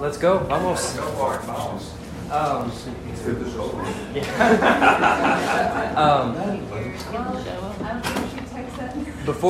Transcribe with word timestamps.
Let's 0.00 0.18
go. 0.18 0.38
Vamos. 0.40 0.96
Um, 2.30 2.70
um, 5.96 6.36
I 6.36 6.54
don't 7.92 8.06
think 8.06 8.32
you 8.34 8.46
text 8.54 8.76
that. 8.78 8.94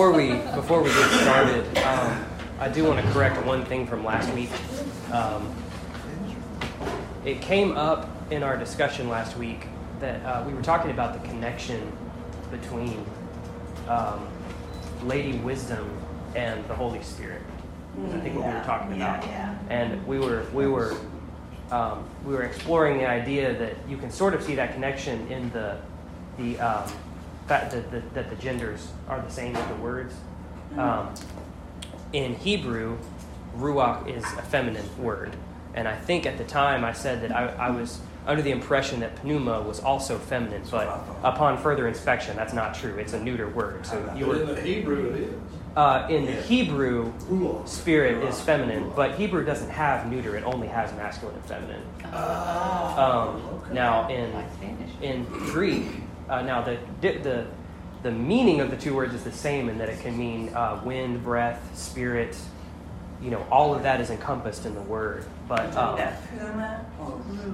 Before 0.00 0.16
we 0.16 0.32
before 0.54 0.82
we 0.82 0.88
get 0.88 1.10
started, 1.20 1.78
um, 1.84 2.24
I 2.58 2.70
do 2.70 2.84
want 2.84 3.04
to 3.04 3.12
correct 3.12 3.44
one 3.44 3.66
thing 3.66 3.86
from 3.86 4.02
last 4.02 4.32
week. 4.32 4.48
Um, 5.12 5.54
it 7.26 7.42
came 7.42 7.76
up 7.76 8.08
in 8.30 8.42
our 8.42 8.56
discussion 8.56 9.10
last 9.10 9.36
week 9.36 9.66
that 9.98 10.24
uh, 10.24 10.42
we 10.46 10.54
were 10.54 10.62
talking 10.62 10.90
about 10.90 11.12
the 11.20 11.28
connection 11.28 11.92
between 12.50 13.04
um, 13.88 14.26
Lady 15.02 15.36
Wisdom 15.40 15.86
and 16.34 16.66
the 16.66 16.74
Holy 16.74 17.02
Spirit. 17.02 17.42
I 18.14 18.20
think 18.20 18.36
what 18.36 18.46
we 18.46 18.54
were 18.54 18.64
talking 18.64 18.96
Yeah, 18.98 19.18
about. 19.18 19.28
yeah. 19.28 19.58
and 19.68 20.06
we 20.06 20.18
were 20.18 20.46
we 20.54 20.66
were 20.66 20.96
um, 21.70 22.08
we 22.24 22.32
were 22.32 22.44
exploring 22.44 22.96
the 22.96 23.06
idea 23.06 23.52
that 23.58 23.74
you 23.86 23.98
can 23.98 24.10
sort 24.10 24.32
of 24.32 24.42
see 24.42 24.54
that 24.54 24.72
connection 24.72 25.30
in 25.30 25.50
the 25.50 25.76
the 26.38 26.58
um, 26.58 26.90
fact 27.50 27.72
that 27.72 27.90
the, 27.90 28.00
that 28.14 28.30
the 28.30 28.36
genders 28.36 28.92
are 29.08 29.20
the 29.20 29.28
same 29.28 29.56
as 29.56 29.68
the 29.68 29.74
words. 29.82 30.14
Um, 30.78 31.12
in 32.12 32.36
Hebrew, 32.36 32.96
ruach 33.56 34.06
is 34.08 34.22
a 34.22 34.42
feminine 34.42 34.88
word, 34.96 35.34
and 35.74 35.88
I 35.88 35.96
think 35.96 36.26
at 36.26 36.38
the 36.38 36.44
time 36.44 36.84
I 36.84 36.92
said 36.92 37.22
that 37.22 37.32
I, 37.34 37.48
I 37.66 37.70
was 37.70 37.98
under 38.24 38.40
the 38.40 38.52
impression 38.52 39.00
that 39.00 39.24
pneuma 39.24 39.62
was 39.62 39.80
also 39.80 40.16
feminine, 40.16 40.62
but 40.70 40.86
upon 41.24 41.58
further 41.58 41.88
inspection, 41.88 42.36
that's 42.36 42.52
not 42.52 42.72
true. 42.72 42.94
It's 42.98 43.14
a 43.14 43.20
neuter 43.20 43.48
word. 43.48 43.84
So 43.84 43.96
you 44.16 44.26
But 44.26 44.40
in 44.42 44.46
the 44.54 44.60
Hebrew, 44.60 45.10
it 45.12 45.20
is. 45.22 45.34
uh, 45.76 46.06
in 46.08 46.26
the 46.26 46.32
Hebrew, 46.42 47.12
spirit 47.66 48.22
is 48.28 48.40
feminine, 48.40 48.92
but 48.94 49.16
Hebrew 49.16 49.44
doesn't 49.44 49.70
have 49.70 50.08
neuter; 50.08 50.36
it 50.36 50.44
only 50.44 50.68
has 50.68 50.92
masculine 50.92 51.34
and 51.34 51.44
feminine. 51.46 51.82
Um, 52.14 53.42
now, 53.72 54.08
in 54.08 54.30
in 55.02 55.24
Greek, 55.24 55.86
uh, 56.30 56.42
now 56.42 56.62
the 56.62 56.78
the 57.00 57.46
the 58.02 58.10
meaning 58.10 58.60
of 58.60 58.70
the 58.70 58.76
two 58.76 58.94
words 58.94 59.12
is 59.14 59.24
the 59.24 59.32
same 59.32 59.68
in 59.68 59.76
that 59.78 59.88
it 59.90 60.00
can 60.00 60.16
mean 60.16 60.48
uh, 60.54 60.80
wind, 60.84 61.22
breath, 61.22 61.60
spirit. 61.76 62.36
You 63.22 63.30
know, 63.30 63.46
all 63.50 63.74
of 63.74 63.82
that 63.82 64.00
is 64.00 64.08
encompassed 64.08 64.64
in 64.64 64.74
the 64.74 64.80
word. 64.80 65.26
But 65.46 65.76
um, 65.76 65.98
That 65.98 66.22
Puma, 66.38 66.86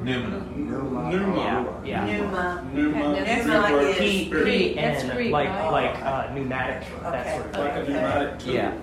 Pneuma. 0.04 0.40
Pneuma. 0.54 1.10
Pneuma. 1.10 1.80
yeah, 1.84 2.06
yeah. 2.06 2.18
Pneuma. 2.18 2.68
Pneuma. 2.72 3.14
That's 3.16 3.42
Greek 3.44 3.56
like 3.58 3.72
word 3.72 3.86
it. 3.88 3.98
P 3.98 4.26
spirit. 4.26 4.44
P 4.44 4.74
That's 4.74 5.02
N 5.04 5.16
Greek, 5.16 5.32
like 5.32 5.48
right? 5.48 5.70
like 5.72 6.02
uh, 6.04 6.32
pneumatic 6.34 6.86
that 7.02 7.26
Okay. 7.26 7.36
sort 7.36 7.46
of 7.46 7.56
Like 7.56 7.72
thing. 7.72 7.82
a 7.82 7.88
pneumatic 7.88 8.38
tool. 8.38 8.54
Yeah. 8.54 8.74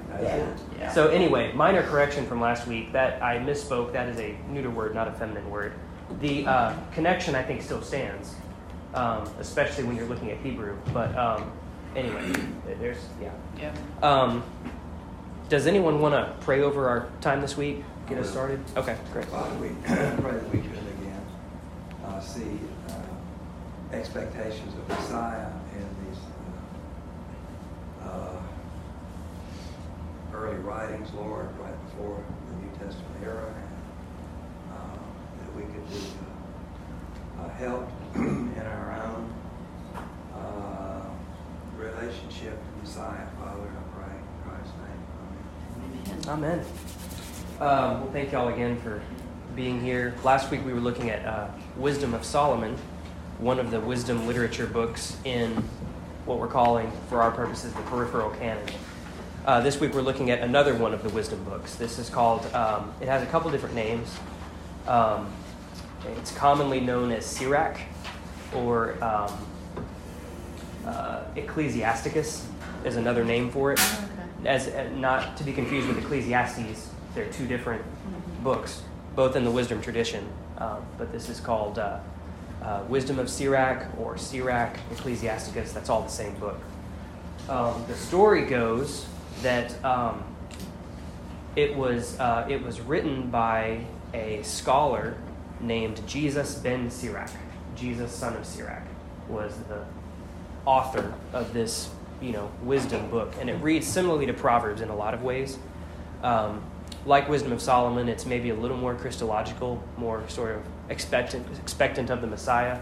Yeah. 0.78 0.91
So 0.91 1.07
anyway, 1.07 1.53
minor 1.53 1.83
correction 1.83 2.25
from 2.25 2.41
last 2.41 2.67
week. 2.67 2.91
That 2.91 3.23
I 3.23 3.38
misspoke. 3.38 3.94
That 3.94 4.09
is 4.09 4.19
a 4.19 4.35
neuter 4.50 4.69
word, 4.69 4.94
not 4.94 5.07
a 5.07 5.13
feminine 5.13 5.50
word. 5.50 5.72
The 6.19 6.45
uh, 6.45 6.73
connection 6.91 7.33
I 7.33 7.44
think 7.44 7.61
still 7.61 7.81
stands, 7.81 8.35
um, 8.94 9.30
especially 9.39 9.83
when 9.83 9.95
you're 9.95 10.08
looking 10.08 10.31
at 10.31 10.38
Hebrew. 10.38 10.77
But 10.94 11.16
um, 11.17 11.52
anyway, 11.95 12.31
there's 12.80 12.97
yeah. 13.22 13.31
Yeah. 13.58 13.73
Um, 14.02 14.44
does 15.50 15.67
anyone 15.67 16.00
want 16.00 16.13
to 16.13 16.33
pray 16.44 16.61
over 16.61 16.88
our 16.88 17.08
time 17.22 17.41
this 17.41 17.58
week? 17.58 17.83
Get 18.08 18.17
us 18.17 18.31
started. 18.31 18.59
Okay, 18.75 18.97
great. 19.12 19.25
Father, 19.25 19.56
we 19.56 19.69
pray 19.85 19.95
that 19.95 20.51
we 20.51 20.59
could 20.59 20.72
again 20.72 21.25
uh, 22.06 22.19
see 22.19 22.59
uh, 22.90 23.95
expectations 23.95 24.73
of 24.73 24.90
Messiah 24.90 25.47
in 25.75 25.88
these 26.06 26.19
uh, 28.03 28.07
uh, 28.07 28.41
early 30.34 30.57
writings, 30.57 31.12
Lord, 31.13 31.47
right 31.59 31.85
before 31.85 32.23
the 32.50 32.66
New 32.66 32.72
Testament 32.72 33.23
era, 33.23 33.45
and 33.45 34.73
uh, 34.73 34.97
that 35.45 35.56
we 35.56 35.62
could 35.63 35.89
be 35.89 36.07
uh, 37.39 37.44
uh, 37.44 37.50
helped 37.56 37.91
in 38.16 38.57
our 38.57 39.01
own 39.03 39.34
uh, 40.35 41.06
relationship 41.78 42.53
to 42.53 42.79
Messiah, 42.81 43.28
Father, 43.40 43.62
I 43.62 43.96
pray 43.96 44.16
in 44.16 44.24
Christ's 44.44 44.74
name. 44.78 46.29
Amen. 46.29 46.59
Amen. 46.59 46.66
Um, 47.59 48.01
well, 48.01 48.12
thank 48.12 48.31
y'all 48.31 48.50
again 48.50 48.79
for 48.81 49.01
being 49.56 49.81
here. 49.81 50.16
Last 50.24 50.51
week 50.51 50.66
we 50.66 50.74
were 50.74 50.79
looking 50.79 51.09
at 51.09 51.25
uh, 51.25 51.47
Wisdom 51.78 52.13
of 52.13 52.24
Solomon, 52.24 52.78
one 53.40 53.59
of 53.59 53.72
the 53.72 53.79
wisdom 53.79 54.28
literature 54.28 54.68
books 54.68 55.18
in 55.25 55.63
what 56.25 56.40
we're 56.40 56.47
calling, 56.47 56.91
for 57.09 57.22
our 57.22 57.31
purposes, 57.31 57.74
the 57.74 57.81
peripheral 57.84 58.31
canon. 58.31 58.68
Uh, 59.45 59.59
this 59.59 59.80
week 59.80 59.94
we're 59.94 60.01
looking 60.01 60.31
at 60.31 60.40
another 60.40 60.74
one 60.74 60.94
of 60.94 61.03
the 61.03 61.09
wisdom 61.09 61.44
books. 61.44 61.75
This 61.75 62.00
is 62.00 62.09
called, 62.09 62.45
um, 62.53 62.94
it 63.01 63.07
has 63.07 63.22
a 63.22 63.25
couple 63.25 63.51
different 63.51 63.75
names. 63.75 64.18
Um, 64.88 65.31
it's 66.18 66.31
commonly 66.31 66.80
known 66.80 67.12
as 67.12 67.25
Sirach 67.25 67.78
or 68.56 69.03
um, 69.03 69.31
uh, 70.86 71.24
Ecclesiasticus 71.36 72.47
is 72.86 72.96
another 72.96 73.24
name 73.24 73.50
for 73.50 73.72
it 73.72 73.80
as 74.46 74.68
uh, 74.68 74.90
not 74.96 75.38
to 75.38 75.44
be 75.44 75.53
confused 75.53 75.88
with 75.88 75.97
Ecclesiastes. 75.97 76.90
They're 77.16 77.31
two 77.31 77.47
different 77.47 77.84
books, 78.44 78.81
both 79.16 79.36
in 79.36 79.44
the 79.44 79.52
wisdom 79.52 79.81
tradition. 79.81 80.28
Um, 80.58 80.86
but 80.97 81.12
this 81.12 81.30
is 81.30 81.40
called 81.40 81.80
uh, 81.80 82.00
uh, 82.62 82.84
Wisdom 82.88 83.19
of 83.19 83.30
Sirach 83.30 83.86
or 84.00 84.18
Sirach 84.18 84.78
Ecclesiasticus. 84.92 85.74
That's 85.74 85.90
all 85.90 86.02
the 86.02 86.09
same 86.09 86.34
book. 86.36 86.59
Um, 87.50 87.84
the 87.88 87.96
story 87.96 88.46
goes 88.46 89.06
that 89.42 89.84
um, 89.84 90.24
it 91.56 91.75
was 91.75 92.19
uh, 92.19 92.47
it 92.50 92.63
was 92.63 92.80
written 92.81 93.30
by 93.30 93.86
a 94.13 94.42
scholar 94.44 95.16
named 95.59 96.02
Jesus 96.08 96.56
ben 96.56 96.90
Sirach. 96.90 97.30
Jesus, 97.75 98.11
son 98.11 98.35
of 98.35 98.45
Sirach, 98.45 98.84
was 99.28 99.56
the 99.69 99.85
author 100.66 101.13
of 101.34 101.53
this, 101.53 101.89
you 102.22 102.31
know, 102.31 102.51
wisdom 102.61 103.09
book, 103.09 103.34
and 103.39 103.50
it 103.50 103.56
reads 103.56 103.88
similarly 103.88 104.25
to 104.25 104.34
Proverbs 104.34 104.81
in 104.81 104.89
a 104.89 104.95
lot 104.95 105.13
of 105.13 105.23
ways. 105.23 105.57
Um, 106.22 106.63
like 107.06 107.28
Wisdom 107.28 107.51
of 107.51 107.62
Solomon, 107.62 108.07
it's 108.07 108.25
maybe 108.25 108.50
a 108.50 108.56
little 108.56 108.78
more 108.78 108.95
Christological, 108.95 109.83
more 109.97 110.23
sort 110.29 110.56
of 110.56 110.62
expectant, 110.89 111.45
expectant 111.59 112.09
of 112.09 112.22
the 112.22 112.28
Messiah, 112.28 112.79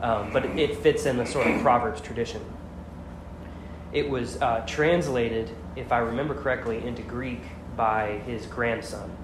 um, 0.00 0.32
but 0.32 0.44
it, 0.44 0.58
it 0.58 0.76
fits 0.78 1.06
in 1.06 1.16
the 1.16 1.26
sort 1.26 1.46
of 1.46 1.60
Proverbs 1.62 2.00
tradition. 2.00 2.42
It 3.92 4.10
was 4.10 4.42
uh, 4.42 4.64
translated, 4.66 5.50
if 5.76 5.92
I 5.92 5.98
remember 5.98 6.34
correctly, 6.34 6.84
into 6.84 7.02
Greek 7.02 7.42
by 7.76 8.18
his 8.26 8.46
grandson, 8.46 9.16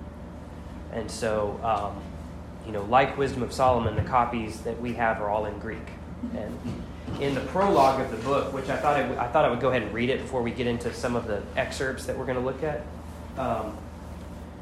and 0.93 1.11
so, 1.11 1.59
um, 1.63 2.01
you 2.71 2.77
know, 2.79 2.85
like 2.85 3.19
Wisdom 3.19 3.43
of 3.43 3.53
Solomon, 3.53 3.97
the 3.97 4.03
copies 4.03 4.61
that 4.61 4.81
we 4.81 4.93
have 4.93 5.21
are 5.21 5.29
all 5.29 5.47
in 5.47 5.59
Greek, 5.59 5.89
and 6.37 6.57
in 7.21 7.35
the 7.35 7.41
prologue 7.41 8.01
of 8.01 8.13
the 8.13 8.17
book, 8.19 8.53
which 8.53 8.69
I 8.69 8.77
thought 8.77 8.95
I, 8.97 9.27
thought 9.27 9.45
I 9.45 9.51
would 9.51 9.59
go 9.59 9.71
ahead 9.71 9.83
and 9.83 9.93
read 9.93 10.09
it 10.09 10.23
before 10.23 10.41
we 10.41 10.53
get 10.53 10.69
into 10.69 10.95
some 10.95 11.17
of 11.17 11.27
the 11.27 11.43
excerpts 11.57 12.07
that 12.07 12.17
we're 12.17 12.27
going 12.27 12.39
to 12.39 12.45
look 12.45 12.63
at. 12.63 12.87
Um, 13.37 13.77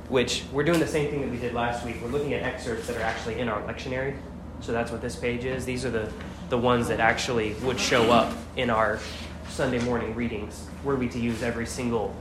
which 0.09 0.45
we're 0.53 0.65
doing 0.65 0.81
the 0.81 0.87
same 0.87 1.11
thing 1.11 1.21
that 1.21 1.31
we 1.31 1.37
did 1.37 1.53
last 1.53 1.85
week. 1.85 1.97
We're 2.03 2.09
looking 2.09 2.33
at 2.33 2.43
excerpts 2.43 2.87
that 2.87 2.97
are 2.97 3.03
actually 3.03 3.41
in 3.41 3.49
our 3.51 3.61
lectionary. 3.65 4.17
So 4.63 4.73
that's 4.73 4.91
what 4.91 5.03
this 5.03 5.15
page 5.15 5.45
is. 5.45 5.67
These 5.67 5.85
are 5.85 5.91
the, 5.91 6.11
the 6.49 6.57
ones 6.57 6.89
that 6.89 6.99
actually 6.99 7.53
would 7.63 7.79
show 7.79 8.11
up 8.11 8.35
in 8.57 8.71
our 8.71 9.01
Sunday 9.51 9.81
morning 9.81 10.15
readings, 10.15 10.67
were 10.83 10.97
we 10.97 11.11
to 11.11 11.19
use 11.19 11.43
every 11.43 11.67
single 11.67 12.17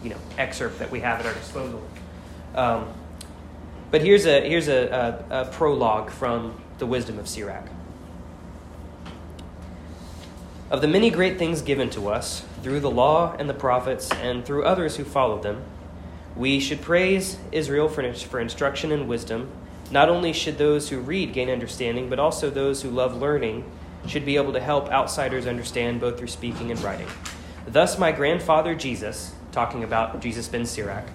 you 0.00 0.10
know, 0.10 0.16
excerpt 0.38 0.78
that 0.78 0.92
we 0.92 1.00
have 1.00 1.18
at 1.18 1.26
our 1.26 1.34
disposal. 1.34 1.82
Um, 2.54 2.94
but 3.94 4.02
here's 4.02 4.26
a, 4.26 4.40
here's 4.40 4.66
a, 4.66 5.24
a, 5.30 5.42
a 5.42 5.44
prologue 5.52 6.10
from 6.10 6.60
the 6.78 6.84
wisdom 6.84 7.16
of 7.16 7.28
Sirach. 7.28 7.68
Of 10.68 10.80
the 10.80 10.88
many 10.88 11.10
great 11.10 11.38
things 11.38 11.62
given 11.62 11.90
to 11.90 12.08
us 12.08 12.44
through 12.64 12.80
the 12.80 12.90
law 12.90 13.36
and 13.38 13.48
the 13.48 13.54
prophets 13.54 14.10
and 14.10 14.44
through 14.44 14.64
others 14.64 14.96
who 14.96 15.04
followed 15.04 15.44
them, 15.44 15.62
we 16.34 16.58
should 16.58 16.82
praise 16.82 17.38
Israel 17.52 17.88
for, 17.88 18.12
for 18.14 18.40
instruction 18.40 18.90
and 18.90 19.06
wisdom. 19.06 19.48
Not 19.92 20.08
only 20.08 20.32
should 20.32 20.58
those 20.58 20.88
who 20.88 20.98
read 20.98 21.32
gain 21.32 21.48
understanding, 21.48 22.10
but 22.10 22.18
also 22.18 22.50
those 22.50 22.82
who 22.82 22.90
love 22.90 23.14
learning 23.14 23.62
should 24.08 24.26
be 24.26 24.34
able 24.34 24.54
to 24.54 24.60
help 24.60 24.88
outsiders 24.88 25.46
understand 25.46 26.00
both 26.00 26.18
through 26.18 26.26
speaking 26.26 26.72
and 26.72 26.82
writing. 26.82 27.06
Thus, 27.64 27.96
my 27.96 28.10
grandfather 28.10 28.74
Jesus, 28.74 29.36
talking 29.52 29.84
about 29.84 30.20
Jesus 30.20 30.48
ben 30.48 30.66
Sirach, 30.66 31.06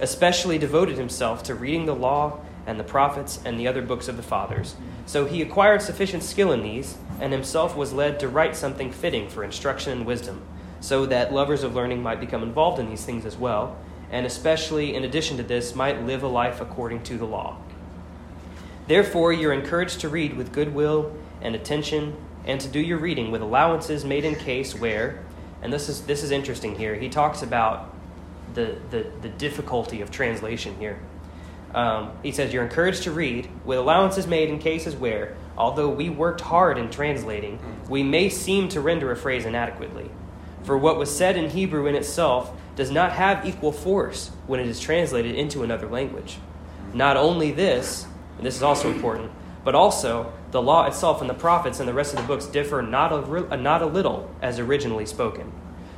especially 0.00 0.58
devoted 0.58 0.96
himself 0.96 1.42
to 1.44 1.54
reading 1.54 1.86
the 1.86 1.94
law 1.94 2.40
and 2.66 2.78
the 2.78 2.84
prophets 2.84 3.40
and 3.44 3.58
the 3.58 3.66
other 3.66 3.82
books 3.82 4.08
of 4.08 4.16
the 4.16 4.22
fathers. 4.22 4.76
So 5.06 5.24
he 5.24 5.40
acquired 5.40 5.80
sufficient 5.80 6.22
skill 6.22 6.52
in 6.52 6.62
these 6.62 6.98
and 7.20 7.32
himself 7.32 7.76
was 7.76 7.92
led 7.92 8.20
to 8.20 8.28
write 8.28 8.54
something 8.56 8.92
fitting 8.92 9.28
for 9.28 9.42
instruction 9.42 9.92
and 9.92 10.06
wisdom, 10.06 10.42
so 10.80 11.06
that 11.06 11.32
lovers 11.32 11.62
of 11.62 11.74
learning 11.74 12.02
might 12.02 12.20
become 12.20 12.42
involved 12.42 12.78
in 12.78 12.88
these 12.88 13.04
things 13.04 13.24
as 13.24 13.36
well, 13.36 13.76
and 14.10 14.24
especially 14.24 14.94
in 14.94 15.04
addition 15.04 15.36
to 15.36 15.42
this, 15.42 15.74
might 15.74 16.04
live 16.04 16.22
a 16.22 16.28
life 16.28 16.60
according 16.60 17.02
to 17.04 17.18
the 17.18 17.24
law. 17.24 17.56
Therefore, 18.86 19.32
you're 19.32 19.52
encouraged 19.52 20.00
to 20.00 20.08
read 20.08 20.36
with 20.36 20.52
good 20.52 20.74
will 20.74 21.12
and 21.42 21.54
attention, 21.54 22.16
and 22.44 22.60
to 22.60 22.68
do 22.68 22.80
your 22.80 22.98
reading 22.98 23.30
with 23.30 23.42
allowances 23.42 24.04
made 24.04 24.24
in 24.24 24.34
case 24.34 24.74
where, 24.74 25.22
and 25.60 25.72
this 25.72 25.88
is 25.88 26.02
this 26.02 26.22
is 26.22 26.30
interesting 26.30 26.76
here. 26.76 26.94
He 26.94 27.08
talks 27.08 27.42
about 27.42 27.92
the 28.54 28.76
the, 28.90 29.10
the 29.22 29.28
difficulty 29.28 30.00
of 30.00 30.10
translation 30.10 30.76
here. 30.78 30.98
Um, 31.74 32.12
he 32.22 32.32
says 32.32 32.52
you're 32.52 32.62
encouraged 32.62 33.02
to 33.02 33.12
read 33.12 33.48
with 33.64 33.78
allowances 33.78 34.26
made 34.26 34.48
in 34.48 34.58
cases 34.58 34.96
where, 34.96 35.36
although 35.56 35.90
we 35.90 36.08
worked 36.08 36.40
hard 36.40 36.78
in 36.78 36.90
translating, 36.90 37.58
we 37.88 38.02
may 38.02 38.30
seem 38.30 38.68
to 38.70 38.80
render 38.80 39.12
a 39.12 39.16
phrase 39.16 39.44
inadequately. 39.44 40.10
For 40.62 40.78
what 40.78 40.98
was 40.98 41.14
said 41.14 41.36
in 41.36 41.50
Hebrew 41.50 41.86
in 41.86 41.94
itself 41.94 42.52
does 42.74 42.90
not 42.90 43.12
have 43.12 43.46
equal 43.46 43.72
force 43.72 44.30
when 44.46 44.60
it 44.60 44.66
is 44.66 44.80
translated 44.80 45.34
into 45.34 45.62
another 45.62 45.88
language. 45.88 46.38
Not 46.94 47.16
only 47.16 47.52
this, 47.52 48.06
and 48.38 48.46
this 48.46 48.56
is 48.56 48.62
also 48.62 48.90
important, 48.90 49.30
but 49.64 49.74
also 49.74 50.32
the 50.50 50.62
law 50.62 50.86
itself 50.86 51.20
and 51.20 51.28
the 51.28 51.34
prophets 51.34 51.80
and 51.80 51.88
the 51.88 51.92
rest 51.92 52.14
of 52.14 52.20
the 52.20 52.26
books 52.26 52.46
differ 52.46 52.80
not 52.80 53.12
a, 53.12 53.56
not 53.56 53.82
a 53.82 53.86
little 53.86 54.34
as 54.40 54.58
originally 54.58 55.04
spoken. 55.04 55.52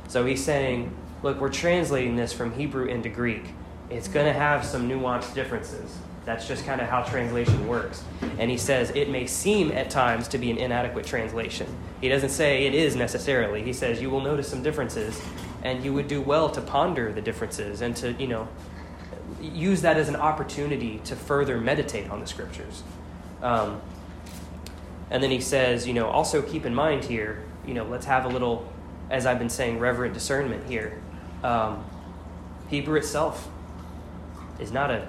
So 0.09 0.25
he's 0.25 0.43
saying, 0.43 0.93
look, 1.23 1.39
we're 1.39 1.49
translating 1.49 2.15
this 2.15 2.33
from 2.33 2.53
Hebrew 2.53 2.85
into 2.85 3.09
Greek. 3.09 3.45
It's 3.89 4.07
going 4.07 4.25
to 4.25 4.33
have 4.33 4.65
some 4.65 4.89
nuanced 4.89 5.33
differences. 5.33 5.97
That's 6.23 6.47
just 6.47 6.65
kind 6.65 6.79
of 6.81 6.87
how 6.87 7.01
translation 7.01 7.67
works. 7.67 8.03
And 8.37 8.49
he 8.49 8.57
says 8.57 8.91
it 8.91 9.09
may 9.09 9.25
seem 9.25 9.71
at 9.71 9.89
times 9.89 10.27
to 10.29 10.37
be 10.37 10.51
an 10.51 10.57
inadequate 10.57 11.05
translation. 11.05 11.67
He 11.99 12.09
doesn't 12.09 12.29
say 12.29 12.67
it 12.67 12.75
is 12.75 12.95
necessarily. 12.95 13.63
He 13.63 13.73
says 13.73 14.01
you 14.01 14.09
will 14.09 14.21
notice 14.21 14.47
some 14.47 14.61
differences, 14.61 15.19
and 15.63 15.83
you 15.83 15.93
would 15.93 16.07
do 16.07 16.21
well 16.21 16.49
to 16.49 16.61
ponder 16.61 17.11
the 17.11 17.21
differences 17.21 17.81
and 17.81 17.95
to, 17.97 18.13
you 18.13 18.27
know, 18.27 18.47
use 19.41 19.81
that 19.81 19.97
as 19.97 20.09
an 20.09 20.15
opportunity 20.15 21.01
to 21.05 21.15
further 21.15 21.59
meditate 21.59 22.09
on 22.09 22.19
the 22.19 22.27
scriptures. 22.27 22.83
Um, 23.41 23.81
and 25.09 25.21
then 25.21 25.31
he 25.31 25.41
says, 25.41 25.87
you 25.87 25.93
know, 25.93 26.07
also 26.07 26.41
keep 26.41 26.65
in 26.65 26.73
mind 26.73 27.03
here, 27.03 27.43
you 27.65 27.73
know, 27.73 27.83
let's 27.83 28.05
have 28.05 28.25
a 28.25 28.29
little, 28.29 28.71
as 29.09 29.25
I've 29.25 29.39
been 29.39 29.49
saying, 29.49 29.79
reverent 29.79 30.13
discernment 30.13 30.69
here. 30.69 31.01
Um, 31.43 31.83
Hebrew 32.69 32.97
itself 32.97 33.49
is 34.59 34.71
not 34.71 34.91
a 34.91 35.07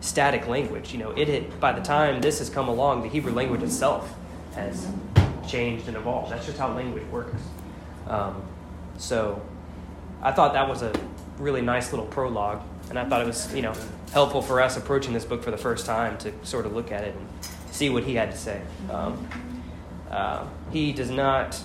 static 0.00 0.46
language. 0.46 0.92
You 0.92 0.98
know, 0.98 1.10
it 1.12 1.28
had, 1.28 1.60
by 1.60 1.72
the 1.72 1.82
time 1.82 2.20
this 2.20 2.38
has 2.38 2.50
come 2.50 2.68
along, 2.68 3.02
the 3.02 3.08
Hebrew 3.08 3.32
language 3.32 3.62
itself 3.62 4.14
has 4.54 4.86
changed 5.48 5.88
and 5.88 5.96
evolved. 5.96 6.30
That's 6.32 6.46
just 6.46 6.58
how 6.58 6.72
language 6.74 7.04
works. 7.10 7.40
Um, 8.06 8.42
so 8.98 9.40
I 10.22 10.32
thought 10.32 10.52
that 10.52 10.68
was 10.68 10.82
a 10.82 10.92
really 11.38 11.62
nice 11.62 11.92
little 11.92 12.06
prologue, 12.06 12.62
and 12.90 12.98
I 12.98 13.08
thought 13.08 13.22
it 13.22 13.26
was, 13.26 13.54
you 13.54 13.62
know, 13.62 13.74
helpful 14.12 14.42
for 14.42 14.60
us 14.60 14.76
approaching 14.76 15.12
this 15.12 15.24
book 15.24 15.42
for 15.42 15.50
the 15.50 15.58
first 15.58 15.86
time 15.86 16.18
to 16.18 16.32
sort 16.42 16.66
of 16.66 16.74
look 16.74 16.90
at 16.90 17.04
it 17.04 17.14
and 17.14 17.28
see 17.70 17.90
what 17.90 18.04
he 18.04 18.14
had 18.14 18.30
to 18.32 18.36
say. 18.36 18.60
Um, 18.90 19.28
uh, 20.10 20.46
he 20.72 20.92
does 20.92 21.10
not, 21.10 21.60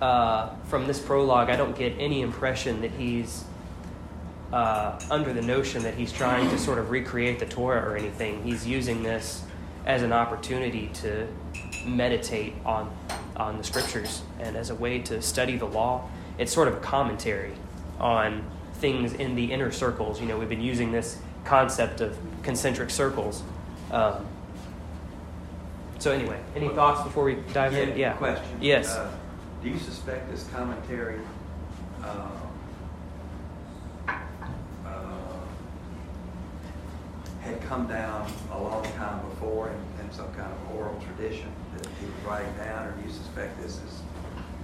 uh, 0.00 0.54
from 0.64 0.86
this 0.86 0.98
prologue, 0.98 1.50
I 1.50 1.56
don't 1.56 1.76
get 1.76 1.94
any 1.98 2.22
impression 2.22 2.80
that 2.80 2.90
he's 2.92 3.44
uh, 4.52 4.98
under 5.10 5.32
the 5.32 5.42
notion 5.42 5.82
that 5.82 5.94
he's 5.94 6.12
trying 6.12 6.48
to 6.50 6.58
sort 6.58 6.78
of 6.78 6.90
recreate 6.90 7.38
the 7.38 7.46
Torah 7.46 7.88
or 7.88 7.96
anything. 7.96 8.42
He's 8.42 8.66
using 8.66 9.02
this 9.02 9.42
as 9.86 10.02
an 10.02 10.12
opportunity 10.12 10.90
to 10.94 11.26
meditate 11.86 12.54
on 12.64 12.94
on 13.36 13.56
the 13.56 13.64
scriptures 13.64 14.22
and 14.38 14.54
as 14.54 14.68
a 14.68 14.74
way 14.74 14.98
to 14.98 15.22
study 15.22 15.56
the 15.56 15.66
law. 15.66 16.06
It's 16.38 16.52
sort 16.52 16.68
of 16.68 16.74
a 16.74 16.80
commentary 16.80 17.54
on 17.98 18.44
things 18.74 19.14
in 19.14 19.34
the 19.34 19.52
inner 19.52 19.72
circles. 19.72 20.20
You 20.20 20.26
know, 20.26 20.38
we've 20.38 20.48
been 20.48 20.60
using 20.60 20.92
this 20.92 21.18
concept 21.44 22.00
of 22.00 22.18
concentric 22.42 22.90
circles. 22.90 23.42
Um, 23.90 24.26
so 25.98 26.12
anyway, 26.12 26.38
any 26.54 26.68
thoughts 26.68 27.02
before 27.02 27.24
we 27.24 27.36
dive 27.52 27.74
in? 27.74 27.96
Yeah. 27.96 28.14
Question. 28.14 28.58
Yes. 28.60 28.94
Uh, 28.94 29.10
do 29.62 29.68
you 29.68 29.78
suspect 29.78 30.30
this 30.30 30.46
commentary 30.48 31.20
uh, 32.02 32.28
uh, 34.08 34.22
had 37.42 37.60
come 37.62 37.86
down 37.86 38.30
a 38.52 38.58
long 38.58 38.82
time 38.92 39.20
before 39.28 39.68
in, 39.68 40.04
in 40.06 40.12
some 40.12 40.32
kind 40.32 40.50
of 40.50 40.76
oral 40.76 40.98
tradition 41.00 41.48
that 41.76 41.86
he 42.00 42.06
was 42.06 42.14
writing 42.26 42.52
down, 42.56 42.86
or 42.86 42.92
do 42.92 43.06
you 43.06 43.12
suspect 43.12 43.60
this 43.60 43.76
is 43.76 44.00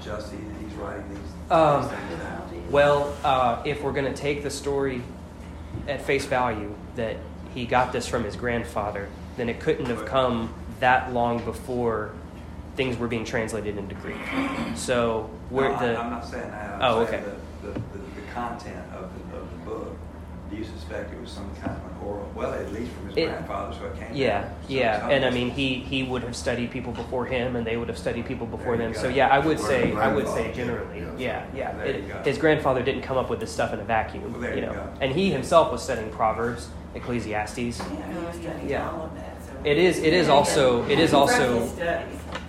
just 0.03 0.33
he, 0.33 0.39
he's 0.63 0.75
writing 0.77 1.09
these, 1.11 1.51
Um, 1.51 1.83
these 1.83 1.91
things 1.91 2.23
down? 2.23 2.71
Well, 2.71 3.15
uh, 3.23 3.63
if 3.65 3.83
we're 3.83 3.93
going 3.93 4.13
to 4.13 4.19
take 4.19 4.43
the 4.43 4.51
story 4.51 5.03
at 5.89 6.03
face 6.03 6.25
value 6.25 6.75
that 6.95 7.17
he 7.55 7.67
got 7.67 7.93
this 7.93 8.07
from 8.09 8.25
his 8.25 8.35
grandfather, 8.35 9.09
then 9.37 9.51
it 9.51 9.61
couldn't 9.61 9.87
have 9.87 10.07
come 10.07 10.53
that 10.81 11.13
long 11.13 11.45
before 11.45 12.13
things 12.77 12.97
were 12.99 13.09
being 13.09 13.25
translated 13.25 13.77
into 13.79 13.95
Greek. 13.97 14.17
So 14.75 15.31
where 15.51 15.71
no, 15.71 15.79
the 15.79 15.99
I, 15.99 16.05
am 16.05 16.11
not 16.11 16.25
saying 16.27 16.51
that. 16.51 16.75
I'm 16.75 16.83
Oh, 16.83 17.07
saying 17.07 17.23
okay. 17.25 17.33
The, 17.63 17.69
the, 17.69 17.73
the, 17.73 17.99
the 17.99 18.33
content 18.33 18.93
of 18.93 19.11
the, 19.31 19.37
of 19.39 19.51
the 19.51 19.57
book. 19.71 19.97
Do 20.51 20.57
you 20.57 20.63
suspect 20.65 21.13
it 21.13 21.21
was 21.21 21.31
some 21.31 21.51
kind 21.57 21.73
of 21.73 21.79
an 21.91 22.07
oral? 22.07 22.31
Well, 22.33 22.53
at 22.55 22.73
least 22.73 22.93
from 22.93 23.09
his 23.09 23.17
It- 23.17 23.27
grandfather, 23.27 23.75
so 23.77 23.87
it 23.87 23.99
came. 23.99 24.15
yeah, 24.15 24.43
down. 24.43 24.51
So 24.51 24.57
yeah, 24.75 25.09
and 25.09 25.25
I 25.25 25.31
mean 25.31 25.51
he 25.51 25.75
he 25.81 26.05
would 26.05 26.23
have 26.23 26.37
studied 26.37 26.71
people 26.71 26.93
before 26.93 27.27
him, 27.27 27.57
and 27.57 27.67
they 27.67 27.77
would 27.77 27.89
have 27.89 27.99
studied 27.99 28.27
people 28.27 28.47
before 28.47 28.77
them. 28.77 28.93
you 28.93 28.99
So 28.99 29.09
yeah, 29.09 29.27
I 29.27 29.41
would 29.41 29.57
Or 29.59 29.63
say 29.63 29.93
I 29.97 30.13
would 30.15 30.29
say 30.29 30.53
generally, 30.55 31.01
yeah. 31.01 31.45
yeah, 31.53 31.73
yeah. 31.77 31.79
It- 31.83 32.25
his 32.27 32.39
grandfather 32.39 32.81
didn't 32.83 33.03
come 33.03 33.17
up 33.17 33.29
with 33.29 33.41
this 33.41 33.51
stuff 33.51 33.73
in 33.73 33.81
a 33.81 33.85
vacuum, 33.85 34.31
Well, 34.33 34.41
there 34.41 34.51
you 34.55 34.61
you 34.61 34.67
know, 34.67 34.73
go. 34.75 34.89
and 35.01 35.11
he 35.13 35.31
himself 35.33 35.73
was 35.73 35.83
studying 35.83 36.11
Proverbs, 36.11 36.69
Ecclesiastes. 36.95 37.59
Yeah, 37.81 37.85
I 37.89 38.25
was 38.27 38.37
studying 38.37 38.69
Yeah. 38.69 38.89
All 39.59 39.63
of 39.63 39.65
that. 39.65 39.65
so- 39.65 39.71
It 39.71 39.79
is- 39.79 39.99
it 39.99 40.13
is 40.13 40.29
also- 40.29 40.85
it 40.89 40.99
is 40.99 41.13
also- 41.15 41.69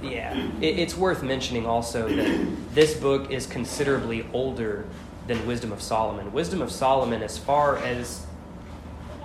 Yeah, 0.04 0.36
it, 0.62 0.80
it's 0.80 0.96
worth 0.96 1.24
mentioning 1.24 1.66
also 1.66 2.08
that 2.08 2.48
this 2.76 2.94
book 2.94 3.32
is 3.32 3.48
considerably 3.48 4.28
older 4.34 4.86
than 5.28 5.46
Wisdom 5.48 5.72
of 5.72 5.82
Solomon. 5.82 6.32
Wisdom 6.32 6.62
of 6.62 6.72
Solomon, 6.72 7.24
as 7.24 7.38
far 7.38 7.78
as 7.78 8.26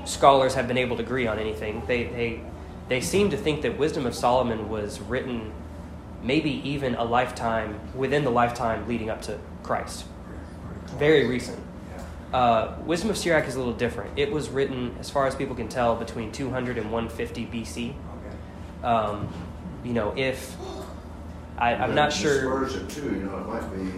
scholars 0.05 0.55
have 0.55 0.67
been 0.67 0.79
able 0.79 0.97
to 0.97 1.03
agree 1.03 1.27
on 1.27 1.39
anything, 1.39 1.83
they, 1.87 2.05
they, 2.05 2.41
they 2.89 3.01
seem 3.01 3.31
to 3.31 3.37
think 3.37 3.63
that 3.63 3.79
Wisdom 3.79 4.07
of 4.07 4.15
Solomon 4.15 4.69
was 4.69 5.01
written 5.01 5.53
maybe 6.23 6.67
even 6.69 6.95
a 6.95 7.05
lifetime, 7.05 7.79
within 7.95 8.25
the 8.25 8.31
lifetime 8.31 8.87
leading 8.89 9.11
up 9.11 9.21
to 9.23 9.39
Christ. 9.63 10.05
Very 10.99 11.27
recent. 11.27 11.59
Uh, 12.33 12.75
Wisdom 12.87 13.11
of 13.11 13.19
Sirach 13.19 13.47
is 13.47 13.57
a 13.57 13.59
little 13.59 13.75
different. 13.75 14.19
It 14.19 14.33
was 14.33 14.49
written, 14.49 14.97
as 14.99 15.11
far 15.11 15.27
as 15.27 15.35
people 15.35 15.55
can 15.55 15.69
tell, 15.69 15.97
between 15.97 16.33
200 16.33 16.79
and 16.79 16.91
150 16.91 17.47
BC. 17.47 17.91
Okay. 17.91 18.87
Um, 18.87 19.29
you 19.85 19.93
know, 19.93 20.15
if 20.17 20.57
I, 21.59 21.75
I'm 21.75 21.83
And 21.83 21.95
not 21.95 22.13
sure. 22.13 22.35
Dispersion 22.65 22.89
too, 22.89 23.15
you 23.15 23.25
know, 23.25 23.37
it 23.39 23.47
might 23.47 23.71
be, 23.75 23.91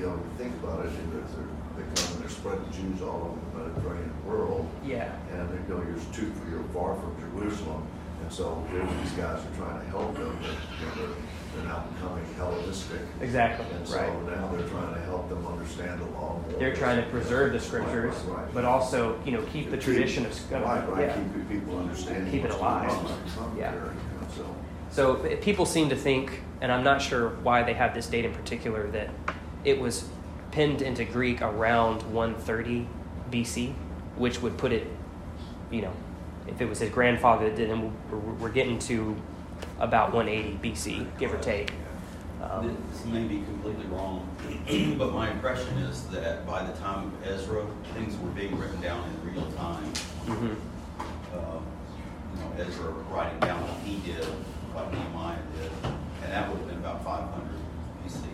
think 0.42 0.52
about 0.62 0.84
it, 0.84 0.92
you 0.92 0.98
know, 1.14 1.22
they're, 1.36 1.86
they 1.86 1.94
come 2.02 2.12
and 2.14 2.22
they're 2.22 2.28
spreading 2.28 2.64
Jews 2.72 3.02
all 3.02 3.38
over 3.54 3.58
the 3.64 3.70
Mediterranean 3.70 4.26
world. 4.26 4.68
Yeah, 4.84 5.14
And 5.32 5.48
they 5.50 5.56
go, 5.68 5.76
you're 5.82 5.98
too, 6.12 6.32
you're 6.50 6.64
far 6.74 6.96
from 6.96 7.14
Jerusalem. 7.20 7.86
And 8.22 8.32
so 8.32 8.66
here 8.70 8.86
these 9.02 9.12
guys 9.12 9.44
are 9.44 9.56
trying 9.56 9.78
to 9.80 9.86
help 9.90 10.14
them, 10.14 10.36
but, 10.42 10.50
you 10.98 11.06
know, 11.06 11.14
they're, 11.56 11.64
they're 11.64 11.82
becoming 11.94 12.25
Hellenistic. 12.37 13.00
exactly. 13.20 13.66
And 13.76 13.87
so 13.87 13.96
Right. 13.99 14.37
now 14.37 14.49
they're 14.52 14.68
trying 14.68 14.94
to 14.94 15.00
help 15.02 15.28
them 15.28 15.46
understand 15.46 16.00
the 16.00 16.04
law 16.06 16.40
more. 16.49 16.58
They're 16.58 16.75
trying 16.75 17.02
to 17.02 17.08
preserve 17.11 17.52
the 17.52 17.61
scriptures, 17.61 18.14
Right, 18.26 18.38
right, 18.44 18.54
but 18.54 18.64
also, 18.64 19.18
you 19.25 19.32
know, 19.32 19.42
keep 19.52 19.70
the 19.70 19.76
tradition 19.76 20.26
of. 20.26 20.52
Right, 20.52 20.88
right, 20.90 21.00
yeah. 21.08 21.14
keep 21.14 21.49
people 21.49 21.78
understanding. 21.78 22.30
Keep 22.30 22.44
it 22.46 22.50
alive. 22.50 22.90
on, 22.90 23.04
like 23.04 23.34
commentary, 23.37 23.58
Yeah. 23.61 23.73
you 23.75 23.80
know, 23.80 23.92
So. 24.37 24.46
So 24.90 25.37
people 25.40 25.66
seem 25.66 25.88
to 25.88 25.96
think, 25.96 26.40
and 26.61 26.70
I'm 26.70 26.84
not 26.84 27.02
sure 27.02 27.30
why 27.42 27.62
they 27.62 27.75
have 27.75 27.94
this 27.94 28.06
date 28.06 28.25
in 28.25 28.32
particular, 28.32 28.88
that 28.92 29.11
it 29.64 29.80
was 29.80 30.08
penned 30.52 30.82
into 30.82 31.04
Greek 31.04 31.42
around 31.42 32.02
130 32.12 32.87
BC, 33.30 33.75
which 34.16 34.40
would 34.40 34.56
put 34.56 34.70
it, 34.73 34.87
you 35.70 35.82
know, 35.82 35.92
if 36.46 36.61
it 36.61 36.68
was 36.68 36.78
his 36.78 36.90
grandfather 36.90 37.49
that 37.49 37.56
did 37.56 37.70
we're, 38.11 38.18
we're 38.18 38.49
getting 38.50 38.78
to 38.80 39.16
about 39.78 40.12
180 40.12 40.59
BC, 40.62 41.07
give 41.19 41.33
or 41.33 41.38
take. 41.38 41.73
Um, 42.43 42.76
This 42.93 43.04
may 43.07 43.25
be 43.25 43.43
completely 43.43 43.87
wrong, 43.87 44.28
but 44.99 45.12
my 45.12 45.31
impression 45.31 45.78
is 45.78 46.07
that 46.09 46.47
by 46.47 46.62
the 46.64 46.73
time 46.78 47.07
of 47.07 47.26
Ezra, 47.26 47.64
things 47.95 48.16
were 48.19 48.31
being 48.31 48.59
written 48.59 48.81
down 48.81 49.02
in 49.09 49.33
real 49.35 49.50
time. 49.52 49.93
mhm. 50.26 50.57
Uh, 51.35 51.59
You 52.35 52.40
know, 52.40 52.66
Ezra 52.66 52.90
writing 53.12 53.38
down 53.40 53.61
what 53.62 53.78
he 53.85 53.97
did, 54.12 54.25
what 54.75 54.93
Nehemiah 54.93 55.38
did, 55.61 55.71
and 56.25 56.33
that 56.33 56.49
would 56.50 56.59
have 56.59 56.69
been 56.69 56.78
about 56.78 57.04
500 57.04 57.31
BC. 58.04 58.26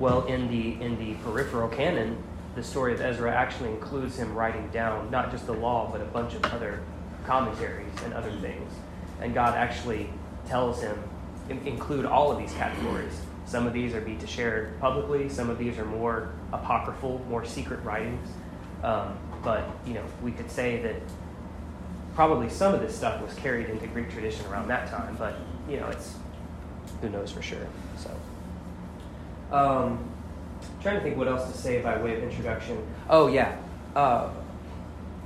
Well, 0.00 0.26
in 0.26 0.48
the 0.48 0.84
in 0.84 0.98
the 0.98 1.14
peripheral 1.24 1.68
canon, 1.68 2.18
the 2.56 2.62
story 2.62 2.92
of 2.92 3.00
Ezra 3.00 3.32
actually 3.32 3.70
includes 3.70 4.16
him 4.16 4.34
writing 4.34 4.68
down 4.72 5.10
not 5.10 5.30
just 5.30 5.46
the 5.46 5.52
law, 5.52 5.88
but 5.90 6.00
a 6.00 6.04
bunch 6.04 6.34
of 6.34 6.44
other 6.46 6.80
commentaries 7.26 7.92
and 8.04 8.12
other 8.12 8.32
things. 8.32 8.72
And 9.20 9.32
God 9.34 9.54
actually 9.56 10.10
tells 10.48 10.80
him 10.80 10.98
in- 11.48 11.66
include 11.66 12.04
all 12.04 12.32
of 12.32 12.38
these 12.38 12.52
categories. 12.52 13.20
Some 13.46 13.66
of 13.66 13.72
these 13.72 13.94
are 13.94 14.00
be 14.00 14.16
to 14.16 14.26
shared 14.26 14.78
publicly. 14.80 15.28
Some 15.28 15.48
of 15.48 15.58
these 15.58 15.78
are 15.78 15.84
more 15.84 16.30
apocryphal, 16.52 17.24
more 17.28 17.44
secret 17.44 17.82
writings. 17.82 18.28
Um, 18.82 19.16
but 19.42 19.68
you 19.86 19.94
know, 19.94 20.04
we 20.22 20.32
could 20.32 20.50
say 20.50 20.82
that 20.82 20.96
probably 22.14 22.48
some 22.48 22.74
of 22.74 22.80
this 22.80 22.96
stuff 22.96 23.22
was 23.22 23.34
carried 23.34 23.70
into 23.70 23.86
Greek 23.88 24.10
tradition 24.10 24.44
around 24.46 24.68
that 24.68 24.88
time. 24.90 25.16
But 25.16 25.36
you 25.68 25.78
know, 25.80 25.88
it's 25.88 26.14
who 27.00 27.08
knows 27.08 27.30
for 27.30 27.42
sure. 27.42 27.66
So, 27.96 28.10
um, 29.56 29.98
trying 30.82 30.96
to 30.96 31.02
think 31.02 31.16
what 31.16 31.28
else 31.28 31.50
to 31.50 31.56
say 31.56 31.80
by 31.80 32.00
way 32.02 32.16
of 32.16 32.22
introduction. 32.22 32.84
Oh 33.08 33.28
yeah, 33.28 33.56
uh, 33.96 34.30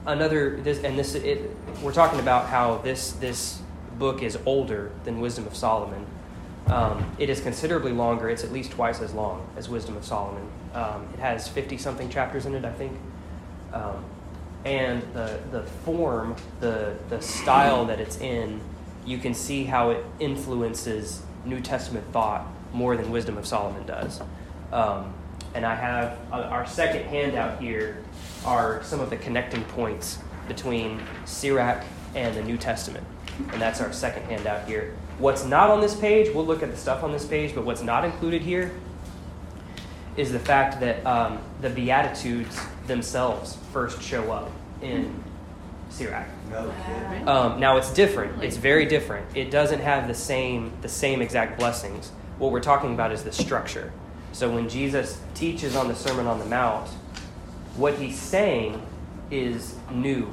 another 0.06 0.60
this 0.60 0.82
and 0.84 0.98
this 0.98 1.14
it, 1.14 1.50
we're 1.82 1.92
talking 1.92 2.20
about 2.20 2.46
how 2.46 2.78
this 2.78 3.12
this 3.12 3.62
book 3.98 4.22
is 4.22 4.38
older 4.46 4.90
than 5.04 5.20
Wisdom 5.20 5.46
of 5.46 5.56
Solomon. 5.56 6.06
Um, 6.66 7.14
it 7.18 7.28
is 7.28 7.40
considerably 7.40 7.92
longer. 7.92 8.30
It's 8.30 8.44
at 8.44 8.52
least 8.52 8.70
twice 8.72 9.00
as 9.00 9.12
long 9.12 9.46
as 9.56 9.68
Wisdom 9.68 9.96
of 9.96 10.04
Solomon. 10.04 10.48
Um, 10.74 11.08
it 11.12 11.20
has 11.20 11.48
50 11.48 11.76
something 11.78 12.08
chapters 12.08 12.46
in 12.46 12.54
it, 12.54 12.64
I 12.64 12.72
think. 12.72 12.92
Um, 13.72 14.04
and 14.64 15.02
the, 15.12 15.40
the 15.50 15.62
form, 15.84 16.36
the, 16.60 16.96
the 17.08 17.20
style 17.20 17.84
that 17.86 18.00
it's 18.00 18.18
in, 18.20 18.60
you 19.04 19.18
can 19.18 19.34
see 19.34 19.64
how 19.64 19.90
it 19.90 20.04
influences 20.20 21.22
New 21.44 21.60
Testament 21.60 22.06
thought 22.12 22.46
more 22.72 22.96
than 22.96 23.10
Wisdom 23.10 23.36
of 23.36 23.46
Solomon 23.46 23.84
does. 23.86 24.20
Um, 24.72 25.12
and 25.54 25.66
I 25.66 25.74
have 25.74 26.18
uh, 26.32 26.42
our 26.42 26.66
second 26.66 27.04
handout 27.06 27.60
here 27.60 28.02
are 28.44 28.82
some 28.82 29.00
of 29.00 29.10
the 29.10 29.16
connecting 29.16 29.64
points 29.64 30.18
between 30.48 31.00
Sirach 31.24 31.84
and 32.14 32.36
the 32.36 32.42
New 32.42 32.56
Testament. 32.56 33.04
And 33.52 33.60
that's 33.60 33.80
our 33.80 33.92
second 33.92 34.24
handout 34.24 34.66
here. 34.66 34.94
What's 35.18 35.44
not 35.44 35.70
on 35.70 35.80
this 35.80 35.94
page, 35.94 36.32
we'll 36.34 36.46
look 36.46 36.62
at 36.62 36.70
the 36.70 36.76
stuff 36.76 37.02
on 37.02 37.12
this 37.12 37.26
page, 37.26 37.54
but 37.54 37.64
what's 37.64 37.82
not 37.82 38.04
included 38.04 38.42
here 38.42 38.72
is 40.16 40.32
the 40.32 40.38
fact 40.38 40.80
that 40.80 41.04
um, 41.06 41.38
the 41.60 41.70
Beatitudes 41.70 42.60
themselves 42.86 43.56
first 43.72 44.02
show 44.02 44.30
up 44.30 44.50
in 44.82 45.22
Sirach. 45.88 46.26
No 46.50 46.72
kidding. 46.86 47.28
Um, 47.28 47.60
now 47.60 47.76
it's 47.76 47.92
different. 47.92 48.42
It's 48.42 48.56
very 48.56 48.86
different. 48.86 49.26
It 49.36 49.50
doesn't 49.50 49.80
have 49.80 50.08
the 50.08 50.14
same 50.14 50.72
the 50.82 50.88
same 50.88 51.22
exact 51.22 51.58
blessings. 51.58 52.10
What 52.38 52.50
we're 52.50 52.60
talking 52.60 52.94
about 52.94 53.12
is 53.12 53.22
the 53.22 53.32
structure. 53.32 53.92
So 54.32 54.50
when 54.50 54.68
Jesus 54.68 55.20
teaches 55.34 55.76
on 55.76 55.88
the 55.88 55.94
Sermon 55.94 56.26
on 56.26 56.38
the 56.38 56.46
Mount, 56.46 56.88
what 57.76 57.94
he's 57.94 58.18
saying 58.18 58.84
is 59.30 59.76
new. 59.90 60.30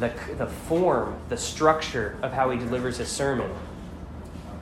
The, 0.00 0.12
the 0.36 0.46
form, 0.46 1.16
the 1.28 1.36
structure 1.36 2.16
of 2.22 2.32
how 2.32 2.50
he 2.50 2.58
delivers 2.58 2.98
his 2.98 3.08
sermon 3.08 3.50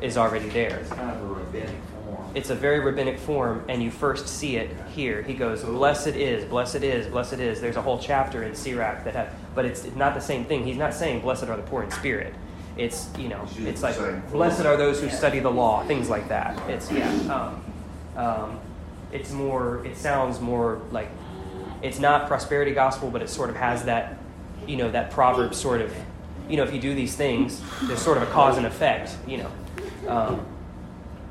is 0.00 0.16
already 0.16 0.48
there. 0.48 0.78
It's 0.78 0.90
kind 0.90 1.10
of 1.10 1.22
a 1.22 1.34
rabbinic 1.34 1.76
form. 2.04 2.30
It's 2.34 2.50
a 2.50 2.54
very 2.54 2.80
rabbinic 2.80 3.18
form, 3.18 3.64
and 3.68 3.82
you 3.82 3.90
first 3.90 4.28
see 4.28 4.56
it 4.56 4.70
here. 4.94 5.22
He 5.22 5.34
goes, 5.34 5.62
"Blessed 5.62 6.08
is, 6.08 6.44
blessed 6.44 6.76
is, 6.76 7.06
blessed 7.06 7.34
is." 7.34 7.60
There's 7.60 7.76
a 7.76 7.82
whole 7.82 7.98
chapter 7.98 8.42
in 8.42 8.54
Sirach 8.54 9.04
that 9.04 9.14
have, 9.14 9.34
but 9.54 9.64
it's 9.64 9.84
not 9.94 10.14
the 10.14 10.20
same 10.20 10.44
thing. 10.44 10.64
He's 10.64 10.76
not 10.76 10.92
saying, 10.92 11.20
"Blessed 11.20 11.44
are 11.44 11.56
the 11.56 11.62
poor 11.62 11.82
in 11.82 11.90
spirit." 11.90 12.34
It's 12.76 13.08
you 13.18 13.28
know, 13.28 13.46
it's 13.58 13.82
like, 13.82 13.96
"Blessed 14.30 14.64
are 14.64 14.76
those 14.76 15.00
who 15.00 15.08
study 15.08 15.40
the 15.40 15.50
law," 15.50 15.84
things 15.84 16.08
like 16.08 16.28
that. 16.28 16.58
It's 16.68 16.90
yeah, 16.90 17.10
um, 17.32 17.64
um, 18.16 18.60
it's 19.12 19.30
more. 19.30 19.84
It 19.84 19.96
sounds 19.96 20.40
more 20.40 20.80
like 20.90 21.10
it's 21.82 21.98
not 21.98 22.28
prosperity 22.28 22.72
gospel, 22.72 23.10
but 23.10 23.22
it 23.22 23.28
sort 23.28 23.50
of 23.50 23.56
has 23.56 23.84
that, 23.84 24.16
you 24.66 24.76
know, 24.76 24.90
that 24.90 25.10
proverb 25.10 25.54
sort 25.54 25.80
of, 25.80 25.94
you 26.48 26.56
know, 26.56 26.62
if 26.64 26.72
you 26.72 26.80
do 26.80 26.94
these 26.94 27.14
things, 27.14 27.60
there's 27.84 28.00
sort 28.00 28.16
of 28.16 28.22
a 28.24 28.26
cause 28.26 28.56
and 28.56 28.66
effect, 28.66 29.16
you 29.26 29.38
know. 29.38 29.50
Um, 30.08 30.46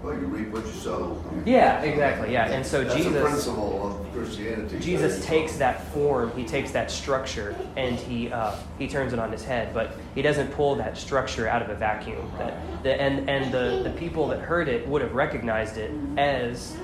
Well, 0.01 0.13
you 0.15 0.25
reap 0.25 0.49
what 0.49 0.65
you 0.65 0.71
sow. 0.71 1.23
yeah, 1.45 1.81
exactly. 1.83 2.33
Yeah, 2.33 2.49
and 2.51 2.65
so 2.65 2.83
That's 2.83 2.95
Jesus 2.95 3.21
principle 3.23 3.87
of 3.87 4.13
Christianity. 4.13 4.79
Jesus 4.79 5.23
takes 5.25 5.57
that 5.57 5.85
form, 5.93 6.31
he 6.35 6.43
takes 6.43 6.71
that 6.71 6.89
structure, 6.89 7.55
and 7.77 7.97
he 7.97 8.31
uh, 8.31 8.55
he 8.79 8.87
turns 8.87 9.13
it 9.13 9.19
on 9.19 9.31
his 9.31 9.43
head. 9.43 9.73
But 9.75 9.91
he 10.15 10.23
doesn't 10.23 10.51
pull 10.53 10.73
that 10.75 10.97
structure 10.97 11.47
out 11.47 11.61
of 11.61 11.69
a 11.69 11.75
vacuum. 11.75 12.31
That 12.39 12.53
the 12.83 12.99
and 12.99 13.29
and 13.29 13.53
the 13.53 13.81
the 13.83 13.91
people 13.91 14.27
that 14.29 14.39
heard 14.39 14.67
it 14.67 14.87
would 14.87 15.03
have 15.03 15.13
recognized 15.13 15.77
it 15.77 15.91
as 16.17 16.75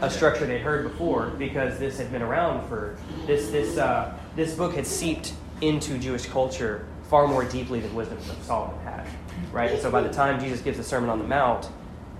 a 0.00 0.08
structure 0.08 0.46
they'd 0.46 0.60
heard 0.60 0.84
before 0.88 1.26
because 1.30 1.78
this 1.78 1.98
had 1.98 2.10
been 2.12 2.22
around 2.22 2.66
for 2.68 2.96
this 3.26 3.50
this 3.50 3.76
uh, 3.76 4.16
this 4.36 4.54
book 4.54 4.74
had 4.74 4.86
seeped 4.86 5.34
into 5.60 5.98
Jewish 5.98 6.26
culture 6.26 6.86
far 7.08 7.26
more 7.26 7.44
deeply 7.44 7.80
than 7.80 7.94
Wisdom 7.94 8.18
of 8.18 8.42
Solomon 8.42 8.78
had, 8.80 9.06
right? 9.52 9.70
And 9.70 9.80
so 9.80 9.90
by 9.90 10.02
the 10.02 10.12
time 10.12 10.38
Jesus 10.40 10.60
gives 10.60 10.76
the 10.76 10.84
Sermon 10.84 11.08
on 11.10 11.18
the 11.18 11.26
Mount, 11.26 11.68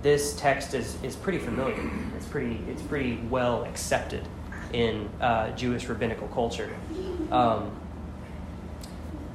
this 0.01 0.35
text 0.35 0.73
is 0.73 1.01
is 1.03 1.15
pretty 1.15 1.39
familiar. 1.39 1.89
It's 2.15 2.25
pretty 2.25 2.61
it's 2.69 2.81
pretty 2.81 3.17
well 3.29 3.63
accepted 3.65 4.27
in 4.73 5.09
uh, 5.19 5.51
Jewish 5.51 5.87
rabbinical 5.87 6.27
culture. 6.29 6.69
Um, 7.31 7.71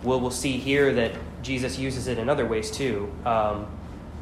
we'll, 0.03 0.21
we'll 0.21 0.31
see 0.31 0.59
here 0.59 0.93
that 0.95 1.13
Jesus 1.43 1.79
uses 1.79 2.07
it 2.07 2.19
in 2.19 2.29
other 2.29 2.47
ways 2.47 2.71
too. 2.71 3.13
Um, 3.25 3.67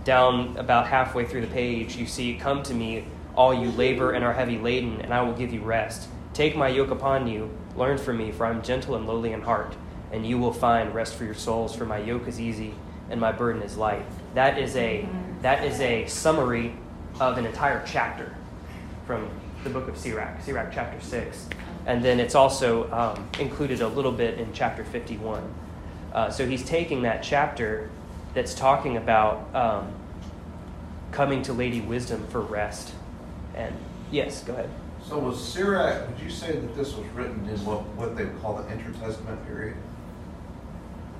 down 0.04 0.56
about 0.56 0.86
halfway 0.86 1.24
through 1.24 1.42
the 1.42 1.46
page, 1.48 1.96
you 1.96 2.06
see, 2.06 2.34
Come 2.34 2.62
to 2.64 2.74
me, 2.74 3.04
all 3.36 3.54
you 3.54 3.70
labor 3.72 4.12
and 4.12 4.24
are 4.24 4.32
heavy 4.32 4.58
laden, 4.58 5.00
and 5.00 5.14
I 5.14 5.22
will 5.22 5.32
give 5.32 5.52
you 5.52 5.60
rest. 5.60 6.08
Take 6.34 6.56
my 6.56 6.68
yoke 6.68 6.90
upon 6.90 7.28
you, 7.28 7.50
learn 7.76 7.98
from 7.98 8.18
me, 8.18 8.32
for 8.32 8.46
I 8.46 8.50
am 8.50 8.62
gentle 8.62 8.94
and 8.94 9.06
lowly 9.06 9.32
in 9.32 9.42
heart, 9.42 9.74
and 10.10 10.26
you 10.26 10.38
will 10.38 10.52
find 10.52 10.94
rest 10.94 11.14
for 11.14 11.24
your 11.24 11.34
souls, 11.34 11.74
for 11.74 11.86
my 11.86 11.98
yoke 11.98 12.28
is 12.28 12.40
easy 12.40 12.74
and 13.10 13.20
my 13.20 13.32
burden 13.32 13.62
is 13.62 13.76
light. 13.76 14.04
That 14.34 14.58
is 14.58 14.74
a, 14.76 15.06
that 15.42 15.64
is 15.64 15.80
a 15.80 16.06
summary 16.06 16.74
of 17.20 17.36
an 17.36 17.46
entire 17.46 17.84
chapter 17.86 18.34
from 19.06 19.28
the 19.64 19.70
book 19.70 19.88
of 19.88 19.96
Sirach, 19.96 20.42
Sirach 20.42 20.72
chapter 20.72 21.00
6. 21.00 21.48
And 21.86 22.02
then 22.04 22.20
it's 22.20 22.34
also 22.34 22.90
um, 22.90 23.28
included 23.38 23.80
a 23.80 23.88
little 23.88 24.12
bit 24.12 24.38
in 24.38 24.52
chapter 24.52 24.84
51. 24.84 25.42
Uh, 26.12 26.30
so 26.30 26.46
he's 26.46 26.64
taking 26.64 27.02
that 27.02 27.22
chapter 27.22 27.90
that's 28.34 28.54
talking 28.54 28.96
about 28.96 29.54
um, 29.54 29.92
coming 31.10 31.42
to 31.42 31.52
Lady 31.52 31.80
Wisdom 31.80 32.26
for 32.28 32.40
rest. 32.40 32.94
And 33.54 33.74
yes, 34.10 34.42
go 34.42 34.54
ahead. 34.54 34.70
So 35.08 35.18
was 35.18 35.42
Sirach, 35.42 36.08
would 36.08 36.20
you 36.20 36.30
say 36.30 36.52
that 36.52 36.74
this 36.76 36.94
was 36.94 37.06
written 37.08 37.46
in 37.48 37.64
what, 37.64 37.82
what 37.96 38.16
they 38.16 38.24
would 38.24 38.40
call 38.40 38.56
the 38.56 38.68
intertestament 38.72 39.44
period? 39.46 39.76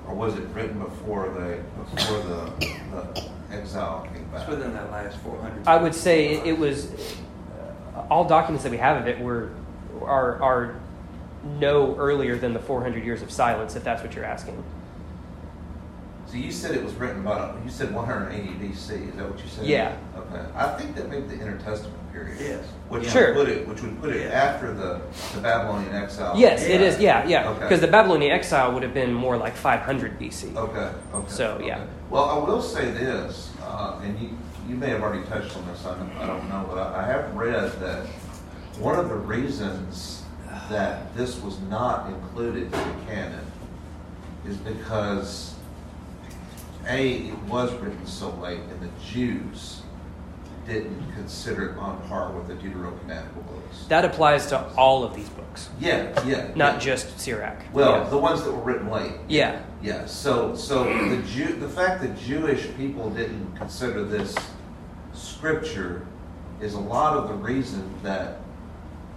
Or 0.07 0.15
was 0.15 0.35
it 0.35 0.47
written 0.53 0.79
before 0.79 1.29
the, 1.29 1.61
before 1.95 2.17
the, 2.19 2.67
the 2.91 3.29
exile 3.51 4.07
came 4.13 4.23
back? 4.25 4.41
It's 4.41 4.43
back? 4.43 4.49
within 4.49 4.73
that 4.73 4.91
last 4.91 5.17
four 5.19 5.39
hundred. 5.39 5.67
I 5.67 5.77
would 5.77 5.95
say 5.95 6.33
it, 6.33 6.47
it 6.47 6.57
was 6.57 6.91
uh, 7.95 8.05
all 8.09 8.27
documents 8.27 8.63
that 8.63 8.71
we 8.71 8.77
have 8.77 9.01
of 9.01 9.07
it 9.07 9.19
were 9.19 9.51
are 10.01 10.41
are 10.41 10.75
no 11.59 11.95
earlier 11.97 12.37
than 12.37 12.53
the 12.53 12.59
400 12.59 13.03
years 13.03 13.21
of 13.21 13.29
silence, 13.29 13.75
if 13.75 13.83
that's 13.83 14.01
what 14.01 14.15
you're 14.15 14.25
asking. 14.25 14.63
So 16.25 16.37
you 16.37 16.51
said 16.51 16.75
it 16.75 16.83
was 16.83 16.93
written 16.95 17.19
about, 17.19 17.63
you 17.63 17.69
said 17.69 17.93
one 17.93 18.05
hundred 18.05 18.29
and 18.29 18.41
eighty 18.41 18.53
BC, 18.53 19.09
is 19.09 19.15
that 19.15 19.29
what 19.29 19.39
you 19.43 19.49
said? 19.49 19.65
Yeah. 19.65 19.95
Okay, 20.17 20.45
I 20.55 20.75
think 20.77 20.95
that 20.95 21.09
maybe 21.09 21.27
the 21.27 21.35
intertestament 21.35 21.95
period. 22.13 22.37
Yes. 22.39 22.65
Which 22.89 23.09
Sure. 23.09 23.33
would 23.33 23.47
put 23.47 23.49
it, 23.49 23.67
which 23.67 23.81
would 23.81 23.99
put 23.99 24.15
it 24.15 24.31
after 24.31 24.73
the, 24.73 25.01
the 25.33 25.41
Babylonian 25.41 25.93
exile. 25.95 26.33
Yes, 26.37 26.63
it 26.63 26.79
is. 26.79 26.99
Yeah, 26.99 27.27
yeah. 27.27 27.49
Okay. 27.49 27.59
Because 27.61 27.81
the 27.81 27.87
Babylonian 27.87 28.31
exile 28.31 28.71
would 28.71 28.83
have 28.83 28.93
been 28.93 29.11
more 29.11 29.35
like 29.35 29.55
500 29.55 30.19
BC. 30.19 30.55
Okay, 30.55 30.91
okay. 31.13 31.27
So, 31.27 31.59
yeah. 31.63 31.77
okay. 31.79 31.87
Well, 32.09 32.25
I 32.25 32.37
will 32.37 32.61
say 32.61 32.91
this, 32.91 33.51
uh, 33.61 33.99
and 34.03 34.17
you, 34.19 34.37
you 34.69 34.75
may 34.75 34.89
have 34.89 35.01
already 35.01 35.23
touched 35.27 35.57
on 35.57 35.65
this, 35.67 35.85
I 35.85 35.97
don't, 35.97 36.11
I 36.17 36.27
don't 36.27 36.47
know, 36.49 36.65
but 36.69 36.77
I, 36.77 37.03
I 37.03 37.07
have 37.07 37.33
read 37.35 37.71
that 37.81 38.05
one 38.77 38.97
of 38.99 39.09
the 39.09 39.15
reasons 39.15 40.23
that 40.69 41.15
this 41.15 41.41
was 41.41 41.59
not 41.61 42.09
included 42.09 42.63
in 42.63 42.71
the 42.71 43.05
canon 43.07 43.45
is 44.47 44.57
because, 44.57 45.55
A, 46.87 47.13
it 47.29 47.37
was 47.43 47.73
written 47.75 48.05
so 48.05 48.29
late, 48.35 48.59
and 48.59 48.81
the 48.81 48.89
Jews 49.03 49.82
didn't 50.67 51.11
consider 51.13 51.71
it 51.71 51.77
on 51.77 52.01
par 52.07 52.31
with 52.31 52.47
the 52.47 52.53
Deuterocanonical 52.55 53.45
books. 53.47 53.85
That 53.89 54.05
applies 54.05 54.47
to 54.47 54.65
all 54.75 55.03
of 55.03 55.13
these 55.15 55.29
books, 55.29 55.69
Yeah, 55.79 56.23
yeah. 56.25 56.51
not 56.55 56.75
yeah. 56.75 56.79
just 56.79 57.19
Sirach. 57.19 57.57
Well, 57.73 58.03
yeah. 58.03 58.09
the 58.09 58.17
ones 58.17 58.43
that 58.43 58.51
were 58.51 58.61
written 58.61 58.89
late. 58.89 59.13
yeah. 59.27 59.61
Yeah, 59.81 60.05
so 60.05 60.55
so 60.55 60.85
the 61.09 61.21
Jew, 61.23 61.57
the 61.57 61.67
fact 61.67 62.01
that 62.03 62.17
Jewish 62.17 62.69
people 62.77 63.09
didn't 63.09 63.53
consider 63.57 64.05
this 64.05 64.33
scripture 65.13 66.07
is 66.61 66.73
a 66.75 66.79
lot 66.79 67.17
of 67.17 67.27
the 67.27 67.33
reason 67.33 67.93
that 68.01 68.39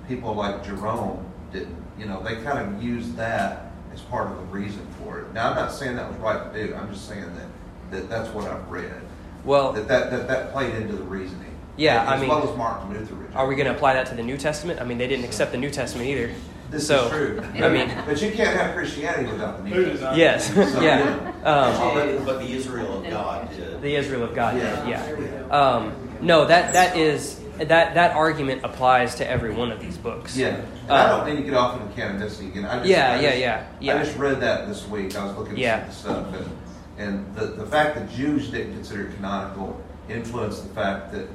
people 0.08 0.34
like 0.34 0.64
Jerome 0.64 1.24
didn't. 1.52 1.76
You 1.98 2.06
know, 2.06 2.20
they 2.22 2.36
kind 2.42 2.58
of 2.58 2.82
used 2.82 3.14
that 3.16 3.70
as 3.94 4.00
part 4.00 4.30
of 4.30 4.36
the 4.38 4.42
reason 4.46 4.84
for 5.02 5.20
it. 5.20 5.32
Now, 5.32 5.50
I'm 5.50 5.56
not 5.56 5.72
saying 5.72 5.94
that 5.96 6.08
was 6.10 6.18
right 6.18 6.52
to 6.52 6.66
do. 6.66 6.74
I'm 6.74 6.92
just 6.92 7.08
saying 7.08 7.24
that, 7.36 7.46
that 7.92 8.08
that's 8.10 8.28
what 8.34 8.46
I've 8.48 8.68
read. 8.68 9.02
Well, 9.46 9.72
That 9.72 9.88
that, 9.88 10.10
that, 10.10 10.28
that 10.28 10.52
played 10.52 10.74
into 10.74 10.94
the 10.96 11.02
reasoning. 11.04 11.42
Yeah, 11.78 12.02
as 12.02 12.08
I 12.08 12.16
mean- 12.20 12.28
well 12.28 12.48
as 12.50 12.56
Martin 12.56 12.90
Luther. 12.92 13.14
rejected. 13.14 13.36
are 13.36 13.46
we 13.46 13.54
going 13.54 13.66
to 13.68 13.74
apply 13.74 13.94
that 13.94 14.06
to 14.06 14.14
the 14.14 14.22
New 14.22 14.36
Testament? 14.36 14.80
I 14.80 14.84
mean, 14.84 14.98
they 14.98 15.06
didn't 15.06 15.24
accept 15.24 15.52
the 15.52 15.58
New 15.58 15.70
Testament 15.70 16.08
either. 16.08 16.32
This 16.70 16.86
so, 16.88 17.04
is 17.04 17.10
true. 17.10 17.42
I 17.64 17.68
mean, 17.68 17.92
but 18.06 18.20
you 18.20 18.32
can't 18.32 18.58
have 18.58 18.74
Christianity 18.74 19.30
without 19.30 19.58
the 19.62 19.70
New 19.70 19.84
Testament. 19.84 20.16
yes, 20.16 20.52
So, 20.52 20.80
yeah. 20.80 21.32
Um, 21.44 21.94
But, 21.94 22.24
but 22.24 22.38
the 22.40 22.52
Israel 22.52 22.98
of 23.04 23.08
God 23.08 23.48
did. 23.54 23.80
the 23.82 23.94
Israel 23.94 24.24
of 24.24 24.34
God. 24.34 24.56
Yeah. 24.56 24.88
Yeah. 24.88 25.16
yeah. 25.20 25.46
Um, 25.48 25.92
no, 26.22 26.44
that 26.46 26.72
that 26.72 26.96
is 26.96 27.38
that 27.58 27.94
that 27.94 28.16
argument 28.16 28.64
applies 28.64 29.14
to 29.16 29.30
every 29.30 29.52
one 29.54 29.70
of 29.70 29.80
these 29.80 29.96
books. 29.96 30.36
Yeah, 30.36 30.56
and 30.56 30.90
I 30.90 31.04
Uh, 31.04 31.16
don't 31.18 31.26
mean 31.26 31.36
to 31.36 31.42
get 31.42 31.54
off 31.54 31.74
on 31.80 31.82
into 31.86 31.94
canonicity 32.00 32.48
again. 32.48 32.64
I 32.66 32.78
just, 32.78 32.88
Yeah, 32.88 33.12
I 33.12 33.14
yeah, 33.20 33.28
just- 33.28 33.38
yeah, 33.40 33.66
yeah. 33.80 33.94
I 34.00 34.04
just 34.04 34.16
read 34.18 34.40
that 34.40 34.66
this 34.66 34.86
week. 34.88 35.14
I 35.16 35.24
was 35.24 35.36
looking 35.36 35.56
Yeah. 35.56 35.76
at 35.86 35.92
some 35.92 36.16
of 36.16 36.32
the 36.32 36.38
stuff, 36.38 36.46
and, 36.48 36.56
and 36.98 37.34
the, 37.34 37.46
the 37.46 37.66
fact 37.66 37.94
that 37.96 38.10
Jews 38.10 38.48
didn't 38.50 38.72
consider 38.72 39.08
it 39.08 39.14
canonical 39.16 39.80
influenced 40.08 40.62
the 40.66 40.74
fact 40.74 41.12
that 41.12 41.26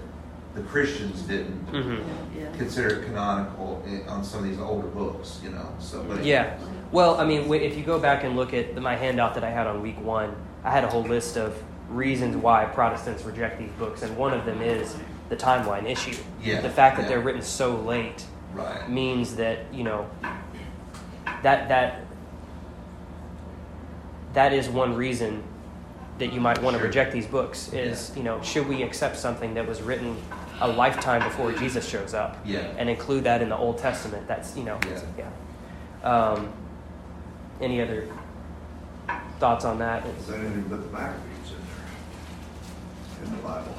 the 0.55 0.61
Christians 0.63 1.21
didn't 1.21 1.59
hmm 1.69 2.01
consider 2.57 3.01
it 3.01 3.05
canonical 3.05 3.83
on 4.07 4.23
some 4.23 4.43
of 4.43 4.49
these 4.49 4.59
older 4.59 4.87
books, 4.87 5.39
you 5.43 5.49
know. 5.49 5.73
So, 5.79 6.03
but 6.03 6.23
Yeah. 6.23 6.57
Well, 6.91 7.19
I 7.19 7.25
mean, 7.25 7.51
if 7.53 7.77
you 7.77 7.83
go 7.83 7.99
back 7.99 8.23
and 8.23 8.35
look 8.35 8.53
at 8.53 8.75
the, 8.75 8.81
my 8.81 8.95
handout 8.95 9.33
that 9.35 9.43
I 9.43 9.49
had 9.49 9.67
on 9.67 9.81
week 9.81 9.99
one, 10.01 10.35
I 10.63 10.71
had 10.71 10.83
a 10.83 10.87
whole 10.87 11.03
list 11.03 11.37
of 11.37 11.61
reasons 11.89 12.35
why 12.35 12.65
Protestants 12.65 13.23
reject 13.23 13.59
these 13.59 13.71
books, 13.79 14.01
and 14.01 14.15
one 14.17 14.33
of 14.33 14.45
them 14.45 14.61
is 14.61 14.95
the 15.29 15.35
timeline 15.35 15.85
issue. 15.89 16.15
Yeah, 16.43 16.61
The 16.61 16.69
fact 16.69 16.97
that 16.97 17.03
yeah. 17.03 17.09
they're 17.09 17.21
written 17.21 17.41
so 17.41 17.75
late 17.75 18.25
right. 18.53 18.89
means 18.89 19.35
that 19.37 19.59
you 19.73 19.83
know 19.83 20.09
that 21.43 21.69
that 21.69 22.01
that 24.33 24.53
is 24.53 24.69
one 24.69 24.95
reason 24.95 25.43
that 26.21 26.31
you 26.31 26.39
might 26.39 26.61
want 26.61 26.75
to 26.75 26.79
Sure. 26.79 26.87
reject 26.87 27.11
these 27.11 27.25
books 27.25 27.73
is 27.73 28.11
you 28.15 28.21
know 28.21 28.39
should 28.43 28.67
we 28.69 28.83
accept 28.83 29.17
something 29.17 29.55
that 29.55 29.67
was 29.67 29.81
written 29.81 30.15
a 30.61 30.67
lifetime 30.67 31.23
before 31.23 31.51
Jesus 31.51 31.87
shows 31.87 32.13
up 32.13 32.37
Yeah. 32.45 32.59
and 32.77 32.87
include 32.89 33.23
that 33.23 33.41
in 33.41 33.49
the 33.49 33.57
Old 33.57 33.79
Testament 33.79 34.27
that's 34.27 34.55
you 34.55 34.63
know 34.63 34.77
Yeah. 34.87 35.01
yeah 36.03 36.07
um, 36.11 36.53
any 37.59 37.81
other 37.81 38.07
thoughts 39.39 39.65
on 39.65 39.79
that 39.79 40.05
Is 40.05 40.27
there 40.27 40.37
anything 40.39 40.61
but 40.69 40.83
the 40.83 40.89
Maccabees 40.95 41.49
in 41.49 41.57
there, 43.17 43.25
in 43.25 43.31
the 43.31 43.41
Bible? 43.47 43.73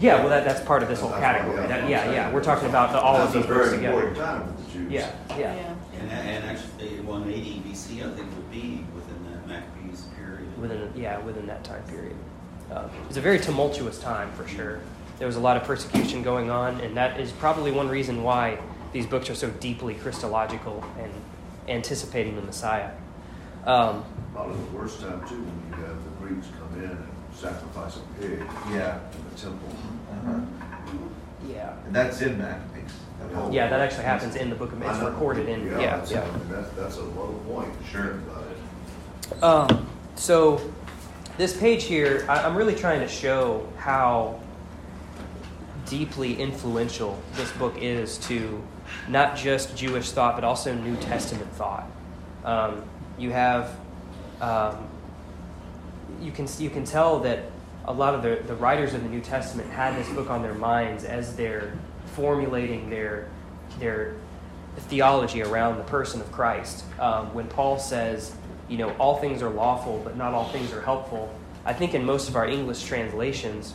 yeah 0.00 0.20
well 0.20 0.28
that, 0.28 0.44
that's 0.44 0.60
part 0.60 0.84
of 0.84 0.88
this 0.88 1.00
whole 1.00 1.10
category 1.10 1.60
yeah, 1.62 1.66
that, 1.66 1.88
yeah 1.90 2.10
yeah 2.12 2.32
we're 2.32 2.42
talking 2.44 2.68
about 2.68 2.92
the, 2.92 3.00
all 3.00 3.16
of 3.16 3.32
these 3.32 3.42
That's 3.42 3.52
a 3.52 3.54
books 3.54 3.68
very 3.70 3.78
together 3.82 4.14
time 4.14 4.46
for 4.54 4.62
the 4.62 4.72
Jews. 4.72 4.92
yeah 4.92 5.10
yeah 5.36 5.74
And, 6.00 6.10
and 6.12 6.44
actually, 6.44 7.00
180 7.00 7.62
BC, 7.66 7.98
I 8.06 8.10
think, 8.16 8.28
would 8.36 8.50
be 8.50 8.84
within 8.94 9.18
that 9.30 9.46
Maccabees 9.46 10.02
period. 10.16 10.48
Within 10.62 10.90
yeah 10.96 11.18
within 11.18 11.46
that 11.46 11.62
time 11.64 11.82
period. 11.84 12.16
Uh, 12.70 12.88
it 13.02 13.08
was 13.08 13.16
a 13.18 13.20
very 13.20 13.38
tumultuous 13.38 13.98
time 13.98 14.32
for 14.32 14.48
sure. 14.48 14.80
There 15.18 15.26
was 15.26 15.36
a 15.36 15.40
lot 15.40 15.56
of 15.58 15.64
persecution 15.64 16.22
going 16.22 16.48
on, 16.48 16.80
and 16.80 16.96
that 16.96 17.20
is 17.20 17.30
probably 17.32 17.70
one 17.70 17.88
reason 17.88 18.22
why 18.22 18.58
these 18.92 19.06
books 19.06 19.28
are 19.28 19.34
so 19.34 19.50
deeply 19.50 19.94
Christological 19.94 20.82
and 20.98 21.12
anticipating 21.68 22.34
the 22.36 22.42
Messiah. 22.42 22.90
Um, 23.66 24.04
Probably 24.32 24.56
the 24.56 24.76
worst 24.76 25.00
time 25.00 25.20
too, 25.28 25.36
when 25.42 25.78
you 25.78 25.86
have 25.86 26.02
the 26.02 26.10
Greeks 26.26 26.46
come 26.58 26.82
in 26.82 26.90
and 26.90 27.06
sacrifice 27.34 27.96
a 27.98 28.20
pig 28.20 28.40
Yeah. 28.72 28.98
in 29.12 29.30
the 29.30 29.40
temple. 29.40 29.68
Uh-huh. 30.10 30.40
yeah, 31.48 31.74
And 31.86 31.94
that's 31.94 32.20
in 32.22 32.38
Maccabees. 32.38 32.90
that 33.20 33.32
whole- 33.34 33.52
yeah, 33.52 33.68
that 33.68 33.80
actually 33.80 34.04
happens 34.04 34.34
in 34.34 34.48
the 34.50 34.56
book 34.56 34.72
of. 34.72 34.82
It's 34.82 34.98
recorded 34.98 35.48
in 35.48 35.66
yeah, 35.66 35.76
that's- 35.76 36.10
yeah. 36.10 36.22
I 36.22 36.24
mean, 36.38 36.48
That's, 36.50 36.70
that's 36.70 36.96
a 36.96 37.02
low 37.04 37.38
point. 37.46 37.68
Sure. 37.90 38.12
About 38.12 38.44
it. 38.50 39.42
Um, 39.42 39.86
so 40.14 40.60
this 41.38 41.56
page 41.56 41.84
here, 41.84 42.24
I, 42.28 42.42
I'm 42.42 42.56
really 42.56 42.74
trying 42.74 43.00
to 43.00 43.08
show 43.08 43.68
how 43.76 44.40
deeply 45.86 46.40
influential 46.40 47.20
this 47.34 47.50
book 47.52 47.74
is 47.78 48.18
to 48.18 48.62
not 49.08 49.36
just 49.36 49.76
Jewish 49.76 50.10
thought, 50.12 50.34
but 50.34 50.44
also 50.44 50.74
New 50.74 50.96
Testament 50.96 51.50
thought. 51.52 51.86
Um, 52.44 52.82
you 53.18 53.30
have, 53.30 53.76
um, 54.40 54.88
you 56.20 56.32
can 56.32 56.46
you 56.58 56.70
can 56.70 56.84
tell 56.84 57.20
that 57.20 57.44
a 57.84 57.92
lot 57.92 58.14
of 58.14 58.22
the, 58.22 58.42
the 58.46 58.54
writers 58.54 58.94
of 58.94 59.02
the 59.02 59.08
New 59.08 59.20
Testament 59.20 59.70
had 59.70 59.96
this 59.96 60.08
book 60.10 60.30
on 60.30 60.42
their 60.42 60.54
minds 60.54 61.04
as 61.04 61.34
they're 61.36 61.72
formulating 62.14 62.90
their 62.90 63.28
their 63.78 64.14
theology 64.76 65.42
around 65.42 65.78
the 65.78 65.84
person 65.84 66.20
of 66.20 66.30
Christ. 66.32 66.84
Um, 66.98 67.34
when 67.34 67.46
Paul 67.48 67.78
says, 67.78 68.34
you 68.72 68.78
know, 68.78 68.88
all 68.92 69.18
things 69.18 69.42
are 69.42 69.50
lawful, 69.50 70.00
but 70.02 70.16
not 70.16 70.32
all 70.32 70.48
things 70.48 70.72
are 70.72 70.80
helpful, 70.80 71.30
I 71.66 71.74
think 71.74 71.92
in 71.92 72.06
most 72.06 72.30
of 72.30 72.36
our 72.36 72.48
English 72.48 72.84
translations, 72.84 73.74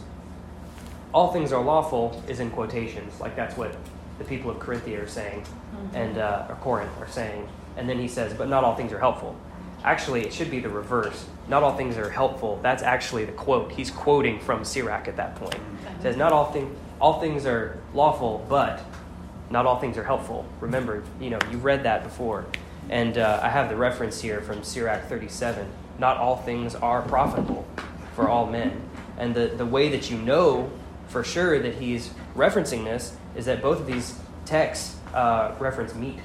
all 1.14 1.32
things 1.32 1.54
are 1.54 1.64
lawful 1.64 2.24
is 2.28 2.40
in 2.40 2.50
quotations. 2.50 3.22
Like 3.22 3.36
that's 3.36 3.56
what 3.56 3.76
the 4.18 4.24
people 4.24 4.50
of 4.50 4.58
Corinthia 4.58 5.04
are 5.04 5.08
saying, 5.08 5.46
and 5.94 6.18
uh, 6.18 6.48
or 6.50 6.56
Corinth 6.56 7.00
are 7.00 7.08
saying. 7.08 7.48
And 7.78 7.88
then 7.88 8.00
he 8.00 8.08
says, 8.08 8.34
but 8.34 8.50
not 8.50 8.64
all 8.64 8.76
things 8.76 8.92
are 8.92 9.00
helpful. 9.00 9.36
Actually, 9.84 10.22
it 10.22 10.34
should 10.34 10.50
be 10.50 10.60
the 10.60 10.70
reverse. 10.70 11.26
Not 11.48 11.62
all 11.62 11.78
things 11.78 11.96
are 11.96 12.10
helpful. 12.10 12.60
That's 12.64 12.82
actually 12.82 13.26
the 13.26 13.34
quote. 13.34 13.72
He's 13.72 13.92
quoting 13.92 14.40
from 14.40 14.66
Sirach 14.66 15.08
at 15.08 15.16
that 15.18 15.36
point. 15.36 15.62
He 15.98 16.02
says, 16.02 16.18
not 16.18 16.34
all 16.34 16.52
thing, 16.52 16.76
all 17.00 17.22
things 17.22 17.46
are 17.46 17.78
lawful, 17.94 18.44
but 18.50 18.84
not 19.52 19.68
all 19.68 19.80
things 19.80 19.96
are 19.96 20.04
helpful. 20.04 20.44
Remember, 20.60 21.04
you 21.22 21.30
know, 21.30 21.40
you 21.52 21.60
read 21.60 21.84
that 21.84 22.04
before. 22.04 22.48
And 22.90 23.18
uh, 23.18 23.40
I 23.44 23.50
have 23.50 23.70
the 23.70 23.76
reference 23.76 24.22
here 24.22 24.42
from 24.42 24.64
Sirach 24.64 25.06
37. 25.08 25.68
Not 26.00 26.18
all 26.18 26.38
things 26.38 26.76
are 26.76 27.02
profitable 27.02 27.68
for 28.16 28.30
all 28.30 28.48
men. 28.48 28.82
And 29.18 29.34
the, 29.36 29.48
the 29.48 29.66
way 29.66 29.90
that 29.90 30.10
you 30.12 30.18
know 30.18 30.70
for 31.08 31.24
sure 31.24 31.60
that 31.60 31.76
he's 31.76 32.12
referencing 32.36 32.84
this 32.84 33.16
is 33.36 33.46
that 33.46 33.62
both 33.62 33.80
of 33.80 33.88
these 33.88 34.18
texts 34.46 34.96
uh, 35.14 35.54
reference 35.60 35.96
meat. 35.96 36.20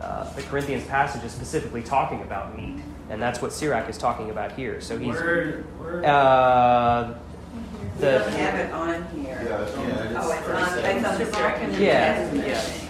Uh, 0.00 0.32
the 0.34 0.42
Corinthians 0.42 0.84
passage 0.86 1.24
is 1.24 1.32
specifically 1.32 1.82
talking 1.82 2.22
about 2.22 2.56
meat, 2.56 2.80
and 3.10 3.20
that's 3.20 3.42
what 3.42 3.52
Sirach 3.52 3.88
is 3.88 3.98
talking 3.98 4.30
about 4.30 4.52
here. 4.52 4.80
So 4.80 4.96
he's 4.96 5.08
Where, 5.08 5.62
where? 5.78 6.04
uh, 6.06 7.08
We 7.52 8.00
don't 8.00 8.24
the 8.24 8.30
have 8.30 8.54
it 8.60 8.72
on 8.72 9.04
here. 9.08 9.42
Yeah, 9.44 9.62
it's 9.62 9.74
on- 9.76 9.88
Yeah, 9.88 10.04
it 10.04 10.10
is 10.12 10.16
Oh, 10.20 10.30
it's 10.32 10.48
on, 10.48 10.78
it's 10.78 11.04
on 11.08 11.18
the 11.18 11.26
second. 11.26 11.72
Yeah. 11.82 12.32
Yes. 12.32 12.87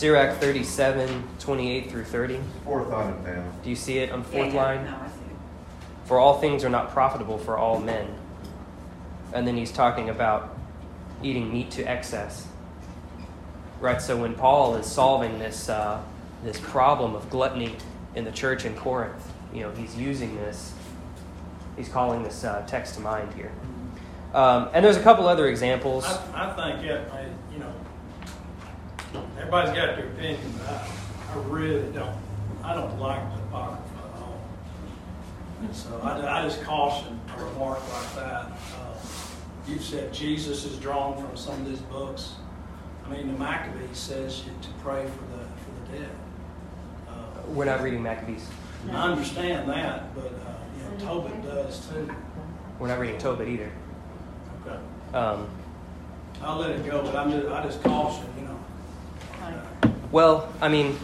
Okay. 0.00 0.06
Sirach 0.06 0.38
37, 0.38 1.28
28 1.38 1.90
through 1.90 2.04
30. 2.04 2.40
Fourth 2.64 2.90
on 2.90 3.12
it. 3.26 3.62
Do 3.62 3.68
you 3.68 3.76
see 3.76 3.98
it 3.98 4.10
on 4.10 4.22
fourth 4.22 4.54
yeah, 4.54 4.62
line? 4.62 4.84
No, 4.86 4.96
I 4.96 5.08
see. 5.08 5.14
For 6.06 6.18
all 6.18 6.40
things 6.40 6.64
are 6.64 6.70
not 6.70 6.90
profitable 6.90 7.36
for 7.36 7.58
all 7.58 7.78
men. 7.78 8.08
And 9.34 9.46
then 9.46 9.56
he's 9.58 9.70
talking 9.70 10.08
about 10.08 10.56
eating 11.22 11.52
meat 11.52 11.70
to 11.72 11.82
excess. 11.82 12.46
Right, 13.78 14.00
so 14.00 14.16
when 14.16 14.34
Paul 14.34 14.76
is 14.76 14.86
solving 14.86 15.38
this, 15.38 15.68
uh, 15.68 16.02
this 16.44 16.58
problem 16.58 17.14
of 17.14 17.28
gluttony 17.28 17.76
in 18.14 18.24
the 18.24 18.32
church 18.32 18.64
in 18.64 18.74
Corinth, 18.74 19.32
you 19.52 19.60
know, 19.60 19.70
he's 19.72 19.96
using 19.96 20.34
this, 20.36 20.72
he's 21.76 21.88
calling 21.88 22.22
this 22.22 22.42
uh, 22.44 22.64
text 22.66 22.94
to 22.94 23.00
mind 23.00 23.32
here. 23.34 23.52
Um, 24.32 24.70
and 24.72 24.84
there's 24.84 24.96
a 24.96 25.02
couple 25.02 25.26
other 25.26 25.48
examples. 25.48 26.04
I, 26.04 26.50
I 26.50 26.54
think 26.54 26.86
that, 26.86 27.12
may, 27.12 27.24
you 27.24 27.28
know, 27.28 27.34
everybody's 29.52 29.74
got 29.74 29.96
their 29.96 30.06
opinion, 30.06 30.52
but 30.58 30.68
I, 30.68 30.88
I 31.32 31.36
really 31.48 31.90
don't, 31.92 32.16
I 32.62 32.74
don't 32.74 32.98
like 33.00 33.20
the 33.34 33.42
Apocrypha 33.42 33.98
at 33.98 34.22
all. 34.22 34.40
And 35.60 35.74
so 35.74 36.00
I, 36.02 36.40
I 36.40 36.42
just 36.44 36.62
caution 36.62 37.20
a 37.36 37.44
remark 37.44 37.80
like 37.92 38.14
that. 38.14 38.46
Uh, 38.76 38.96
You've 39.66 39.82
said 39.82 40.12
Jesus 40.12 40.64
is 40.64 40.78
drawn 40.78 41.16
from 41.16 41.36
some 41.36 41.54
of 41.60 41.66
these 41.68 41.80
books. 41.80 42.34
I 43.04 43.10
mean, 43.10 43.32
the 43.32 43.38
Maccabees 43.38 43.98
says 43.98 44.42
you 44.44 44.52
to 44.62 44.68
pray 44.82 45.04
for 45.04 45.36
the, 45.36 45.44
for 45.44 45.92
the 45.92 45.98
dead. 45.98 46.10
Uh, 47.08 47.12
We're 47.48 47.66
not 47.66 47.82
reading 47.82 48.02
Maccabees. 48.02 48.48
I 48.90 49.10
understand 49.10 49.68
that, 49.68 50.14
but, 50.14 50.26
uh, 50.26 50.54
you 50.76 51.04
know, 51.04 51.04
Tobit 51.04 51.42
does 51.42 51.86
too. 51.88 52.08
We're 52.78 52.88
not 52.88 52.98
reading 52.98 53.18
Tobit 53.18 53.48
either. 53.48 53.70
Okay. 54.66 54.78
Um, 55.16 55.48
I'll 56.40 56.58
let 56.58 56.70
it 56.70 56.86
go, 56.86 57.02
but 57.02 57.14
I'm 57.14 57.30
just, 57.30 57.48
I 57.48 57.62
just 57.64 57.82
caution, 57.82 58.24
you 58.38 58.44
know. 58.44 58.58
Well, 60.12 60.52
I 60.60 60.68
mean, 60.68 60.98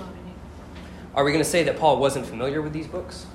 are 1.15 1.25
we 1.25 1.31
going 1.33 1.45
to 1.45 1.49
say 1.49 1.63
that 1.65 1.79
Paul 1.79 1.99
wasn't 1.99 2.27
familiar 2.27 2.61
with 2.61 2.73
these 2.73 2.87
books? 2.87 3.27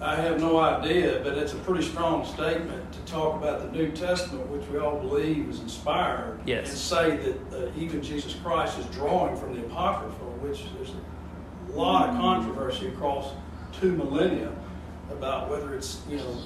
I 0.00 0.14
have 0.14 0.40
no 0.40 0.58
idea, 0.58 1.20
but 1.24 1.38
it's 1.38 1.54
a 1.54 1.56
pretty 1.56 1.82
strong 1.82 2.24
statement 2.26 2.92
to 2.92 2.98
talk 3.00 3.34
about 3.42 3.60
the 3.60 3.76
New 3.76 3.90
Testament, 3.92 4.46
which 4.48 4.68
we 4.68 4.78
all 4.78 4.98
believe 5.00 5.48
is 5.48 5.60
inspired. 5.60 6.38
Yes. 6.44 6.68
And 6.68 6.78
say 6.78 7.16
that 7.16 7.68
uh, 7.68 7.70
even 7.78 8.02
Jesus 8.02 8.34
Christ 8.34 8.78
is 8.78 8.84
drawing 8.86 9.36
from 9.36 9.54
the 9.54 9.64
Apocrypha, 9.64 10.24
which 10.42 10.64
there's 10.76 10.92
a 11.70 11.72
lot 11.72 12.10
of 12.10 12.16
controversy 12.16 12.88
across 12.88 13.32
two 13.72 13.92
millennia 13.92 14.52
about 15.10 15.48
whether 15.48 15.74
it's, 15.74 16.02
you 16.08 16.18
know, 16.18 16.38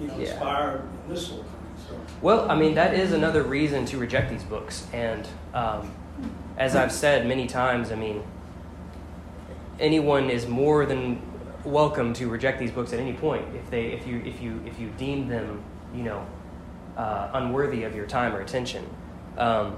you 0.00 0.08
know 0.08 0.18
Yeah. 0.18 0.32
inspired 0.32 0.80
and 0.80 1.16
this 1.16 1.28
sort 1.28 1.40
of 1.40 1.46
thing. 1.46 1.54
So, 1.88 2.00
Well, 2.22 2.50
I 2.50 2.56
mean, 2.56 2.74
that 2.74 2.94
is 2.94 3.12
another 3.12 3.44
reason 3.44 3.86
to 3.86 3.98
reject 3.98 4.30
these 4.30 4.42
books. 4.44 4.86
And 4.92 5.28
um, 5.54 5.92
as 6.56 6.76
I've 6.76 6.92
said 6.92 7.26
many 7.26 7.46
times, 7.46 7.92
I 7.92 7.96
mean, 7.96 8.22
anyone 9.78 10.30
is 10.30 10.46
more 10.46 10.86
than 10.86 11.20
welcome 11.64 12.14
to 12.14 12.28
reject 12.28 12.58
these 12.58 12.70
books 12.70 12.92
at 12.92 13.00
any 13.00 13.12
point 13.12 13.44
if 13.54 13.68
they, 13.70 13.86
if 13.86 14.06
you, 14.06 14.22
if 14.24 14.40
you, 14.40 14.60
if 14.64 14.78
you 14.78 14.90
deem 14.96 15.28
them, 15.28 15.62
you 15.94 16.02
know, 16.02 16.26
uh, 16.96 17.30
unworthy 17.34 17.82
of 17.82 17.94
your 17.94 18.06
time 18.06 18.34
or 18.34 18.40
attention. 18.40 18.88
Um, 19.36 19.76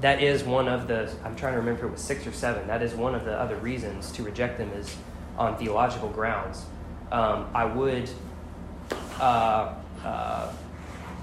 that 0.00 0.22
is 0.22 0.42
one 0.42 0.66
of 0.66 0.88
the. 0.88 1.12
I'm 1.24 1.36
trying 1.36 1.52
to 1.52 1.58
remember 1.58 1.86
it 1.86 1.92
was 1.92 2.00
six 2.00 2.26
or 2.26 2.32
seven. 2.32 2.66
That 2.66 2.82
is 2.82 2.94
one 2.94 3.14
of 3.14 3.24
the 3.24 3.38
other 3.38 3.56
reasons 3.56 4.10
to 4.12 4.24
reject 4.24 4.58
them 4.58 4.70
is 4.72 4.96
on 5.38 5.56
theological 5.58 6.08
grounds. 6.08 6.64
Um, 7.12 7.48
I 7.54 7.66
would. 7.66 8.10
Uh, 9.20 9.74
uh, 10.04 10.52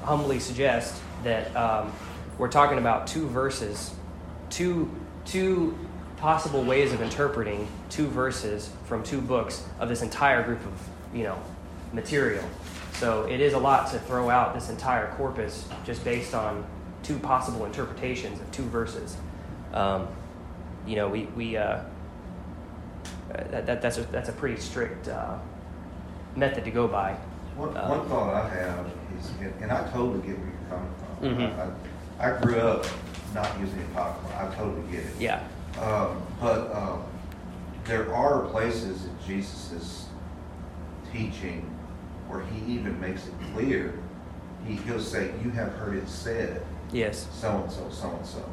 humbly 0.03 0.39
suggest 0.39 1.01
that 1.23 1.53
um, 1.55 1.91
we're 2.37 2.47
talking 2.47 2.77
about 2.77 3.07
two 3.07 3.27
verses, 3.27 3.93
two 4.49 4.89
two 5.25 5.77
possible 6.17 6.63
ways 6.63 6.91
of 6.91 7.01
interpreting 7.01 7.67
two 7.89 8.07
verses 8.07 8.69
from 8.85 9.03
two 9.03 9.21
books 9.21 9.63
of 9.79 9.87
this 9.89 10.01
entire 10.01 10.43
group 10.43 10.59
of 10.65 10.89
you 11.13 11.23
know 11.23 11.37
material. 11.93 12.43
So 12.93 13.23
it 13.23 13.39
is 13.39 13.53
a 13.53 13.57
lot 13.59 13.89
to 13.91 13.99
throw 13.99 14.29
out 14.29 14.53
this 14.53 14.69
entire 14.69 15.07
corpus 15.15 15.67
just 15.85 16.03
based 16.03 16.33
on 16.35 16.65
two 17.03 17.17
possible 17.19 17.65
interpretations 17.65 18.39
of 18.41 18.51
two 18.51 18.63
verses. 18.63 19.15
Um, 19.73 20.07
you 20.85 20.95
know, 20.97 21.07
we 21.07 21.23
we 21.35 21.55
uh, 21.57 21.79
that, 23.29 23.65
that 23.65 23.81
that's 23.81 23.97
a 23.97 24.03
that's 24.03 24.29
a 24.29 24.33
pretty 24.33 24.59
strict 24.59 25.07
uh, 25.07 25.37
method 26.35 26.65
to 26.65 26.71
go 26.71 26.87
by. 26.87 27.13
One, 27.55 27.75
Um, 27.77 27.89
one 27.89 28.07
thought 28.09 28.33
I 28.33 28.49
have 28.49 28.85
is, 29.17 29.29
and- 29.61 29.71
I 29.71 29.83
totally 29.91 30.25
get 30.27 30.37
where 30.39 30.47
you're 30.47 30.69
coming 30.69 31.49
from. 31.59 31.67
Mhm. 31.67 31.73
I, 32.19 32.31
I 32.37 32.41
grew 32.41 32.57
up 32.59 32.85
not 33.33 33.59
using 33.59 33.81
apocrypha. 33.91 34.37
I 34.51 34.55
totally 34.55 34.81
get 34.91 35.01
it. 35.05 35.13
Yeah. 35.19 35.43
Um, 35.81 36.21
but 36.39 36.73
um, 36.75 37.03
there 37.85 38.13
are 38.13 38.45
places 38.47 39.05
in 39.05 39.11
Jesus' 39.25 40.07
teaching 41.11 41.61
where 42.27 42.41
he 42.45 42.73
even 42.73 42.99
makes 42.99 43.27
it 43.27 43.33
clear. 43.53 43.93
He, 44.65 44.75
he'll 44.75 44.99
say, 44.99 45.31
"You 45.43 45.49
have 45.51 45.69
heard 45.73 45.95
it 45.95 46.07
said, 46.07 46.61
Yes. 46.91 47.27
so 47.31 47.61
and 47.63 47.71
so, 47.71 47.89
so 47.89 48.09
and 48.11 48.25
so." 48.25 48.43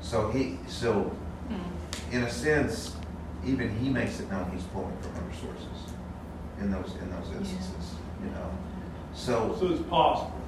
So 0.00 0.30
he, 0.30 0.58
so 0.66 1.14
in 2.10 2.22
a 2.24 2.30
sense, 2.30 2.94
even 3.44 3.74
he 3.78 3.88
makes 3.88 4.20
it 4.20 4.30
known 4.30 4.50
he's 4.52 4.62
pulling 4.64 4.96
from 5.00 5.10
other 5.12 5.34
sources 5.40 5.94
in 6.60 6.70
those 6.70 6.94
in 7.00 7.10
those 7.10 7.28
instances. 7.36 7.94
You 8.22 8.30
know, 8.30 8.50
so 9.14 9.56
So 9.58 9.66
it's 9.72 9.82
possible, 9.82 10.32
yeah. 10.32 10.41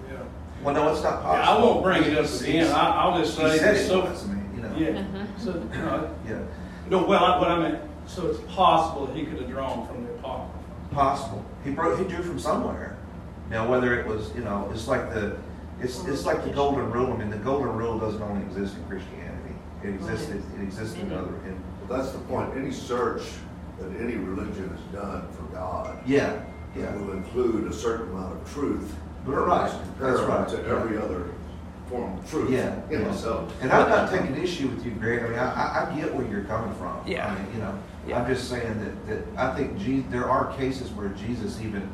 Well, 0.64 0.74
no, 0.74 0.92
it's 0.92 1.02
not 1.02 1.22
Yeah, 1.22 1.42
possible. 1.44 1.58
I 1.58 1.62
won't 1.70 1.82
bring 1.82 2.02
it 2.04 2.18
up 2.18 2.40
again, 2.40 2.72
I, 2.72 2.90
I'll 2.90 3.18
just 3.18 3.38
He 3.38 3.42
say, 3.44 3.58
said 3.58 3.74
that 3.76 3.80
it 3.82 3.86
so, 3.86 4.00
was. 4.00 4.24
I 4.24 4.32
mean, 4.32 4.50
you 4.56 4.62
know. 4.62 4.76
yeah, 4.76 5.00
uh-huh. 5.00 5.26
so, 5.38 5.50
you 5.52 5.78
know, 5.82 6.14
Yeah. 6.28 6.38
no, 6.90 7.04
well, 7.06 7.24
I- 7.24 7.38
what 7.38 7.50
I 7.50 7.58
meant, 7.58 7.82
so 8.06 8.26
it's 8.28 8.40
possible 8.52 9.06
that 9.06 9.16
he 9.16 9.24
could 9.24 9.40
have 9.40 9.48
drawn 9.50 9.86
from 9.86 10.04
the 10.04 10.12
Apocrypha. 10.14 10.58
Possible. 10.92 11.44
He 11.64 11.70
broke, 11.70 11.98
he 11.98 12.04
drew 12.06 12.22
from 12.22 12.38
somewhere. 12.38 12.96
Now, 13.50 13.68
whether 13.68 13.98
it 13.98 14.06
was, 14.06 14.34
you 14.34 14.42
know, 14.42 14.70
it's 14.72 14.88
like 14.88 15.12
the, 15.12 15.36
it's, 15.80 16.04
it's 16.06 16.24
like 16.24 16.44
the 16.44 16.50
golden 16.50 16.90
rule. 16.90 17.12
I 17.12 17.16
mean, 17.16 17.30
the 17.30 17.36
golden 17.38 17.74
rule 17.74 17.98
doesn't 17.98 18.22
only 18.22 18.42
exist 18.46 18.76
in 18.76 18.84
Christianity. 18.86 19.54
It 19.82 19.88
existed, 19.90 20.42
it 20.58 20.62
existed 20.62 21.00
in 21.02 21.12
other, 21.12 21.34
in, 21.46 21.62
But 21.86 21.96
that's 21.98 22.12
the 22.12 22.18
point, 22.20 22.56
any 22.56 22.72
search 22.72 23.22
that 23.80 23.90
any 24.00 24.14
religion 24.16 24.68
has 24.70 24.80
done 25.02 25.28
for 25.32 25.42
God 25.54 25.98
yeah, 26.06 26.42
yeah. 26.76 26.94
will 26.96 27.12
include 27.12 27.70
a 27.70 27.72
certain 27.74 28.08
amount 28.12 28.40
of 28.40 28.52
truth. 28.52 28.94
Right, 29.24 29.72
that's 29.98 30.20
right, 30.20 30.48
to 30.48 30.56
yeah. 30.56 30.76
every 30.76 30.98
other 30.98 31.30
form 31.88 32.18
of 32.18 32.30
truth 32.30 32.50
Yeah, 32.50 32.74
in 32.90 33.00
yeah. 33.02 33.12
itself. 33.12 33.52
And 33.62 33.72
I'm 33.72 33.88
not 33.88 34.10
taking 34.10 34.36
issue 34.36 34.68
with 34.68 34.84
you, 34.84 34.92
Greg. 34.92 35.20
I 35.22 35.28
mean, 35.28 35.38
I, 35.38 35.52
I, 35.52 35.90
I 35.92 35.96
get 35.96 36.14
where 36.14 36.26
you're 36.26 36.44
coming 36.44 36.74
from. 36.76 36.98
Yeah. 37.06 37.28
I 37.28 37.38
mean, 37.42 37.54
you 37.54 37.60
know, 37.60 37.78
Yeah. 38.06 38.20
I'm 38.20 38.26
just 38.26 38.48
saying 38.50 38.80
that, 38.84 39.06
that 39.34 39.38
I 39.38 39.54
think 39.56 39.78
Je, 39.78 40.00
there 40.10 40.28
are 40.28 40.52
cases 40.56 40.90
where 40.90 41.08
Jesus 41.10 41.60
even 41.60 41.88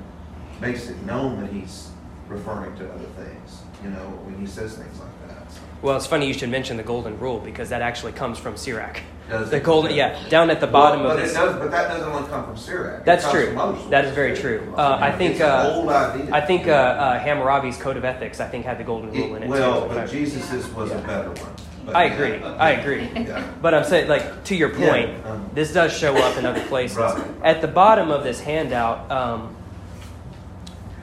makes 0.60 0.88
it 0.88 1.00
known 1.04 1.40
that 1.40 1.52
he's 1.52 1.90
referring 2.28 2.76
to 2.76 2.92
other 2.92 3.06
things, 3.16 3.62
you 3.82 3.90
know, 3.90 4.06
when 4.24 4.38
he 4.38 4.46
says 4.46 4.76
things 4.76 4.98
like 5.00 5.28
that. 5.28 5.50
so. 5.52 5.60
Well, 5.82 5.96
it's 5.96 6.06
funny 6.06 6.26
you 6.26 6.34
should 6.34 6.50
mention 6.50 6.76
the 6.76 6.82
golden 6.82 7.18
rule 7.18 7.38
because 7.40 7.68
that 7.70 7.82
actually 7.82 8.12
comes 8.12 8.38
from 8.38 8.56
Sirach. 8.56 9.00
Does 9.30 9.50
The 9.50 9.60
golden, 9.60 9.94
yeah, 9.94 10.18
down 10.28 10.50
at 10.50 10.60
the 10.60 10.66
bottom 10.66 11.04
Well, 11.04 11.12
of 11.12 11.18
this. 11.18 11.32
Does, 11.34 11.56
but 11.56 11.70
that 11.70 11.88
doesn't 11.88 12.08
only 12.08 12.28
come 12.28 12.44
from. 12.44 12.74
It 12.74 13.04
That's 13.04 13.30
true. 13.30 13.46
from 13.46 13.58
other 13.58 13.72
sources. 13.74 13.90
That 13.90 14.04
is 14.04 14.14
very 14.14 14.36
true. 14.36 14.74
Uh, 14.76 14.98
I 15.00 15.12
think, 15.12 15.40
uh. 15.40 16.28
I 16.32 16.40
think 16.40 16.66
uh, 16.66 16.70
uh, 16.72 17.18
Hammurabi's 17.20 17.76
Code 17.76 17.96
of 17.96 18.04
Ethics, 18.04 18.40
I 18.40 18.48
think, 18.48 18.64
had 18.66 18.78
the 18.78 18.84
golden 18.84 19.12
rule 19.12 19.36
in 19.36 19.44
it. 19.44 19.48
Well, 19.48 19.88
too, 19.88 19.94
but 19.94 20.10
Jesus's 20.10 20.68
was 20.74 20.90
a 20.90 20.98
better 20.98 21.30
one. 21.30 21.52
But- 21.86 21.96
I 21.96 22.04
agree. 22.04 22.42
I 22.42 22.70
agree. 22.72 23.08
Yeah. 23.30 23.48
But 23.62 23.74
I'm 23.74 23.84
saying, 23.84 24.08
like, 24.08 24.44
to 24.44 24.56
your 24.56 24.76
Yeah, 24.76 24.90
point, 24.90 25.26
um, 25.26 25.50
this 25.54 25.72
does 25.72 25.96
show 25.96 26.16
up 26.16 26.36
in 26.36 26.44
other 26.44 26.64
places. 26.66 26.98
Right. 26.98 27.24
At 27.44 27.60
the 27.60 27.68
bottom 27.68 28.10
of 28.10 28.24
this 28.24 28.40
handout, 28.40 29.10
um, 29.10 29.54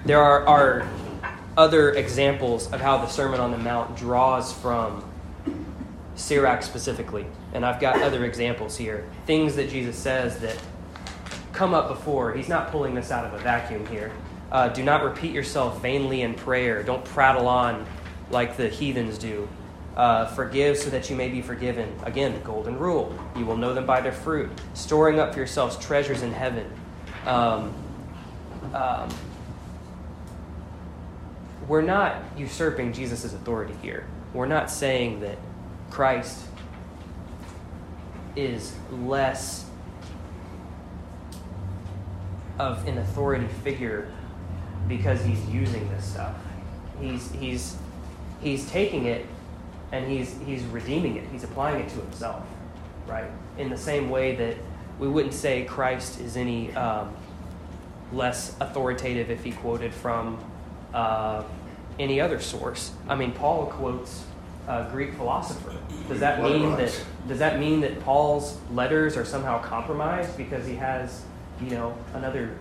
there 0.06 0.22
are, 0.22 0.46
are 0.48 0.90
other 1.56 1.92
examples 1.92 2.72
of 2.74 2.82
how 2.82 2.98
the 2.98 3.08
Sermon 3.08 3.40
on 3.40 3.52
the 3.52 3.58
Mount 3.58 3.96
draws 3.96 4.54
from 4.54 5.04
Sirach 6.16 6.63
specifically. 6.63 7.26
And 7.58 7.65
I've 7.65 7.80
got 7.80 8.00
other 8.04 8.24
examples 8.24 8.78
here. 8.78 9.04
Things 9.26 9.56
that 9.56 9.72
Jesus 9.72 9.96
says 9.96 10.38
that 10.41 10.56
come 11.54 11.74
up 11.74 11.88
before. 11.88 12.32
He's 12.36 12.48
not 12.48 12.70
pulling 12.70 12.93
this 12.93 13.10
out 13.10 13.26
of 13.26 13.34
a 13.34 13.39
vacuum 13.39 13.84
here. 13.88 14.12
Uh, 14.52 14.70
do 14.70 14.84
not 14.84 15.04
repeat 15.04 15.34
yourself 15.34 15.82
vainly 15.82 16.22
in 16.22 16.36
prayer. 16.36 16.84
Don't 16.84 17.04
prattle 17.04 17.48
on 17.48 17.84
like 18.30 18.58
the 18.58 18.70
heathens 18.70 19.17
do. 19.17 19.50
Uh, 19.96 20.28
forgive 20.36 20.78
so 20.78 20.91
that 20.91 21.10
you 21.10 21.15
may 21.15 21.30
be 21.30 21.41
forgiven. 21.41 21.91
Again, 22.04 22.34
the 22.34 22.39
golden 22.41 22.78
rule. 22.78 23.17
You 23.36 23.48
will 23.48 23.58
know 23.58 23.74
them 23.74 23.88
by 23.88 24.02
their 24.02 24.12
fruit. 24.12 24.52
Storing 24.76 25.20
up 25.20 25.34
for 25.34 25.39
yourselves 25.39 25.80
treasures 25.80 26.22
in 26.22 26.32
heaven. 26.32 26.72
Um, 27.26 27.74
um, 28.76 29.10
we're 31.67 31.82
not 31.82 32.17
usurping 32.38 32.93
Jesus' 32.93 33.34
authority 33.34 33.74
here. 33.82 34.06
We're 34.32 34.46
not 34.46 34.70
saying 34.70 35.22
that 35.22 35.39
Christ 35.89 36.43
is 38.38 38.73
less 38.91 39.65
of 42.60 42.88
an 42.88 42.97
authority 43.00 43.47
figure 43.63 44.12
because 44.88 45.23
he's 45.23 45.43
using 45.50 45.89
this 45.89 46.06
stuff. 46.06 46.36
He's 47.02 47.32
he's 47.32 47.78
he's 48.41 48.69
taking 48.69 49.06
it 49.06 49.26
and 49.91 50.10
he's 50.10 50.38
he's 50.45 50.63
redeeming 50.65 51.17
it. 51.17 51.26
He's 51.32 51.43
applying 51.43 51.82
it 51.82 51.89
to 51.89 51.95
himself, 51.95 52.43
right? 53.08 53.30
In 53.58 53.69
the 53.69 53.78
same 53.78 54.10
way 54.10 54.36
that 54.36 54.58
we 55.00 55.08
wouldn't 55.08 55.34
say 55.34 55.63
Christ 55.65 56.19
is 56.19 56.38
any 56.38 56.73
um, 56.73 57.15
less 58.12 58.56
authoritative 58.60 59.30
if 59.30 59.43
he 59.43 59.52
quoted 59.52 59.93
from 59.93 60.39
uh, 60.93 61.43
any 62.00 62.21
other 62.21 62.39
source. 62.39 62.91
I 63.08 63.15
mean, 63.15 63.32
Paul 63.32 63.67
quotes 63.67 64.23
a 64.67 64.88
Greek 64.91 65.13
philosopher. 65.13 65.73
Does 66.10 66.19
that 66.19 66.41
mean 66.41 66.75
that 66.75 67.03
does 67.27 67.39
that 67.39 67.60
mean 67.60 67.82
that 67.82 67.99
Paul's 68.01 68.58
letters 68.71 69.15
are 69.17 69.25
somehow 69.25 69.62
compromised 69.62 70.36
because 70.38 70.65
he 70.65 70.75
has, 70.75 71.23
you 71.62 71.69
know, 71.71 71.97
another 72.13 72.58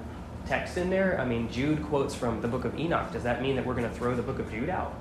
text 0.46 0.76
in 0.76 0.88
there? 0.90 1.20
I 1.20 1.24
mean, 1.24 1.50
Jude 1.50 1.82
quotes 1.84 2.14
from 2.14 2.40
the 2.40 2.48
book 2.48 2.64
of 2.64 2.78
Enoch. 2.78 3.12
Does 3.12 3.24
that 3.24 3.42
mean 3.42 3.56
that 3.56 3.66
we're 3.66 3.74
going 3.74 3.88
to 3.88 3.94
throw 3.94 4.14
the 4.14 4.22
book 4.22 4.38
of 4.38 4.50
Jude 4.50 4.68
out? 4.68 4.94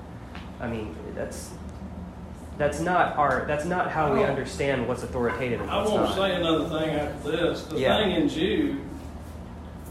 I 0.60 0.68
mean, 0.68 0.96
that's 1.16 1.52
that's 2.58 2.80
not 2.80 3.18
our 3.18 3.46
that's 3.46 3.66
not 3.66 3.92
how 3.92 4.14
we 4.14 4.24
understand 4.24 4.88
what's 4.88 5.04
authoritative 5.04 5.62
and 5.62 5.70
I 5.70 5.84
won't 5.84 6.04
not. 6.06 6.16
say 6.16 6.36
another 6.36 6.70
thing 6.70 6.96
after 6.96 7.32
this. 7.32 7.64
The 7.64 7.80
Yeah. 7.80 7.98
thing 7.98 8.12
in 8.14 8.30
Jude, 8.30 8.80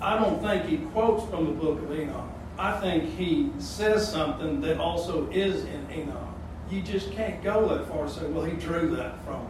I 0.00 0.18
don't 0.18 0.40
think 0.42 0.64
he 0.66 0.78
quotes 0.78 1.28
from 1.30 1.44
the 1.46 1.52
book 1.52 1.82
of 1.82 1.92
Enoch. 1.96 2.24
I 2.58 2.72
think 2.80 3.04
he 3.16 3.50
says 3.58 4.10
something 4.10 4.60
that 4.62 4.78
also 4.78 5.28
is 5.30 5.64
in 5.64 5.86
Enoch. 5.92 6.33
You 6.70 6.80
just 6.82 7.12
can't 7.12 7.42
go 7.42 7.68
that 7.68 7.88
far 7.88 8.02
and 8.04 8.10
say, 8.10 8.24
well, 8.26 8.44
he 8.44 8.52
drew 8.56 8.94
that 8.96 9.22
from, 9.24 9.46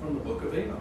from 0.00 0.14
the 0.14 0.20
book 0.20 0.42
of 0.42 0.56
Enoch. 0.56 0.78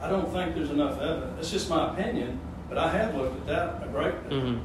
I 0.00 0.08
don't 0.08 0.30
think 0.32 0.54
there's 0.54 0.70
enough 0.70 1.00
evidence. 1.00 1.38
It's 1.40 1.50
just 1.50 1.68
my 1.68 1.92
opinion, 1.92 2.38
but 2.68 2.78
I 2.78 2.88
have 2.90 3.14
looked 3.14 3.36
at 3.40 3.46
that 3.48 3.88
a 3.88 3.90
great 3.90 4.28
deal. 4.28 4.38
Mhm. 4.40 4.60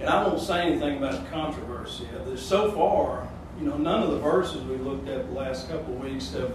And 0.00 0.08
I 0.08 0.26
won't 0.26 0.40
say 0.40 0.62
anything 0.62 0.98
about 0.98 1.30
controversy. 1.30 2.06
There's 2.24 2.42
so 2.42 2.70
far, 2.72 3.26
you 3.60 3.66
know, 3.66 3.76
none 3.76 4.02
of 4.02 4.10
the 4.12 4.18
verses 4.18 4.62
we 4.64 4.76
looked 4.76 5.08
at 5.08 5.26
the 5.28 5.32
last 5.38 5.68
couple 5.68 5.94
of 5.94 6.00
weeks 6.00 6.32
have 6.32 6.52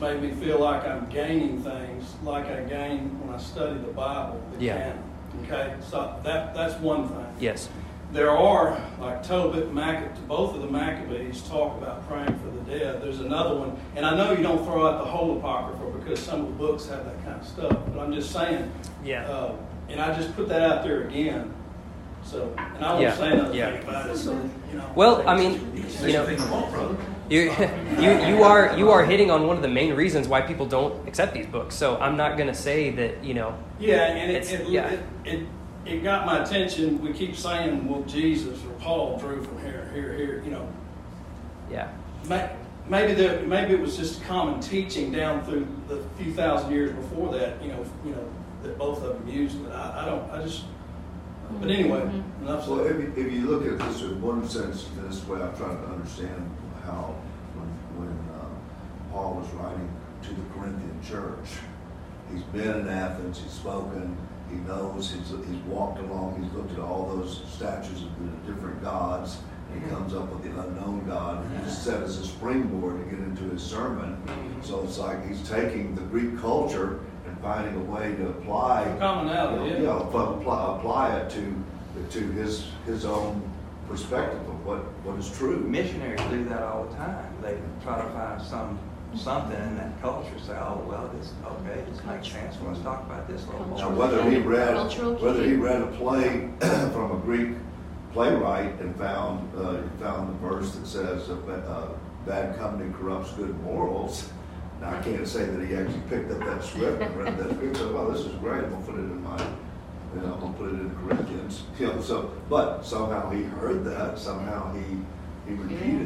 made 0.00 0.22
me 0.22 0.30
feel 0.32 0.58
like 0.58 0.86
I'm 0.86 1.06
gaining 1.10 1.62
things 1.62 2.14
like 2.22 2.46
I 2.46 2.60
gain 2.62 3.18
when 3.20 3.34
I 3.34 3.38
study 3.38 3.78
the 3.78 3.92
Bible. 3.92 4.40
The 4.58 4.64
Yeah. 4.64 4.78
canon. 4.78 4.98
Okay, 5.44 5.74
so 5.80 6.14
that 6.24 6.54
that's 6.54 6.74
one 6.80 7.08
thing. 7.08 7.26
Yes. 7.38 7.68
There 8.12 8.30
are, 8.30 8.80
like 9.00 9.22
Tobit, 9.22 9.72
Maccab, 9.72 10.26
both 10.26 10.56
of 10.56 10.62
the 10.62 10.68
Maccabees 10.68 11.42
talk 11.42 11.78
about 11.78 12.06
praying 12.08 12.26
for 12.40 12.50
the 12.50 12.78
dead. 12.78 13.00
There's 13.00 13.20
another 13.20 13.54
one, 13.56 13.76
and 13.94 14.04
I 14.04 14.16
know 14.16 14.32
you 14.32 14.42
don't 14.42 14.64
throw 14.64 14.84
out 14.86 14.98
the 15.04 15.08
whole 15.08 15.38
Apocrypha 15.38 15.98
because 15.98 16.18
some 16.18 16.40
of 16.40 16.46
the 16.48 16.52
books 16.54 16.86
have 16.88 17.04
that 17.04 17.24
kind 17.24 17.40
of 17.40 17.46
stuff, 17.46 17.76
but 17.94 18.00
I'm 18.00 18.12
just 18.12 18.32
saying, 18.32 18.68
Yeah. 19.04 19.28
uh, 19.28 19.54
and 19.88 20.00
I 20.00 20.12
just 20.16 20.34
put 20.34 20.48
that 20.48 20.60
out 20.62 20.82
there 20.82 21.02
again. 21.06 21.54
So, 22.24 22.52
and 22.76 22.84
I 22.84 22.90
won't 22.90 23.02
Yeah, 23.02 23.16
say 23.16 23.30
another 23.32 23.54
yeah. 23.54 23.70
thing 23.78 23.88
about 23.88 24.10
it, 24.10 24.16
so, 24.16 24.32
you 24.72 24.78
know. 24.78 24.90
Well, 24.96 25.26
I 25.28 25.36
mean, 25.36 25.72
you 26.02 26.12
know, 26.12 26.28
you, 27.30 27.42
you, 28.00 28.10
you 28.26 28.42
are 28.42 28.76
you 28.76 28.90
are 28.90 29.04
hitting 29.04 29.30
on 29.30 29.46
one 29.46 29.56
of 29.56 29.62
the 29.62 29.68
main 29.68 29.94
reasons 29.94 30.26
why 30.26 30.40
people 30.42 30.66
don't 30.66 31.06
accept 31.08 31.32
these 31.32 31.46
books. 31.46 31.76
So 31.76 31.96
I'm 31.98 32.16
not 32.16 32.36
going 32.36 32.48
to 32.48 32.54
say 32.54 32.90
that 32.90 33.24
you 33.24 33.34
know. 33.34 33.56
Yeah, 33.78 34.06
and 34.06 34.30
it, 34.32 34.42
It's- 34.42 34.52
it, 34.52 34.68
yeah. 34.68 34.88
it, 34.90 35.00
it, 35.24 35.46
it 35.86 36.02
got 36.02 36.26
my 36.26 36.42
attention. 36.42 37.00
We 37.00 37.12
keep 37.12 37.36
saying, 37.36 37.88
well, 37.88 38.02
Jesus 38.02 38.62
or 38.64 38.72
Paul 38.80 39.18
drew 39.18 39.42
from 39.42 39.60
here, 39.60 39.90
here, 39.94 40.14
here, 40.14 40.42
you 40.44 40.50
know. 40.50 40.68
Yeah. 41.70 41.90
Maybe 42.88 43.12
there, 43.12 43.42
maybe 43.42 43.72
it 43.74 43.80
was 43.80 43.96
just 43.96 44.22
common 44.24 44.60
teaching 44.60 45.12
down 45.12 45.44
through 45.44 45.66
the 45.88 46.02
few 46.18 46.32
thousand 46.34 46.72
years 46.72 46.92
before 46.92 47.32
that, 47.32 47.62
you 47.62 47.68
know, 47.68 47.84
you 48.04 48.10
know, 48.10 48.28
that 48.62 48.76
both 48.76 49.02
of 49.02 49.18
them 49.18 49.28
used. 49.28 49.62
But 49.62 49.72
I, 49.72 50.02
I 50.02 50.06
don't, 50.06 50.30
I 50.30 50.42
just, 50.42 50.64
But 51.60 51.70
anyway, 51.70 52.00
Mm-hmm. 52.00 52.46
enough 52.46 52.64
So 52.64 52.84
if 52.84 52.96
you, 52.96 53.12
if 53.16 53.32
you 53.32 53.46
look 53.46 53.64
at 53.66 53.78
this 53.86 54.02
in 54.02 54.20
one 54.20 54.48
sense, 54.48 54.86
this 54.96 55.24
way 55.26 55.40
I'm 55.40 55.56
trying 55.56 55.78
to 55.78 55.86
understand 55.86 56.50
how, 56.84 57.14
when, 57.54 57.68
when 58.06 58.34
uh, 58.34 59.12
Paul 59.12 59.34
was 59.34 59.48
writing 59.50 59.88
to 60.22 60.28
the 60.30 60.42
Corinthian 60.54 61.00
church, 61.06 61.60
he's 62.32 62.42
been 62.44 62.80
in 62.80 62.88
Athens, 62.88 63.40
he's 63.40 63.52
spoken, 63.52 64.16
he 64.50 64.56
knows, 64.58 65.12
he's, 65.12 65.28
he's 65.28 65.62
walked 65.66 66.00
along, 66.00 66.42
he's 66.42 66.52
looked 66.52 66.72
at 66.72 66.80
all 66.80 67.16
those 67.16 67.42
statues 67.48 68.02
of 68.02 68.08
the 68.18 68.52
different 68.52 68.82
gods, 68.82 69.38
and 69.72 69.82
he 69.82 69.88
comes 69.90 70.14
up 70.14 70.30
with 70.32 70.42
the 70.42 70.60
unknown 70.60 71.06
God, 71.06 71.44
and 71.44 71.58
he 71.58 71.64
just 71.64 71.84
set 71.84 72.02
as 72.02 72.18
a 72.18 72.26
springboard 72.26 72.98
to 72.98 73.16
get 73.16 73.24
into 73.24 73.44
his 73.44 73.62
sermon. 73.62 74.16
Mm-hmm. 74.26 74.62
So 74.62 74.82
it's 74.82 74.98
like 74.98 75.26
he's 75.28 75.48
taking 75.48 75.94
the 75.94 76.02
Greek 76.02 76.38
culture 76.40 77.00
and 77.26 77.38
finding 77.40 77.74
a 77.76 77.84
way 77.84 78.14
to 78.16 78.28
apply 78.30 78.96
Commonality, 78.98 79.70
you 79.70 79.76
yeah. 79.76 79.82
know, 79.82 79.98
apply, 80.00 80.34
apply- 80.34 80.76
apply 80.78 81.16
it 81.18 81.30
to, 81.30 81.64
to 82.10 82.20
his, 82.32 82.66
his 82.86 83.04
own 83.04 83.42
perspective 83.88 84.40
of 84.40 84.66
what, 84.66 84.78
what 85.04 85.18
is 85.18 85.30
true. 85.36 85.58
Missionaries 85.60 86.20
do 86.30 86.44
that 86.44 86.62
all 86.62 86.84
the 86.84 86.96
time. 86.96 87.32
They 87.42 87.58
try 87.82 88.00
to 88.00 88.08
find 88.10 88.42
some, 88.42 88.78
something 89.14 89.56
in 89.60 89.76
that 89.76 90.00
culture, 90.00 90.38
say, 90.46 90.52
oh, 90.54 90.84
well, 90.88 91.10
this, 91.18 91.32
okay, 91.44 91.82
this 91.90 92.04
makes 92.04 92.28
sense, 92.28 92.56
well, 92.60 92.72
let's 92.72 92.82
talk 92.84 93.02
about 93.06 93.26
this 93.28 93.44
a 93.44 93.50
little 93.50 93.66
Now, 93.76 93.88
more. 93.90 93.98
whether 93.98 94.30
he 94.30 94.38
read, 94.38 94.74
Cultural 94.74 95.14
whether 95.14 95.44
he 95.44 95.54
read 95.54 95.82
a 95.82 95.86
play 95.88 96.48
from 96.92 97.12
a 97.12 97.20
Greek 97.24 97.56
playwright 98.12 98.78
and 98.80 98.96
found, 98.96 99.48
uh, 99.56 99.82
found 100.00 100.28
the 100.28 100.48
verse 100.48 100.72
that 100.72 100.86
says, 100.86 101.28
uh, 101.28 101.34
uh, 101.34 101.88
bad 102.26 102.58
company 102.58 102.92
corrupts 102.98 103.32
good 103.32 103.58
morals. 103.62 104.30
Now, 104.80 104.96
I 104.98 105.02
can't 105.02 105.26
say 105.28 105.44
that 105.44 105.66
he 105.66 105.74
actually 105.74 106.00
picked 106.08 106.30
up 106.32 106.38
that 106.40 106.64
script 106.64 107.02
and 107.02 107.16
read 107.16 107.36
that. 107.38 107.50
Script, 107.56 107.76
said, 107.76 107.92
well, 107.92 108.10
this 108.10 108.20
is 108.22 108.34
great, 108.36 108.64
I'm 108.64 108.70
gonna 108.70 108.86
put 108.86 108.94
it 108.94 108.98
in 108.98 109.22
my, 109.22 109.36
you 110.14 110.20
know, 110.22 110.34
I'm 110.34 110.40
gonna 110.40 110.54
put 110.54 110.68
it 110.68 110.80
in 110.80 110.96
Corinthians, 111.04 111.64
you 111.78 111.86
know, 111.88 112.00
so, 112.00 112.32
but 112.48 112.82
somehow 112.82 113.28
he 113.30 113.42
heard 113.42 113.84
that, 113.84 114.18
somehow 114.18 114.72
he, 114.72 114.96
he 115.46 115.54
repeated 115.54 115.99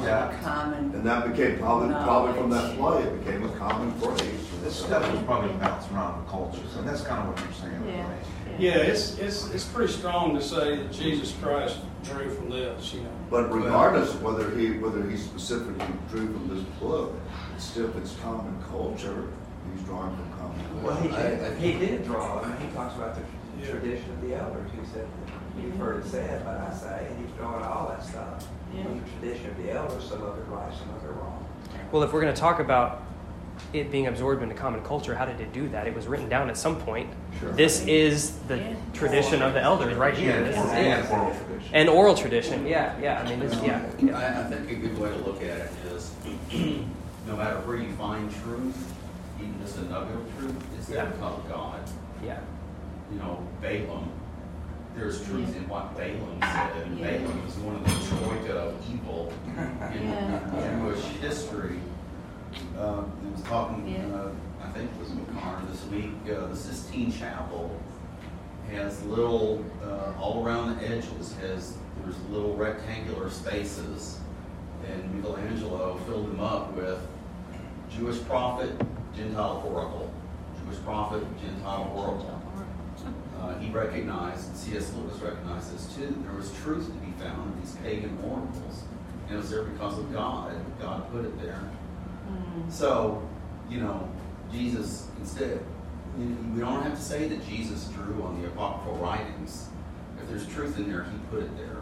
that 0.00 0.30
phrase. 0.30 0.42
Yeah. 0.42 0.50
Common. 0.52 0.94
And 0.94 1.06
that 1.06 1.30
became, 1.30 1.58
probably, 1.58 1.88
probably 1.94 2.40
from 2.40 2.50
that 2.50 2.76
play, 2.76 3.02
it 3.02 3.24
became 3.24 3.44
a 3.44 3.48
common 3.56 3.92
phrase. 4.00 4.48
This 4.62 4.76
stuff 4.76 5.10
was 5.12 5.22
probably 5.22 5.52
bounced 5.54 5.90
around 5.92 6.24
the 6.24 6.30
cultures, 6.30 6.76
and 6.76 6.88
that's 6.88 7.02
kind 7.02 7.20
of 7.20 7.28
what 7.34 7.44
you're 7.44 7.52
saying. 7.54 7.82
Yeah. 7.86 8.08
right? 8.08 8.18
Yeah, 8.58 8.76
it's, 8.76 9.18
it's, 9.18 9.48
it's 9.50 9.64
pretty 9.64 9.92
strong 9.92 10.34
to 10.34 10.42
say 10.42 10.76
that 10.76 10.92
Jesus 10.92 11.34
Christ 11.42 11.78
drew 12.04 12.30
from 12.34 12.50
this, 12.50 12.92
you 12.94 13.00
know. 13.00 13.10
But 13.30 13.52
regardless 13.52 14.14
of 14.14 14.22
whether 14.22 14.50
he, 14.56 14.78
whether 14.78 15.08
he 15.08 15.16
specifically 15.16 15.86
drew 16.10 16.32
from 16.32 16.48
this 16.48 16.62
book, 16.78 17.14
it's 17.54 17.64
still, 17.64 17.88
if 17.88 17.96
it's 17.96 18.14
common 18.16 18.56
culture, 18.70 19.28
he's 19.74 19.82
drawing 19.84 20.14
from 20.14 20.32
common 20.38 20.82
Well, 20.84 20.96
he 20.96 21.08
culture. 21.08 21.38
did, 21.38 21.58
he 21.58 21.72
did 21.78 22.04
draw, 22.04 22.40
I 22.42 22.48
mean, 22.48 22.68
he 22.68 22.74
talks 22.74 22.94
about 22.94 23.14
the 23.14 23.20
Yeah. 23.22 23.26
Tradition 23.66 24.10
of 24.10 24.20
the 24.22 24.34
elders, 24.34 24.70
he 24.72 24.86
said, 24.92 25.06
you've 25.60 25.76
heard 25.76 26.04
it 26.04 26.08
said, 26.08 26.44
but 26.44 26.56
I 26.56 26.72
say, 26.74 27.06
and 27.10 27.24
he's 27.26 27.34
drawing 27.36 27.64
all 27.64 27.88
that 27.88 28.04
stuff. 28.04 28.46
Yeah. 28.74 28.84
From 28.84 29.00
the 29.00 29.10
tradition 29.20 29.50
of 29.50 29.56
the 29.62 29.70
elders, 29.72 30.04
some 30.08 30.22
of 30.22 30.38
it 30.38 30.42
right, 30.48 30.72
some 30.74 30.90
of 30.94 31.04
it 31.04 31.08
wrong. 31.08 31.46
Well, 31.90 32.02
if 32.02 32.12
we're 32.12 32.22
going 32.22 32.34
to 32.34 32.40
talk 32.40 32.58
about 32.60 33.02
it 33.74 33.90
being 33.92 34.06
absorbed 34.06 34.42
into 34.42 34.54
common 34.54 34.82
culture, 34.82 35.14
how 35.14 35.24
did 35.26 35.40
it 35.40 35.52
do 35.52 35.68
that? 35.68 35.86
It 35.86 35.94
was 35.94 36.06
written 36.06 36.28
down 36.28 36.48
at 36.50 36.56
some 36.56 36.76
point. 36.80 37.08
Sure. 37.38 37.52
This 37.52 37.86
is 37.86 38.32
the 38.48 38.56
Yeah. 38.58 38.74
tradition 38.94 39.42
of 39.42 39.52
the 39.54 39.60
elders 39.60 39.94
right 39.94 40.16
here. 40.16 40.36
And 40.38 40.46
This 40.46 40.56
oral- 40.56 40.70
is 40.70 40.74
and 40.74 41.04
it. 41.04 41.12
oral 41.12 41.34
tradition. 41.34 41.70
And 41.74 41.88
oral 41.88 42.14
tradition. 42.14 42.66
Yeah, 42.66 42.98
yeah. 43.00 43.20
I 43.20 43.28
mean, 43.28 43.40
this, 43.40 43.54
yeah. 43.62 43.82
yeah. 43.98 44.18
I, 44.18 44.40
I 44.40 44.44
think 44.44 44.70
a 44.70 44.74
good 44.74 44.98
way 44.98 45.10
to 45.10 45.16
look 45.18 45.42
at 45.42 45.58
it 45.58 45.70
is, 45.92 46.10
no 47.26 47.36
matter 47.36 47.56
where 47.60 47.76
you 47.76 47.92
find 47.96 48.30
truth, 48.42 48.92
even 49.38 49.54
just 49.62 49.76
a 49.78 49.82
nugget 49.82 50.16
of 50.16 50.38
truth, 50.38 50.54
it's 50.78 50.86
there 50.88 51.04
Yeah. 51.04 51.10
because 51.10 51.38
of 51.38 51.48
God. 51.48 51.80
Yeah. 52.24 52.38
You 53.12 53.18
know, 53.18 53.46
Balaam, 53.60 54.10
there's 54.96 55.24
truth 55.26 55.54
in 55.56 55.68
what 55.68 55.96
Balaam 55.96 56.38
said, 56.42 56.76
and 56.86 56.98
Yeah. 56.98 57.18
Balaam 57.18 57.44
was 57.44 57.56
one 57.58 57.76
of 57.76 57.84
the 57.84 58.16
troika 58.16 58.52
of 58.58 58.90
evil 58.92 59.32
in 59.46 60.08
Yeah. 60.08 60.78
Jewish 60.80 61.04
history. 61.20 61.78
Uh, 62.78 63.02
he 63.24 63.30
was 63.32 63.42
talking, 63.42 63.86
Yeah. 63.88 64.06
uh, 64.16 64.28
I 64.64 64.68
think 64.70 64.90
it 64.90 64.98
was 65.00 65.08
McCarr 65.10 65.70
this 65.70 65.84
week, 65.86 66.12
uh, 66.26 66.46
the 66.46 66.56
Sistine 66.56 67.12
Chapel 67.12 67.70
has 68.70 69.02
little, 69.04 69.64
uh, 69.84 70.12
all 70.20 70.44
around 70.46 70.76
the 70.78 70.88
edges, 70.88 71.34
has, 71.40 71.76
there's 72.02 72.18
little 72.30 72.54
rectangular 72.56 73.28
spaces. 73.28 74.18
And 74.90 75.14
Michelangelo 75.14 75.96
filled 76.06 76.30
them 76.32 76.40
up 76.40 76.72
with 76.74 76.98
Jewish 77.90 78.22
prophet, 78.24 78.70
Gentile 79.14 79.62
oracle, 79.66 80.10
Jewish 80.64 80.80
prophet, 80.82 81.22
Gentile 81.40 81.92
oracle. 81.94 82.41
Uh, 83.42 83.58
he 83.58 83.70
recognized, 83.72 84.46
and 84.48 84.56
C.S. 84.56 84.92
Lewis 84.94 85.18
recognized 85.20 85.74
this 85.74 85.92
too, 85.96 86.14
there 86.24 86.36
was 86.36 86.52
truth 86.62 86.86
to 86.86 86.92
be 87.04 87.10
found 87.20 87.52
in 87.52 87.60
these 87.60 87.74
pagan 87.82 88.16
oracles. 88.24 88.84
And 89.26 89.34
it 89.36 89.40
was 89.40 89.50
there 89.50 89.64
because 89.64 89.98
of 89.98 90.12
God, 90.12 90.54
God 90.80 91.10
put 91.10 91.24
it 91.24 91.42
there. 91.42 91.60
So, 92.70 93.20
you 93.68 93.80
know, 93.80 94.08
Jesus 94.52 95.08
instead, 95.18 95.60
we 96.16 96.60
don't 96.60 96.82
have 96.82 96.94
to 96.94 97.00
say 97.02 97.26
that 97.28 97.44
Jesus 97.48 97.86
drew 97.88 98.22
on 98.22 98.40
the 98.40 98.46
apocryphal 98.48 98.96
writings. 98.98 99.68
If 100.22 100.28
there's 100.28 100.46
truth 100.46 100.78
in 100.78 100.88
there, 100.88 101.04
he 101.04 101.18
put 101.30 101.42
it 101.42 101.56
there. 101.56 101.78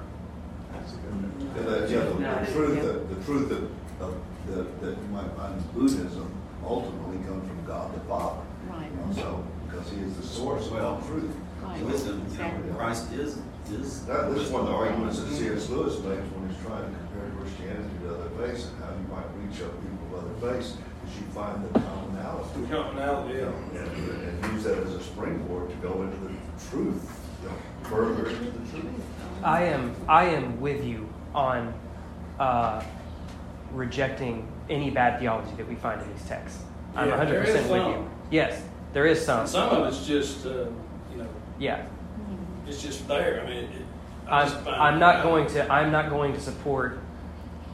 That's 0.72 0.92
a 0.92 0.96
good 0.96 1.52
Yeah, 1.56 1.62
the, 1.62 1.92
yeah, 1.92 2.38
the- 2.40 2.46
the 2.46 2.52
truth, 2.52 2.82
that- 2.82 3.08
the 3.14 3.24
truth 3.24 3.48
that, 3.50 4.04
of, 4.04 4.14
that, 4.48 4.80
that 4.80 4.90
you 4.96 5.08
might 5.12 5.30
find 5.36 5.60
in 5.60 5.62
Buddhism 5.78 6.30
ultimately 6.64 7.18
comes 7.26 7.46
from 7.46 7.64
God 7.66 7.94
the 7.94 8.00
Father. 8.08 8.40
Right. 8.70 8.88
You 8.90 9.06
know, 9.06 9.12
So, 9.14 9.44
because 9.68 9.90
he 9.90 9.98
is 10.00 10.14
the 10.16 10.22
source 10.22 10.66
of 10.68 10.76
all 10.76 11.00
truth. 11.02 11.34
Right. 11.70 11.84
Wisdom, 11.84 12.16
you 12.16 12.38
know, 12.38 12.44
Exactly. 12.44 12.72
Christ 12.72 13.12
is, 13.12 13.38
is. 13.70 14.04
That, 14.06 14.34
this 14.34 14.44
is 14.44 14.50
one 14.50 14.62
of 14.62 14.68
the 14.68 14.74
arguments 14.74 15.20
that 15.20 15.30
C.S. 15.30 15.68
Lewis 15.68 15.94
makes 16.02 16.26
when 16.34 16.48
he's 16.50 16.58
trying 16.66 16.82
to 16.82 16.98
compare 16.98 17.30
Christianity 17.38 17.94
to 18.02 18.14
other 18.14 18.30
faiths 18.38 18.66
and 18.66 18.82
how 18.82 18.90
you 18.90 19.06
might 19.06 19.30
reach 19.38 19.62
out 19.62 19.70
people 19.78 20.18
of 20.18 20.24
other 20.24 20.34
faiths, 20.42 20.74
is 20.74 21.16
you 21.16 21.26
find 21.30 21.62
the 21.64 21.78
commonality. 21.78 22.66
Commonality, 22.70 23.38
yeah. 23.38 23.80
and, 23.82 24.42
and 24.42 24.52
use 24.52 24.64
that 24.64 24.78
as 24.78 24.94
a 24.94 25.02
springboard 25.02 25.70
to 25.70 25.76
go 25.76 26.02
into 26.02 26.16
the 26.26 26.34
truth, 26.70 27.06
you 27.42 27.48
know, 27.48 27.54
further 27.84 28.28
into 28.28 28.50
the 28.50 28.70
truth. 28.70 28.84
I 29.42 29.64
am 29.64 29.94
I 30.08 30.24
am 30.24 30.60
with 30.60 30.84
you 30.84 31.08
on 31.34 31.72
uh, 32.38 32.82
rejecting 33.72 34.46
any 34.68 34.90
bad 34.90 35.20
theology 35.20 35.54
that 35.56 35.68
we 35.68 35.76
find 35.76 36.02
in 36.02 36.12
these 36.12 36.26
texts. 36.26 36.62
I'm 36.96 37.08
Yeah, 37.08 37.24
100% 37.24 37.70
with 37.70 37.96
you. 37.96 38.10
Yes, 38.30 38.62
there 38.92 39.06
is 39.06 39.24
some. 39.24 39.46
Some 39.46 39.68
of 39.70 39.86
it's 39.86 40.06
just, 40.06 40.44
uh, 40.46 40.48
you 40.48 40.64
know, 40.64 40.74
Yeah, 41.60 41.84
it's 42.66 42.82
just 42.82 43.06
there. 43.06 43.42
I 43.44 43.48
mean, 43.48 43.64
it, 43.64 43.70
I 44.26 44.42
I'm 44.42 44.68
I'm 44.68 44.98
not 44.98 45.16
out. 45.16 45.22
going 45.24 45.46
to 45.48 45.70
I'm 45.72 45.92
not 45.92 46.08
going 46.10 46.32
to 46.32 46.40
support 46.40 46.98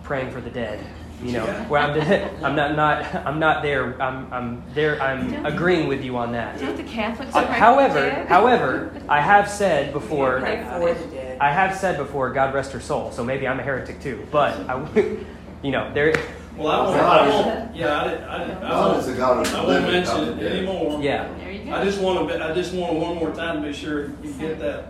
praying 0.02 0.30
for 0.32 0.40
the 0.42 0.50
dead. 0.50 0.84
You 1.22 1.32
know, 1.32 1.46
Yeah. 1.46 1.66
where 1.68 1.80
I'm 1.80 2.44
I'm 2.44 2.54
not 2.56 2.74
not 2.76 3.14
I'm 3.26 3.38
not 3.38 3.62
there. 3.62 4.00
I'm 4.02 4.30
I'm 4.32 4.62
there. 4.74 5.00
I'm 5.00 5.46
agreeing 5.46 5.86
with 5.88 6.04
you 6.04 6.16
on 6.18 6.32
that. 6.32 6.58
Don't 6.60 6.76
the 6.76 6.82
Catholics 6.82 7.34
Uh, 7.34 7.38
pray 7.38 7.46
for 7.46 7.52
the 7.52 7.58
however, 7.58 8.00
dead? 8.00 8.26
however, 8.28 8.92
I 9.08 9.20
have 9.20 9.48
said 9.48 9.92
before. 9.94 10.40
Pray 10.40 10.62
for. 10.68 11.42
I 11.42 11.50
have 11.52 11.74
said 11.76 11.96
before, 11.96 12.30
God 12.32 12.52
rest 12.54 12.72
her 12.72 12.80
soul. 12.80 13.12
So 13.12 13.22
maybe 13.24 13.46
I'm 13.48 13.60
a 13.60 13.62
heretic 13.62 14.00
too. 14.00 14.26
But 14.30 14.58
I, 14.68 14.78
w- 14.82 15.24
you 15.62 15.70
know, 15.70 15.92
there. 15.94 16.12
Well, 16.56 16.68
I 16.68 16.80
won't, 16.84 16.96
God 16.96 17.20
I 17.20 17.28
won't, 17.28 17.76
yeah, 17.76 18.00
I 18.00 18.08
didn't, 18.08 18.24
I 18.24 18.38
didn't, 18.46 18.62
I 18.64 18.68
God 18.70 18.98
is 18.98 19.06
the 19.06 19.12
God 19.14 19.36
won't, 19.36 19.46
of 19.48 19.54
I 19.54 19.56
the 19.60 19.66
won't 19.66 19.84
living, 19.84 19.92
mention 19.92 20.38
the 20.38 20.46
it 20.46 20.52
anymore. 20.52 21.02
Yeah, 21.02 21.28
There 21.38 21.52
you 21.52 21.64
go. 21.64 21.72
I 21.74 21.84
just 21.84 22.00
want 22.00 22.28
to, 22.28 22.44
I 22.44 22.54
just 22.54 22.72
want 22.74 22.92
to 22.94 22.98
one 22.98 23.16
more 23.16 23.30
time 23.34 23.62
to 23.62 23.68
be 23.68 23.74
sure 23.74 24.10
you 24.22 24.32
get 24.38 24.58
that 24.60 24.86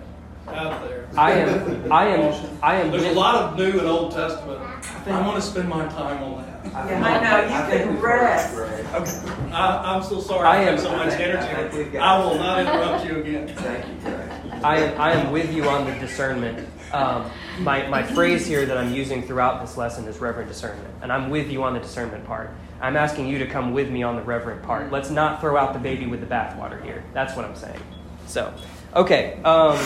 out 0.49 0.87
there. 0.89 1.09
I 1.17 1.33
am. 1.33 1.93
I 1.93 2.07
am. 2.07 2.59
I 2.63 2.75
am. 2.77 2.91
There's 2.93 3.03
a 3.05 3.13
lot 3.13 3.35
of 3.35 3.59
New 3.59 3.79
and 3.81 3.89
Old 3.89 4.13
Testament. 4.13 4.61
I 5.07 5.21
want 5.27 5.35
to 5.37 5.43
spend 5.43 5.69
my 5.69 5.87
time 5.89 6.23
on 6.23 6.43
that. 6.45 6.65
Yeah, 6.67 7.03
I 7.05 7.21
know, 7.49 7.65
you 7.65 7.71
think 7.71 7.83
can 7.85 7.95
we've 7.95 8.03
rest. 8.03 8.55
that, 8.55 9.53
I, 9.53 9.95
I'm 9.95 10.03
so 10.05 10.21
sorry 10.21 10.47
I 10.47 10.57
I 10.59 10.63
am- 10.65 10.77
took 10.77 10.87
so 10.87 10.97
much 10.97 11.09
I 11.09 11.17
think- 11.17 11.21
I 11.41 11.51
energy. 11.53 11.77
we've 11.79 11.93
got 11.93 12.03
I 12.03 12.25
will 12.25 12.35
not 12.39 12.61
interrupt 12.61 13.07
you 13.07 13.17
again. 13.21 13.49
Thank 13.49 13.87
you, 13.87 13.95
Greg. 14.03 14.31
I 14.65 14.77
am. 14.79 15.01
I 15.01 15.13
am 15.13 15.33
with 15.33 15.53
you 15.53 15.69
on 15.69 15.85
the 15.85 15.93
discernment. 15.99 16.69
Um, 16.93 17.31
my 17.61 17.87
my 17.89 18.03
phrase 18.03 18.47
here 18.47 18.65
that 18.65 18.79
I'm 18.79 18.93
using 18.93 19.23
throughout 19.23 19.61
this 19.61 19.77
lesson 19.77 20.07
is 20.07 20.19
reverent 20.19 20.49
discernment, 20.49 20.89
and 21.03 21.13
I'm 21.13 21.31
with 21.31 21.51
you 21.51 21.63
on 21.65 21.75
the 21.75 21.81
discernment 21.81 22.25
part. 22.25 22.51
I'm 22.81 22.97
asking 22.97 23.27
you 23.27 23.39
to 23.39 23.47
come 23.47 23.73
with 23.73 23.91
me 23.91 24.03
on 24.03 24.17
the 24.17 24.23
reverent 24.23 24.63
part. 24.63 24.93
Let's 24.93 25.11
not 25.11 25.41
throw 25.41 25.57
out 25.57 25.73
the 25.73 25.79
baby 25.79 26.07
with 26.07 26.21
the 26.21 26.27
bathwater 26.27 26.83
here. 26.85 27.03
That's 27.13 27.35
what 27.35 27.45
I'm 27.45 27.57
saying. 27.57 27.81
So, 28.27 28.53
okay. 28.95 29.41
Um, 29.43 29.77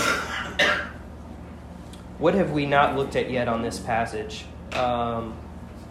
what 2.18 2.34
have 2.34 2.50
we 2.50 2.66
not 2.66 2.96
looked 2.96 3.16
at 3.16 3.30
yet 3.30 3.48
on 3.48 3.62
this 3.62 3.78
passage, 3.78 4.44
um, 4.74 5.36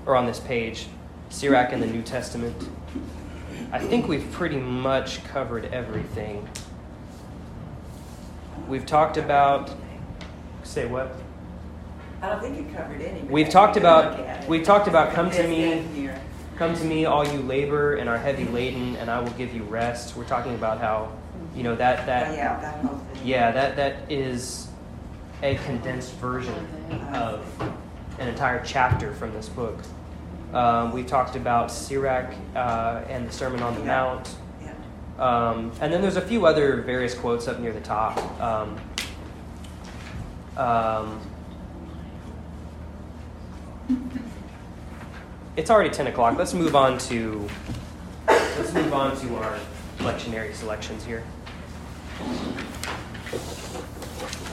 or 0.05 0.15
on 0.15 0.25
this 0.25 0.39
page? 0.39 0.87
Sirach 1.29 1.73
in 1.73 1.79
the 1.79 1.87
New 1.87 2.01
Testament. 2.01 2.55
I 3.71 3.79
think 3.79 4.07
we've 4.07 4.31
pretty 4.31 4.57
much 4.57 5.23
covered 5.25 5.65
everything. 5.65 6.47
We've 8.67 8.85
talked 8.85 9.17
about. 9.17 9.71
Say 10.63 10.85
what? 10.85 11.13
I 12.21 12.29
don't 12.29 12.41
think 12.41 12.57
you 12.57 12.75
covered 12.75 13.01
any. 13.01 13.21
We've 13.21 13.47
I 13.47 13.49
talked 13.49 13.77
about- 13.77 14.17
look 14.17 14.27
at 14.27 14.43
it. 14.43 14.49
we've 14.49 14.63
talked 14.63 14.87
about 14.87 15.13
come 15.13 15.31
to 15.31 15.47
me. 15.47 16.09
Come 16.57 16.75
to 16.75 16.83
me, 16.83 17.05
all 17.05 17.25
you 17.25 17.39
labor 17.43 17.95
and 17.95 18.09
are 18.09 18.17
heavy 18.17 18.43
laden, 18.43 18.97
and 18.97 19.09
I 19.09 19.21
will 19.21 19.31
give 19.31 19.53
you 19.53 19.63
rest. 19.63 20.17
We're 20.17 20.25
talking 20.25 20.55
about 20.55 20.79
how, 20.81 21.07
you 21.55 21.63
know, 21.63 21.73
that 21.75 22.01
Oh, 22.01 22.05
that 22.07 22.33
yeah, 22.35 22.59
that 22.59 22.75
whole 22.85 22.97
thing. 23.13 23.21
yeah, 23.25 23.51
that 23.51 23.77
that 23.77 23.95
is 24.09 24.67
a 25.41 25.55
condensed 25.65 26.11
version 26.15 26.67
of 27.13 27.45
an 28.19 28.27
entire 28.27 28.61
chapter 28.65 29.13
from 29.13 29.31
this 29.31 29.47
book. 29.47 29.77
Um, 30.53 30.91
we 30.91 31.03
talked 31.03 31.37
about 31.37 31.71
Sirach 31.71 32.33
uh, 32.57 33.03
and 33.07 33.25
the 33.25 33.31
Sermon 33.31 33.61
on 33.63 33.75
the 33.75 33.79
Yeah. 33.81 33.87
Mount. 33.87 34.35
Yeah. 34.61 34.71
Um, 35.17 35.71
and 35.79 35.93
then 35.93 36.01
there's 36.01 36.17
a 36.17 36.21
few 36.21 36.45
other 36.45 36.81
various 36.81 37.13
quotes 37.13 37.47
up 37.47 37.59
near 37.59 37.71
the 37.71 37.79
top. 37.79 38.17
Um, 38.41 38.75
um, 40.59 41.21
it's 45.55 45.69
already 45.69 45.89
10 45.89 46.07
o'clock. 46.07 46.37
Let's 46.37 46.53
move 46.53 46.75
on 46.75 46.97
to 46.97 47.47
let's 48.27 48.73
move 48.73 48.93
on 48.93 49.17
to 49.21 49.35
our 49.37 49.57
lectionary 49.99 50.53
selections 50.53 51.05
here. 51.05 51.23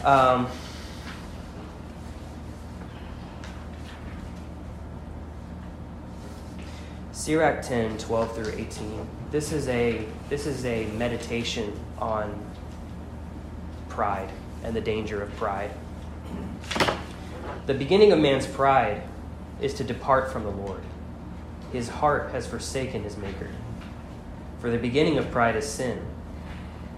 Um, 0.05 0.47
Sirach 7.11 7.62
10, 7.62 7.99
12 7.99 8.35
through 8.37 8.53
18. 8.53 9.09
This 9.33 9.51
is 9.51 9.66
a 9.66 10.07
this 10.29 10.47
is 10.47 10.64
a 10.64 10.87
meditation 10.92 11.73
on 11.99 12.38
pride 13.88 14.31
and 14.62 14.77
the 14.77 14.81
danger 14.81 15.21
of 15.21 15.35
pride. 15.35 15.73
The 17.66 17.74
beginning 17.74 18.12
of 18.12 18.18
man's 18.18 18.46
pride 18.46 19.02
is 19.61 19.74
to 19.74 19.85
depart 19.85 20.33
from 20.33 20.44
the 20.44 20.50
Lord. 20.50 20.83
His 21.72 21.88
heart 21.88 22.31
has 22.31 22.46
forsaken 22.46 23.02
his 23.02 23.16
maker. 23.16 23.50
For 24.61 24.70
the 24.70 24.79
beginning 24.79 25.18
of 25.18 25.31
pride 25.31 25.57
is 25.57 25.68
sin, 25.68 26.00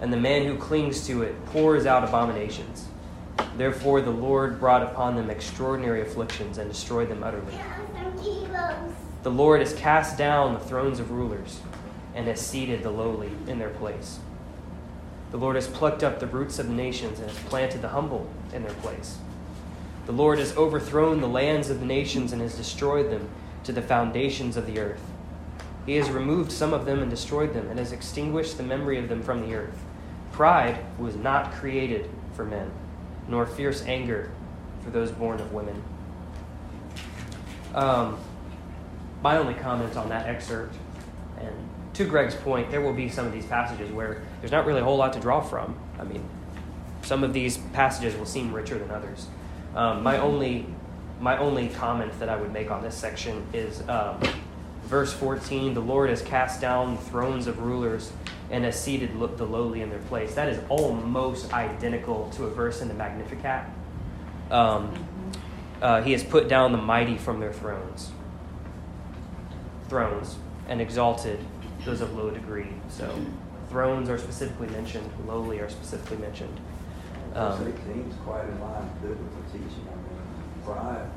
and 0.00 0.12
the 0.12 0.16
man 0.16 0.44
who 0.46 0.57
clings 0.57 1.07
to 1.07 1.22
it 1.22 1.44
pours 1.46 1.87
out 1.87 2.04
abominations. 2.04 2.87
Therefore 3.57 4.00
the 4.00 4.11
Lord 4.11 4.61
brought 4.61 4.83
upon 4.83 5.16
them 5.16 5.31
extraordinary 5.31 6.02
afflictions 6.02 6.59
and 6.59 6.70
destroyed 6.70 7.09
them 7.09 7.22
utterly. 7.22 7.54
The 9.22 9.31
Lord 9.31 9.61
has 9.61 9.74
cast 9.74 10.16
down 10.16 10.54
the 10.54 10.61
thrones 10.61 11.00
of 11.00 11.11
rulers 11.11 11.61
and 12.14 12.26
has 12.26 12.40
seated 12.40 12.83
the 12.83 12.90
lowly 12.90 13.31
in 13.46 13.59
their 13.59 13.70
place. 13.70 14.20
The 15.31 15.38
Lord 15.38 15.57
has 15.57 15.66
plucked 15.66 16.04
up 16.04 16.20
the 16.20 16.26
roots 16.26 16.59
of 16.59 16.68
nations 16.68 17.20
and 17.20 17.28
has 17.28 17.38
planted 17.44 17.83
the 17.83 17.88
humble 17.88 18.31
in 18.52 18.62
their 18.62 18.74
place. 18.74 19.18
The 20.09 20.14
Lord 20.14 20.38
has 20.38 20.57
overthrown 20.57 21.21
the 21.21 21.29
lands 21.29 21.68
of 21.68 21.81
the 21.81 21.87
nations 21.87 22.33
and 22.33 22.40
has 22.40 22.55
destroyed 22.55 23.11
them 23.11 23.29
to 23.64 23.73
the 23.73 23.83
foundations 23.83 24.57
of 24.57 24.64
the 24.64 24.79
earth. 24.79 25.03
He 25.85 25.97
has 25.97 26.09
removed 26.09 26.51
some 26.51 26.73
of 26.73 26.87
them 26.87 27.01
and 27.03 27.11
destroyed 27.11 27.53
them 27.53 27.68
and 27.68 27.79
has 27.79 27.92
extinguished 27.92 28.57
the 28.57 28.62
memory 28.62 28.99
of 28.99 29.11
them 29.11 29.23
from 29.23 29.42
the 29.47 29.55
earth. 29.55 29.79
Pride 30.33 30.79
was 30.99 31.14
not 31.14 31.53
created 31.53 32.09
for 32.33 32.47
men, 32.47 32.71
nor 33.29 33.44
fierce 33.44 33.83
anger 33.83 34.31
for 34.83 34.88
those 34.88 35.12
born 35.12 35.42
of 35.42 35.53
women. 35.53 35.83
Um, 37.75 38.18
my 39.23 39.37
only 39.37 39.53
comment 39.53 39.94
on 39.94 40.09
that 40.09 40.27
excerpt, 40.27 40.75
and 41.38 41.55
to 41.92 42.07
Greg's 42.07 42.35
point, 42.35 42.71
there 42.71 42.81
will 42.81 42.94
be 42.94 43.11
some 43.11 43.27
of 43.27 43.33
these 43.35 43.44
passages 43.44 43.92
where 43.92 44.23
there's 44.40 44.53
not 44.53 44.64
really 44.64 44.81
a 44.81 44.85
whole 44.85 44.97
lot 44.97 45.12
to 45.12 45.21
draw 45.21 45.42
from. 45.42 45.79
I 45.99 46.05
mean, 46.05 46.27
some 47.03 47.23
of 47.23 47.35
these 47.35 47.59
passages 47.75 48.16
will 48.16 48.25
seem 48.25 48.55
richer 48.55 48.79
than 48.79 48.90
others. 48.90 49.27
Um, 49.79 50.03
my 50.03 50.19
only 50.19 50.67
my 51.21 51.38
only 51.38 51.69
comment 51.69 52.12
that 52.19 52.29
I 52.29 52.37
would 52.37 52.53
make 52.53 52.71
on 52.71 52.83
this 52.83 52.97
section 52.97 53.47
is 53.53 53.88
um, 53.88 54.21
verse 54.83 55.12
14: 55.12 55.73
"The 55.73 55.81
Lord 55.81 56.11
has 56.11 56.21
cast 56.21 56.61
down 56.61 56.97
the 56.97 57.03
thrones 57.03 57.47
of 57.47 57.61
rulers 57.61 58.11
and 58.51 58.64
has 58.64 58.81
seated 58.81 59.14
lo- 59.14 59.29
the 59.29 59.45
lowly 59.45 59.83
in 59.83 59.88
their 59.88 60.01
place." 60.01 60.35
That 60.35 60.49
is 60.49 60.61
almost 60.69 61.55
identical 61.55 62.29
to 62.31 62.47
a 62.47 62.51
verse 62.51 62.81
in 62.81 62.88
the 62.88 62.95
Magnificat. 62.95 63.67
Um, 64.51 64.93
uh, 65.81 66.03
he 66.03 66.11
has 66.11 66.25
put 66.25 66.49
down 66.49 66.73
the 66.73 66.79
mighty 66.79 67.17
from 67.17 67.38
their 67.38 67.53
thrones 67.53 68.11
thrones 69.88 70.37
and 70.69 70.81
exalted 70.81 71.38
those 71.85 72.01
of 72.01 72.14
low 72.17 72.31
degree. 72.31 72.73
So 72.88 73.14
thrones 73.71 74.11
are 74.11 74.19
specifically 74.19 74.69
mentioned, 74.69 75.09
lowly 75.25 75.61
are 75.61 75.69
specifically 75.71 76.17
mentioned. 76.17 76.59
Um, 77.35 77.62
eighteen 77.62 78.11
is 78.11 78.17
quite 78.25 78.45
in 78.45 78.61
line 78.61 78.91
teaching. 79.52 79.87
I 79.88 79.96
mean, 79.96 80.64
pride 80.64 81.08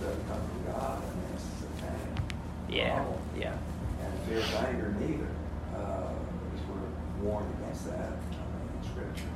doesn't 0.00 0.28
come 0.28 0.40
from 0.40 0.72
God, 0.72 1.02
I 1.02 1.14
mean, 1.14 1.24
it's 1.34 1.44
satanic. 1.60 2.22
yeah, 2.68 2.96
problem. 2.96 3.18
yeah. 3.38 3.56
And 4.02 4.20
fierce 4.28 4.54
anger 4.54 4.94
neither, 5.00 5.26
uh, 5.74 6.12
because 6.52 6.66
we're 6.68 7.24
warned 7.26 7.52
against 7.60 7.86
that, 7.86 8.12
I 8.12 8.44
mean, 8.52 8.68
in 8.76 8.88
scripture. 8.90 9.32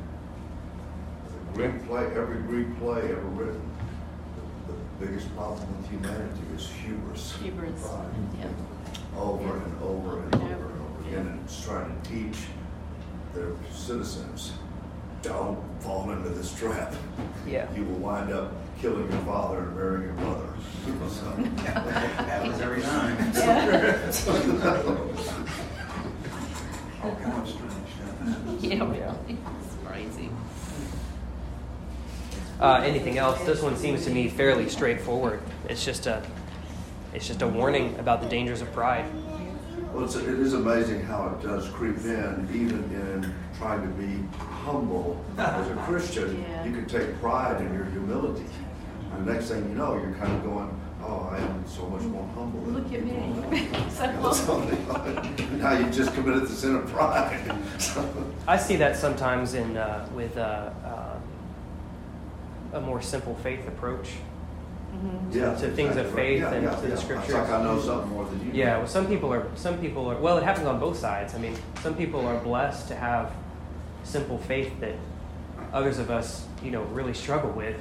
Greek 1.55 1.87
play, 1.87 2.07
every 2.17 2.41
Greek 2.43 2.79
play 2.79 3.03
ever 3.03 3.21
written, 3.21 3.63
the 4.67 4.73
the 4.73 5.07
biggest 5.07 5.35
problem 5.37 5.67
with 5.77 5.91
humanity 5.91 6.41
is 6.55 6.69
hubris. 6.71 7.37
Hubris. 7.43 7.83
Pride. 7.83 8.09
Yeah. 8.39 8.49
Over 9.19 9.57
and 9.57 9.83
over 9.83 10.21
and 10.21 10.35
over 10.37 10.45
and 10.45 10.55
over 10.55 11.09
again, 11.09 11.27
and 11.27 11.41
it's 11.45 11.63
trying 11.65 12.01
to 12.01 12.09
teach 12.09 12.39
their 13.35 13.53
citizens, 13.73 14.53
don't 15.23 15.59
fall 15.81 16.11
into 16.11 16.29
this 16.31 16.53
trap. 16.59 16.95
Yeah. 17.47 17.73
You 17.75 17.85
will 17.85 17.99
wind 17.99 18.33
up 18.33 18.53
killing 18.81 19.11
your 19.11 19.21
father 19.23 19.59
and 19.61 19.77
marrying 19.77 20.03
your 20.05 20.15
mother. 20.15 20.49
So- 21.09 21.31
Happens 21.63 22.61
every 22.61 22.83
time. 22.83 23.17
All 27.03 27.15
kinds 27.17 27.49
of 27.51 27.55
strange 27.55 27.73
stuff. 27.95 28.63
Yeah, 28.63 28.95
Yeah. 28.95 29.15
It's 29.29 29.75
crazy. 29.87 30.31
Uh, 32.61 32.75
anything 32.85 33.19
else? 33.19 33.43
This 33.45 33.61
one 33.61 33.77
seems 33.77 34.05
to 34.05 34.11
me 34.11 34.29
fairly 34.29 34.69
straightforward. 34.69 35.41
It's 35.69 35.85
just 35.85 36.07
a, 36.07 36.23
it's 37.13 37.27
just 37.27 37.43
a 37.43 37.49
warning 37.49 37.99
about 37.99 38.23
the 38.23 38.29
dangers 38.29 38.61
of 38.63 38.73
pride. 38.73 39.05
Well, 39.93 40.05
it's, 40.05 40.15
it 40.17 40.27
is 40.27 40.55
amazing 40.55 41.03
how 41.03 41.29
it 41.29 41.47
does 41.47 41.69
creep 41.69 41.99
in, 41.99 42.49
even 42.53 42.83
in 42.95 43.35
trying 43.59 43.83
to 43.83 43.89
be 43.89 44.27
humble 44.39 45.23
as 45.37 45.69
a 45.69 45.75
Christian. 45.87 46.43
Yeah. 46.43 46.65
You 46.65 46.73
can 46.73 46.87
take 46.87 47.21
pride 47.21 47.61
in 47.61 47.75
your 47.75 47.85
humility. 47.85 48.47
And 49.13 49.27
the 49.27 49.35
next 49.35 49.49
thing 49.49 49.69
you 49.69 49.75
know, 49.75 49.95
you're 49.99 50.15
kind 50.15 50.33
of 50.33 50.43
going, 50.43 50.81
oh, 51.03 51.29
I 51.31 51.39
am 51.39 51.65
so 51.69 51.87
much 51.89 52.03
more 52.03 52.27
humble. 52.35 52.61
than 52.63 52.75
Look 52.75 52.93
at 52.93 53.05
people." 53.05 53.51
me. 53.51 53.69
So 53.91 54.63
You 54.63 55.47
know, 55.47 55.57
Now 55.57 55.73
you've 55.79 55.93
just 55.93 56.15
committed 56.15 56.45
the 56.45 56.49
sin 56.55 56.75
of 56.77 56.87
pride. 56.89 57.55
I 58.49 58.57
see 58.57 58.77
that 58.77 58.97
sometimes 58.97 59.53
in 59.53 59.77
uh, 59.77 60.09
with 60.15 60.39
uh, 60.39 60.71
um, 60.87 61.23
a 62.73 62.81
more 62.81 63.03
simple 63.03 63.35
faith 63.37 63.69
approach. 63.69 64.09
Yeah, 65.31 65.55
to 65.55 65.71
things 65.71 65.97
of 65.97 65.99
exactly 65.99 66.03
right. 66.03 66.15
faith 66.15 66.41
Yeah, 66.41 66.53
and 66.53 66.63
yeah, 66.65 66.75
to 66.75 66.81
the 66.83 66.89
yeah. 66.89 66.97
scriptures. 66.97 67.31
It's 67.31 67.39
like 67.39 67.51
I 67.51 67.63
know 67.63 67.81
something 67.81 68.11
more 68.11 68.27
than 68.27 68.47
you. 68.47 68.53
do. 68.53 68.59
Yeah, 68.59 68.79
well, 68.79 68.87
some 68.87 69.07
people 69.07 69.33
are. 69.33 69.47
Some 69.57 69.79
people 69.79 70.11
are. 70.11 70.17
Well, 70.17 70.37
it 70.39 70.45
happens 70.45 70.67
on 70.67 70.79
both 70.79 70.99
sides. 70.99 71.35
I 71.35 71.39
mean, 71.39 71.57
some 71.83 71.95
people 71.95 72.27
are 72.27 72.39
blessed 72.41 72.89
to 72.89 72.95
have 72.95 73.33
simple 74.05 74.39
faith 74.39 74.79
that 74.81 74.95
others 75.73 75.99
of 75.99 76.11
us, 76.11 76.47
you 76.63 76.71
know, 76.71 76.83
really 76.85 77.15
struggle 77.15 77.51
with. 77.51 77.77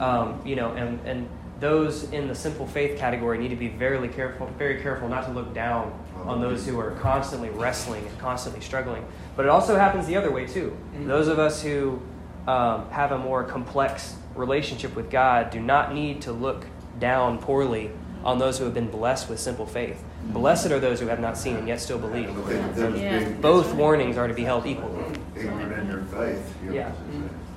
Um, 0.00 0.40
you 0.44 0.56
know, 0.56 0.72
and 0.72 0.98
and 1.06 1.28
those 1.60 2.10
in 2.12 2.28
the 2.28 2.34
simple 2.34 2.66
faith 2.66 2.98
category 2.98 3.38
need 3.38 3.48
to 3.48 3.56
be 3.56 3.68
very 3.68 4.08
careful, 4.08 4.46
very 4.58 4.80
careful 4.80 5.08
not 5.08 5.26
to 5.26 5.32
look 5.32 5.52
down 5.54 5.92
on 6.24 6.40
those 6.40 6.66
who 6.66 6.78
are 6.78 6.92
constantly 6.92 7.50
wrestling 7.50 8.06
and 8.06 8.18
constantly 8.18 8.60
struggling. 8.60 9.04
But 9.36 9.44
it 9.44 9.48
also 9.48 9.76
happens 9.76 10.06
the 10.06 10.16
other 10.16 10.30
way 10.30 10.46
too. 10.46 10.76
Those 11.04 11.28
of 11.28 11.38
us 11.38 11.62
who 11.62 12.00
um, 12.46 12.88
have 12.90 13.12
a 13.12 13.18
more 13.18 13.44
complex 13.44 14.14
relationship 14.38 14.94
with 14.96 15.10
God 15.10 15.50
do 15.50 15.60
not 15.60 15.92
need 15.92 16.22
to 16.22 16.32
look 16.32 16.66
down 16.98 17.38
poorly 17.38 17.90
on 18.24 18.38
those 18.38 18.58
who 18.58 18.64
have 18.64 18.74
been 18.74 18.90
blessed 18.90 19.28
with 19.28 19.38
simple 19.38 19.66
faith. 19.66 20.02
Blessed 20.24 20.66
are 20.70 20.80
those 20.80 21.00
who 21.00 21.06
have 21.06 21.20
not 21.20 21.36
seen 21.38 21.56
and 21.56 21.68
yet 21.68 21.80
still 21.80 21.98
believe. 21.98 22.34
But 22.34 22.44
think 22.46 22.64
of 22.66 22.76
them 22.76 22.94
as 22.94 23.00
Yeah. 23.00 23.28
Both 23.40 23.74
warnings 23.74 24.16
are 24.16 24.26
to 24.28 24.34
be 24.34 24.44
held 24.44 24.66
equally. 24.66 25.04
ignorant 25.36 25.72
in 25.72 25.88
your 25.88 26.02
faith. 26.02 26.54
Yeah. 26.70 26.92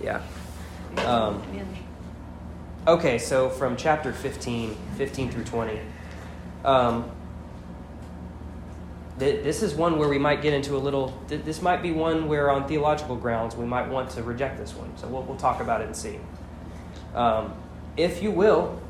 Yeah. 0.01 0.21
Um, 1.05 1.41
Okay, 2.87 3.19
so 3.19 3.49
from 3.49 3.75
chapter 3.77 4.11
15, 4.11 4.75
15 4.97 5.29
through 5.29 5.43
20. 5.43 5.79
Um, 6.65 7.05
th- 9.19 9.43
this 9.43 9.61
is 9.61 9.75
one 9.75 9.99
where 9.99 10.09
we 10.09 10.17
might 10.17 10.41
get 10.41 10.53
into 10.53 10.75
a 10.75 10.79
little, 10.79 11.13
th- 11.27 11.43
this 11.43 11.61
might 11.61 11.83
be 11.83 11.91
one 11.91 12.27
where 12.27 12.49
on 12.49 12.67
theological 12.67 13.15
grounds 13.15 13.55
we 13.55 13.65
might 13.65 13.87
want 13.87 14.09
to 14.11 14.23
reject 14.23 14.57
this 14.57 14.73
one. 14.75 14.91
So 14.97 15.07
we'll, 15.07 15.21
we'll 15.23 15.37
talk 15.37 15.61
about 15.61 15.81
it 15.81 15.85
and 15.87 15.95
see. 15.95 16.19
Um, 17.13 17.53
if 17.97 18.23
you 18.23 18.31
will, 18.31 18.81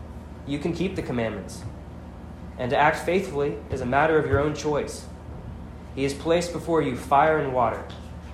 you 0.47 0.59
can 0.59 0.74
keep 0.74 0.95
the 0.95 1.01
commandments. 1.01 1.63
And 2.57 2.69
to 2.69 2.78
act 2.78 2.97
faithfully 2.97 3.57
is 3.72 3.82
a 3.82 3.86
matter 3.86 4.17
of 4.17 4.28
your 4.28 4.39
own 4.39 4.53
choice. 4.53 5.05
He 5.95 6.03
has 6.03 6.13
placed 6.13 6.53
before 6.53 6.82
you 6.82 6.95
fire 6.95 7.39
and 7.39 7.53
water. 7.53 7.84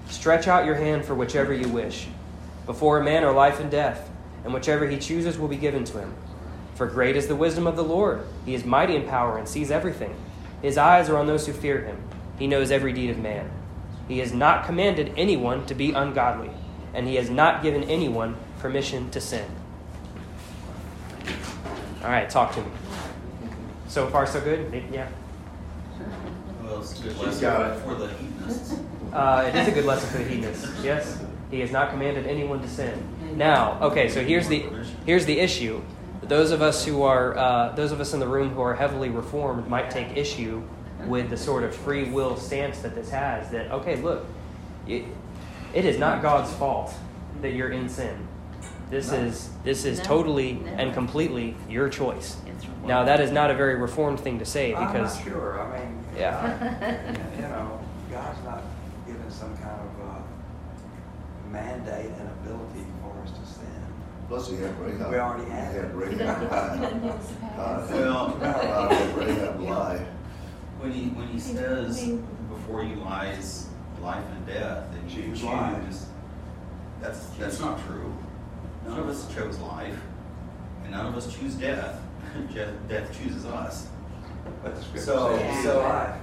Stretch 0.09 0.47
out 0.47 0.65
your 0.65 0.75
hand 0.75 1.05
for 1.05 1.15
whichever 1.15 1.53
you 1.53 1.69
wish. 1.69 2.07
Before 2.65 2.99
a 2.99 3.03
man 3.03 3.23
are 3.23 3.33
life 3.33 3.59
and 3.59 3.71
death, 3.71 4.09
and 4.43 4.53
whichever 4.53 4.87
he 4.87 4.97
chooses 4.97 5.37
will 5.37 5.47
be 5.47 5.57
given 5.57 5.83
to 5.85 5.99
him. 5.99 6.13
For 6.75 6.87
great 6.87 7.15
is 7.15 7.27
the 7.27 7.35
wisdom 7.35 7.65
of 7.65 7.75
the 7.75 7.83
Lord. 7.83 8.21
He 8.45 8.53
is 8.53 8.63
mighty 8.63 8.95
in 8.95 9.07
power 9.07 9.37
and 9.37 9.47
sees 9.47 9.71
everything. 9.71 10.15
His 10.61 10.77
eyes 10.77 11.09
are 11.09 11.17
on 11.17 11.27
those 11.27 11.47
who 11.47 11.53
fear 11.53 11.81
him. 11.81 11.97
He 12.37 12.47
knows 12.47 12.71
every 12.71 12.93
deed 12.93 13.09
of 13.09 13.17
man. 13.17 13.49
He 14.07 14.19
has 14.19 14.33
not 14.33 14.65
commanded 14.65 15.13
anyone 15.17 15.65
to 15.65 15.75
be 15.75 15.91
ungodly, 15.91 16.51
and 16.93 17.07
he 17.07 17.15
has 17.15 17.29
not 17.29 17.63
given 17.63 17.83
anyone 17.83 18.37
permission 18.59 19.09
to 19.11 19.19
sin. 19.19 19.49
All 22.07 22.13
right, 22.13 22.29
talk 22.29 22.53
to 22.53 22.61
me. 22.61 22.67
So 23.89 24.07
far, 24.07 24.25
so 24.25 24.39
good? 24.39 24.71
Yeah. 24.93 25.09
Well, 26.63 26.79
it's 26.79 26.97
a 27.01 27.03
good 27.03 27.17
lesson 27.17 27.81
for 27.83 27.95
the 27.95 28.07
hedonists. 28.07 28.79
Uh, 29.11 29.51
it 29.53 29.55
is 29.57 29.67
a 29.67 29.71
good 29.71 29.83
lesson 29.83 30.09
for 30.11 30.17
the 30.19 30.23
hedonists. 30.23 30.69
Yes, 30.81 31.21
he 31.51 31.59
has 31.59 31.69
not 31.69 31.89
commanded 31.89 32.25
anyone 32.25 32.61
to 32.61 32.69
sin. 32.69 32.97
Now, 33.35 33.77
okay, 33.81 34.07
so 34.07 34.23
here's 34.23 34.47
the 34.47 34.69
here's 35.05 35.25
the 35.25 35.37
issue. 35.37 35.81
Those 36.21 36.51
of 36.51 36.61
us 36.61 36.85
who 36.85 37.03
are 37.03 37.37
uh, 37.37 37.75
those 37.75 37.91
of 37.91 37.99
us 37.99 38.13
in 38.13 38.21
the 38.21 38.27
room 38.27 38.51
who 38.51 38.61
are 38.61 38.75
heavily 38.75 39.09
reformed 39.09 39.67
might 39.67 39.91
take 39.91 40.15
issue 40.15 40.63
with 41.07 41.29
the 41.29 41.35
sort 41.35 41.65
of 41.65 41.75
free 41.75 42.09
will 42.09 42.37
stance 42.37 42.79
that 42.79 42.95
this 42.95 43.09
has. 43.09 43.51
That 43.51 43.69
okay, 43.69 43.97
look, 43.97 44.25
it, 44.87 45.03
it 45.73 45.83
is 45.83 45.99
not 45.99 46.21
God's 46.21 46.53
fault 46.53 46.93
that 47.41 47.51
you're 47.51 47.71
in 47.71 47.89
sin. 47.89 48.29
This 48.89 49.11
No. 49.11 49.17
is 49.19 49.49
this 49.63 49.83
is 49.85 49.97
No, 49.99 50.03
totally 50.05 50.53
no. 50.53 50.71
and 50.71 50.93
completely 50.93 51.55
your 51.69 51.89
choice. 51.89 52.37
It's 52.45 52.65
Now 52.85 53.03
that 53.03 53.19
is 53.19 53.31
not 53.31 53.51
a 53.51 53.53
very 53.53 53.75
reformed 53.75 54.19
thing 54.19 54.39
to 54.39 54.45
say 54.45 54.73
I'm 54.73 54.87
because 54.87 55.15
not 55.15 55.23
sure, 55.25 55.61
I 55.61 55.79
mean. 55.79 56.03
Yeah. 56.15 56.57
God, 56.57 57.19
You 57.35 57.41
know, 57.43 57.79
God's 58.11 58.43
not 58.45 58.61
given 59.05 59.29
some 59.29 59.55
kind 59.57 59.79
of 59.81 60.09
uh, 60.09 61.51
mandate 61.51 62.11
and 62.17 62.29
ability 62.41 62.85
for 63.01 63.21
us 63.23 63.31
to 63.31 63.45
sin. 63.45 63.67
Plus 64.29 64.49
he 64.49 64.55
had 64.57 64.79
Rahab. 64.79 65.11
We 65.11 65.17
already 65.17 65.49
had 65.51 65.71
He 65.73 65.77
it. 65.79 65.83
had 65.83 65.95
Rahab 65.95 66.17
doesn't- 66.19 66.41
he 66.41 66.47
lie. 66.47 66.77
doesn't 66.77 67.03
need 67.03 67.11
us 67.11 67.27
to 67.27 67.33
pass. 67.35 67.57
God, 67.57 67.91
Well- 67.91 68.37
God 68.39 68.91
had 68.93 69.17
Rahab 69.17 69.61
lie. 69.61 70.05
When 70.79 70.91
he, 70.91 71.09
when 71.09 71.27
he 71.29 71.39
says, 71.39 72.07
before 72.49 72.83
you 72.83 72.95
lies 72.97 73.67
life 74.01 74.23
and 74.35 74.45
death, 74.45 74.83
and 74.93 75.09
you 75.11 75.23
Choose 75.23 75.41
choose, 75.41 76.05
that's, 77.01 77.25
that's 77.39 77.59
not 77.59 77.79
true. 77.87 78.13
None 78.87 78.99
of 78.99 79.09
us 79.09 79.33
chose 79.33 79.57
life, 79.59 79.99
and 80.83 80.91
none 80.91 81.05
of 81.07 81.15
us 81.15 81.33
choose 81.33 81.55
death. 81.55 82.01
Death 82.87 83.17
chooses 83.17 83.45
us. 83.45 83.87
But 84.63 84.75
the 84.75 84.81
scripture 84.81 85.01
So- 85.05 85.37
says 85.37 85.55
choose 85.55 85.63
so- 85.65 85.79
life. 85.79 86.15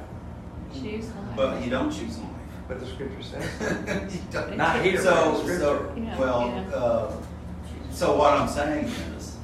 Choose 0.73 1.05
life. 1.07 1.37
But 1.37 1.63
you 1.65 1.71
don't 1.71 1.91
choose 1.91 2.19
life. 2.19 2.31
But 2.69 2.81
the 2.81 2.87
scripture 2.87 3.23
says. 3.23 4.13
You 4.15 4.21
don't- 4.31 4.57
Not 4.57 4.81
here, 4.83 4.93
but 4.93 5.01
in 5.01 5.03
So, 5.03 5.47
so, 5.59 5.93
Yeah, 5.97 6.19
well, 6.19 6.47
yeah. 6.49 6.77
uh, 6.77 7.13
so 7.91 8.17
what 8.17 8.33
I'm 8.35 8.49
saying 8.49 8.87
is, 8.87 9.37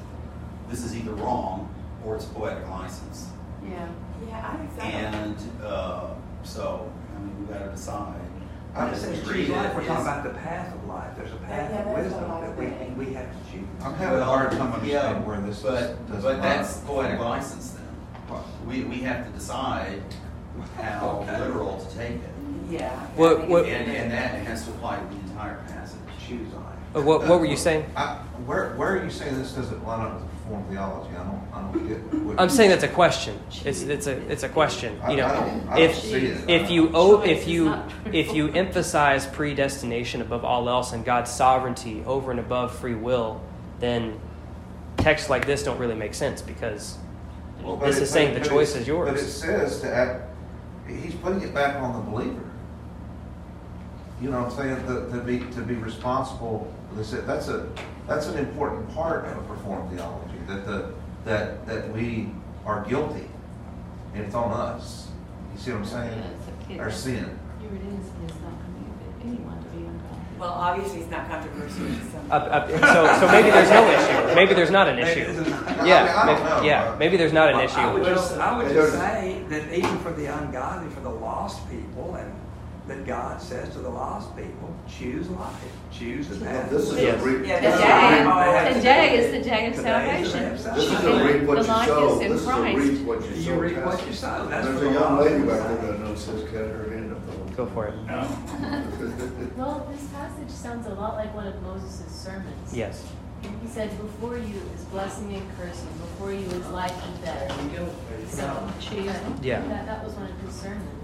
this 0.69 0.83
is 0.83 0.95
either 0.95 1.11
wrong 1.13 1.73
or 2.05 2.15
it's 2.15 2.25
poetic 2.25 2.67
license. 2.69 3.27
Yeah. 3.63 3.87
Yeah, 4.27 4.51
I 4.53 4.57
think 4.57 4.71
so. 4.75 4.81
And, 4.81 5.35
uh, 5.63 6.07
so, 6.43 6.91
I 7.15 7.19
mean, 7.19 7.39
we've 7.39 7.49
gotta 7.49 7.69
decide. 7.71 8.15
I 8.75 8.85
And 8.85 8.91
just 8.95 9.05
if 9.07 9.15
says 9.15 9.27
we 9.27 9.33
choose 9.33 9.49
read 9.49 9.57
life, 9.57 9.71
it 9.71 9.75
we're 9.75 9.81
talking 9.85 9.95
is- 9.95 10.01
about 10.07 10.23
the 10.23 10.29
path 10.39 10.73
of 10.75 10.85
life, 10.87 11.11
there's 11.17 11.31
a 11.33 11.35
path 11.35 11.49
Yeah, 11.71 11.79
of 11.79 11.85
that's 11.85 11.97
wisdom 12.03 12.21
what 12.29 12.37
I 12.37 12.41
that 12.41 12.49
was 12.49 12.59
we, 12.59 12.65
saying. 12.71 12.97
we 12.97 13.13
have 13.13 13.25
to 13.25 13.51
choose. 13.51 13.67
I'm 13.83 13.93
having 13.95 14.19
a 14.19 14.23
hard 14.25 14.51
time 14.51 14.59
Yeah, 14.85 14.99
understanding 14.99 15.25
where 15.25 15.41
this 15.41 15.57
is. 15.57 15.63
But, 15.63 16.07
does 16.11 16.23
but 16.23 16.33
not- 16.33 16.41
that's 16.41 16.77
poetic 16.79 17.19
license 17.19 17.71
then. 17.71 18.39
We, 18.65 18.83
we 18.85 18.97
have 19.01 19.25
to 19.25 19.31
decide 19.33 20.01
how 20.77 21.19
Okay. 21.23 21.39
literal 21.39 21.77
to 21.79 21.97
take 21.97 22.11
it. 22.11 22.29
Yeah. 22.69 22.89
What- 23.15 23.39
think 23.39 23.49
what- 23.49 23.65
it's- 23.65 23.87
And, 23.87 23.91
and 23.97 24.11
that 24.13 24.31
has 24.47 24.63
to 24.65 24.71
apply 24.71 24.97
to 24.99 25.03
the 25.15 25.31
entire 25.31 25.57
passage. 25.67 25.97
Choose 26.25 26.47
life. 26.53 26.63
Uh, 26.95 27.01
what 27.01 27.27
what 27.27 27.39
were 27.41 27.45
you 27.45 27.57
saying? 27.57 27.85
I, 27.97 28.15
where, 28.45 28.69
where 28.75 28.93
are 28.97 29.03
you 29.03 29.09
saying 29.09 29.37
this 29.37 29.51
doesn't 29.51 29.85
line 29.85 29.99
up 30.05 30.13
with 30.21 30.23
reformed 30.43 30.69
theology? 30.69 31.09
I 31.15 31.23
don't, 31.23 31.47
I 31.53 31.61
don't 31.71 31.87
get. 31.87 32.13
what 32.23 32.39
I'm 32.39 32.49
you- 32.49 32.55
saying 32.55 32.69
that's 32.69 32.83
a 32.83 32.87
question. 32.87 33.39
It's 33.65 33.81
it's 33.83 34.07
a 34.07 34.17
it's 34.31 34.43
a 34.43 34.49
question. 34.49 34.99
You 35.09 35.17
know, 35.17 35.25
I 35.27 35.33
don't- 35.35 35.69
I 35.69 35.79
if 35.79 35.91
don't 35.93 36.01
see 36.01 36.25
if 36.53 36.69
you 36.69 36.91
oh 36.93 37.21
if 37.21 37.47
you 37.47 37.75
if 38.11 38.33
you 38.33 38.49
emphasize 38.49 39.25
predestination 39.27 40.21
above 40.21 40.43
all 40.45 40.67
else 40.69 40.93
and 40.93 41.05
God's 41.05 41.31
sovereignty 41.31 42.03
over 42.05 42.31
and 42.31 42.39
above 42.39 42.75
free 42.75 42.95
will, 42.95 43.41
then 43.79 44.19
texts 44.97 45.29
like 45.29 45.45
this 45.45 45.63
don't 45.63 45.79
really 45.79 45.95
make 45.95 46.13
sense 46.13 46.41
because 46.41 46.97
Well, 47.63 47.77
this 47.77 47.97
it- 47.97 48.03
is 48.03 48.09
saying 48.09 48.33
the 48.39 48.47
choice 48.47 48.75
is 48.75 48.87
yours. 48.87 49.09
But 49.09 49.19
it 49.19 49.25
says 49.25 49.81
to 49.81 49.93
act, 49.93 50.21
he's 50.87 51.15
putting 51.15 51.41
it 51.41 51.53
back 51.53 51.75
on 51.77 51.93
the 51.93 52.11
believer. 52.11 52.41
You 54.21 54.29
know 54.29 54.43
what 54.43 54.51
I'm 54.51 54.57
saying, 54.57 54.85
to, 54.85 55.17
to 55.17 55.23
be, 55.23 55.39
to 55.55 55.61
be 55.61 55.73
responsible, 55.73 56.71
they 56.95 57.01
said, 57.03 57.25
that's 57.25 57.47
a, 57.47 57.67
that's 58.07 58.27
an 58.27 58.37
important 58.37 58.87
part 58.93 59.25
of 59.25 59.49
reformed 59.49 59.89
theology, 59.91 60.30
that 60.51 60.65
the, 60.65 60.93
that, 61.25 61.65
that 61.65 61.89
we 61.91 62.29
are 62.65 62.83
guilty, 62.85 63.27
and 64.13 64.25
it's 64.25 64.35
on 64.35 64.51
us. 64.51 65.07
You 65.53 65.59
see 65.59 65.71
what 65.71 65.79
I'm 65.79 65.85
saying? 65.85 66.17
Yeah, 66.19 66.27
it's 66.29 66.65
okay. 66.65 66.79
Our 66.79 66.91
sin. 66.91 67.39
Here 67.59 67.69
it 67.69 67.75
is, 67.75 68.07
and 68.09 68.29
it's 68.29 68.39
not 68.41 68.53
commanded 68.65 69.13
anyone 69.23 69.63
to 69.63 69.69
be 69.69 69.85
ungodly. 69.85 70.17
Well, 70.39 70.49
obviously, 70.49 71.01
it's 71.01 71.11
not 71.11 71.29
controversial 71.29 71.85
to 71.87 72.11
some. 72.11 72.31
Up, 72.31 72.47
up, 72.51 72.69
so 72.69 73.19
so 73.19 73.31
maybe 73.31 73.51
there's 73.51 73.69
no 73.69 73.89
issue. 73.91 74.35
Maybe 74.35 74.53
there's 74.53 74.71
not 74.71 74.87
an 74.89 74.99
issue. 74.99 75.25
I 75.29 75.33
mean, 75.33 75.53
I 75.53 75.85
Yeah, 75.85 76.23
maybe, 76.25 76.43
know, 76.43 76.61
yeah. 76.63 76.95
Maybe 76.99 77.17
there's 77.17 77.33
not 77.33 77.49
an 77.49 77.55
Well, 77.57 77.65
issue. 77.65 77.77
I 77.79 77.93
would 77.93 78.03
just, 78.03 78.37
I 78.37 78.57
would 78.57 78.73
just 78.73 78.93
say 78.93 79.43
that 79.49 79.73
even 79.73 79.97
for 79.99 80.11
the 80.11 80.25
ungodly, 80.25 80.89
for 80.93 81.01
the 81.01 81.09
lost 81.09 81.69
people, 81.69 82.15
and 82.15 82.31
that 82.91 83.05
God 83.05 83.41
says 83.41 83.69
to 83.73 83.79
the 83.79 83.89
lost 83.89 84.35
people, 84.35 84.69
choose 84.89 85.29
life, 85.29 85.55
choose 85.93 86.27
the 86.27 86.43
path. 86.45 86.69
This 86.69 86.89
is 86.91 86.99
Yes. 86.99 87.21
a 87.21 87.25
reap. 87.25 87.47
Yeah, 87.47 87.55
The 87.55 87.67
this 87.67 87.75
is 87.75 87.81
a 87.81 87.83
jag, 87.87 88.03
reap- 88.65 88.73
the 88.75 88.81
jag 88.81 89.13
is 89.13 89.31
the 89.31 89.49
jag 89.49 89.69
of 89.69 89.75
Today 89.75 90.21
is 90.21 90.33
the 90.33 90.33
salvation. 90.33 90.39
day 90.41 90.45
of 90.45 90.51
This 90.51 90.83
is 90.83 90.91
salvation. 90.91 91.21
a 91.21 91.33
reap 91.33 91.47
what 91.47 91.57
you 91.57 91.63
life 91.63 91.87
sow. 91.87 92.19
This 92.19 92.31
is 92.41 92.47
a 92.47 92.51
Christ. 92.51 92.77
reap 92.77 92.99
what 93.07 93.19
you 93.29 93.35
sow. 93.35 93.51
You 93.53 93.59
reap 93.61 93.77
what 93.85 94.07
you 94.07 94.13
sow. 94.13 94.47
That's 94.49 94.67
There's 94.67 94.79
for 94.79 94.85
a 94.85 94.89
the 94.89 94.99
young 94.99 95.17
lady 95.19 95.43
back 95.47 95.81
there 95.81 95.91
that 95.91 95.99
knows 96.01 96.23
says 96.25 96.43
got 96.43 96.53
her 96.53 96.89
hand 96.91 97.11
up. 97.13 97.55
Go 97.57 97.65
for 97.67 97.87
it. 97.87 97.93
Well, 99.57 99.87
this 99.91 100.03
passage 100.09 100.49
sounds 100.49 100.87
a 100.87 100.93
lot 100.93 101.15
like 101.15 101.33
one 101.35 101.47
of 101.47 101.61
Moses' 101.61 102.05
sermons. 102.11 102.73
Yes. 102.73 103.05
He 103.61 103.67
said, 103.67 103.89
before 104.01 104.37
you 104.37 104.55
is 104.75 104.83
blessing 104.91 105.33
and 105.33 105.43
cursing, 105.57 105.87
before 105.99 106.31
you 106.31 106.45
is 106.45 106.67
life 106.67 106.93
and 107.05 107.25
death. 107.25 107.51
So, 108.29 108.69
Choose. 108.79 109.11
Yeah. 109.41 109.61
That, 109.67 109.85
that 109.87 110.03
was 110.03 110.13
one 110.13 110.27
of 110.29 110.39
his 110.41 110.53
sermons. 110.55 111.00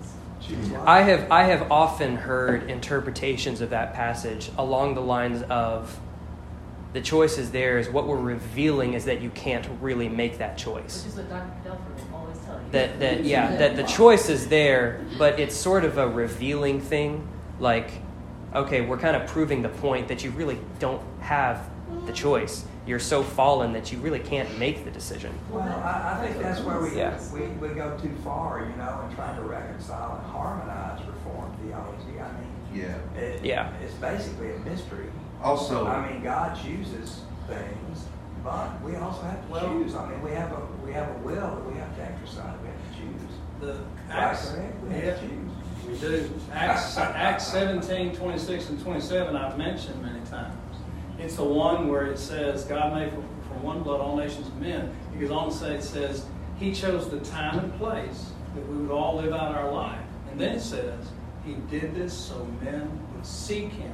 I 0.86 1.02
have 1.02 1.32
I 1.32 1.44
have 1.44 1.72
often 1.72 2.16
heard 2.16 2.70
interpretations 2.70 3.62
of 3.62 3.72
that 3.72 3.94
passage 3.94 4.50
along 4.58 4.96
the 4.96 5.02
lines 5.02 5.44
of 5.44 6.00
the 6.94 7.02
choice 7.02 7.38
is 7.38 7.52
there 7.52 7.78
is 7.78 7.90
What 7.90 8.08
we're 8.08 8.16
revealing 8.18 8.94
is 8.94 9.06
that 9.06 9.22
you 9.22 9.30
can't 9.32 9.68
really 9.82 10.10
make 10.10 10.38
that 10.38 10.58
choice. 10.58 11.04
Which 11.04 11.14
is 11.14 11.18
what 11.18 11.30
Dr. 11.30 11.70
Delfer 11.70 12.10
will 12.10 12.18
always 12.18 12.38
tell 12.40 12.56
you. 12.56 12.72
That 12.72 13.00
that 13.00 13.24
yeah, 13.24 13.56
that 13.58 13.76
the 13.76 13.84
choice 13.84 14.30
is 14.30 14.48
there, 14.48 15.06
but 15.18 15.40
it's 15.40 15.56
sort 15.56 15.84
of 15.84 15.98
a 15.98 16.08
revealing 16.08 16.80
thing. 16.80 17.28
Like, 17.60 17.92
okay, 18.56 18.82
we're 18.82 18.98
kind 18.98 19.16
of 19.16 19.28
proving 19.28 19.62
the 19.62 19.70
point 19.70 20.08
that 20.08 20.24
you 20.24 20.32
really 20.32 20.60
don't 20.80 21.02
have 21.20 21.70
the 22.06 22.14
choice. 22.14 22.66
You're 22.88 23.00
so 23.00 23.22
fallen 23.22 23.74
that 23.74 23.92
you 23.92 24.00
really 24.00 24.20
can't 24.20 24.58
make 24.58 24.86
the 24.86 24.92
decision. 24.92 25.38
Well, 25.52 25.62
I, 25.62 26.14
I 26.22 26.26
think 26.26 26.42
that's 26.42 26.62
where 26.62 26.80
we, 26.82 26.96
Yeah. 26.96 27.20
we, 27.34 27.42
we 27.42 27.76
go 27.76 27.98
too 28.02 28.16
far, 28.24 28.62
you 28.62 28.76
know, 28.78 29.06
in 29.10 29.14
trying 29.16 29.36
to 29.36 29.42
reconcile 29.42 30.16
and 30.16 30.26
harmonize 30.32 31.02
Reformed 31.06 31.54
theology. 31.62 32.20
I 32.22 32.32
mean, 32.40 32.50
Yeah. 32.74 33.22
it, 33.22 33.44
Yeah. 33.44 33.74
it's 33.84 33.94
basically 33.96 34.54
a 34.56 34.60
mystery. 34.60 35.08
Also. 35.44 35.86
I 35.86 36.10
mean, 36.10 36.24
God 36.24 36.58
chooses 36.64 37.22
things, 37.48 38.06
but 38.42 38.82
we 38.82 38.96
also 38.96 39.22
have 39.24 39.46
to 39.46 39.52
Well- 39.52 39.62
choose. 39.68 39.94
I 39.94 40.10
mean, 40.10 40.22
we 40.22 40.32
have 40.32 40.52
a 40.54 40.62
we 40.86 40.94
have 40.94 41.10
a 41.10 41.20
will 41.20 41.36
that 41.36 41.66
we 41.66 41.78
have 41.78 41.94
to 41.98 42.04
exercise. 42.04 42.56
We 42.62 42.68
have 42.70 42.82
to 42.90 42.98
choose. 42.98 43.38
The 43.60 43.76
Acts, 44.10 44.52
correct? 44.52 44.84
We 44.86 44.94
have 44.96 45.04
yeah, 45.04 45.14
to 45.16 45.20
choose. 45.20 45.52
we 45.88 45.98
do. 45.98 46.30
Acts, 46.54 46.98
Acts 46.98 47.48
17, 47.48 48.16
26 48.16 48.70
and 48.70 48.82
27, 48.82 49.36
I've 49.36 49.58
mentioned 49.58 50.02
many 50.02 50.20
times. 50.30 50.56
It's 51.20 51.36
the 51.36 51.44
one 51.44 51.88
where 51.88 52.06
it 52.06 52.20
says, 52.20 52.64
God 52.66 52.94
made 52.94 53.12
from, 53.12 53.26
from 53.48 53.64
one 53.64 53.84
blood 53.84 54.02
all 54.02 54.16
nations 54.18 54.48
of 54.48 54.58
men. 54.58 54.96
It 55.14 55.20
goes 55.20 55.32
on 55.32 55.50
to 55.50 55.56
say, 55.56 55.76
it 55.76 55.84
says, 55.84 56.26
He 56.60 56.74
chose 56.74 57.10
the 57.10 57.20
time 57.22 57.60
and 57.60 57.74
place 57.78 58.32
that 58.56 58.68
we 58.68 58.78
would 58.78 58.92
all 58.92 59.18
live 59.18 59.34
out 59.34 59.56
our 59.56 59.72
life. 59.72 60.00
And 60.32 60.40
then 60.40 60.56
it 60.56 60.62
says, 60.62 61.08
He 61.46 61.56
did 61.70 61.96
this 61.96 62.14
so 62.14 62.46
men 62.62 62.90
would 63.14 63.26
seek 63.26 63.72
Him 63.72 63.94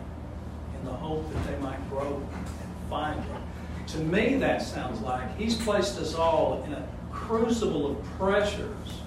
in 0.80 0.86
the 0.86 0.92
hope 0.92 1.32
that 1.34 1.48
they 1.48 1.58
might 1.58 1.90
grow 1.90 2.16
and 2.16 2.90
find 2.90 3.24
Him. 3.24 3.42
To 3.88 3.98
me, 4.00 4.36
that 4.38 4.62
sounds 4.62 5.00
like 5.02 5.38
He's 5.38 5.56
placed 5.56 5.98
us 6.00 6.16
all 6.16 6.64
in 6.66 6.74
a 6.74 6.88
crucible 7.12 7.92
of 7.92 8.04
pressures 8.18 9.04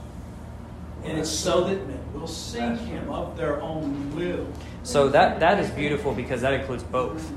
and 1.07 1.19
it's 1.19 1.31
so 1.31 1.65
that 1.65 1.87
men 1.87 2.01
will 2.13 2.27
seek 2.27 2.79
him 2.81 3.09
of 3.11 3.37
their 3.37 3.61
own 3.63 4.15
will. 4.17 4.47
So 4.83 5.09
that 5.11 5.39
that 5.41 5.61
is 5.61 5.71
beautiful 5.71 6.13
because 6.13 6.41
that 6.41 6.53
includes 6.53 6.83
both. 6.83 7.31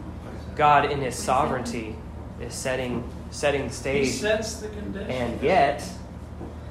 God 0.60 0.92
in 0.92 1.00
his 1.00 1.16
sovereignty 1.16 1.96
is 2.42 2.54
setting 2.54 3.02
setting 3.32 3.62
the 3.62 3.68
He 3.70 3.74
stage 3.74 4.10
sets 4.10 4.56
the 4.56 4.68
condition. 4.68 5.10
and 5.10 5.42
yet 5.42 5.90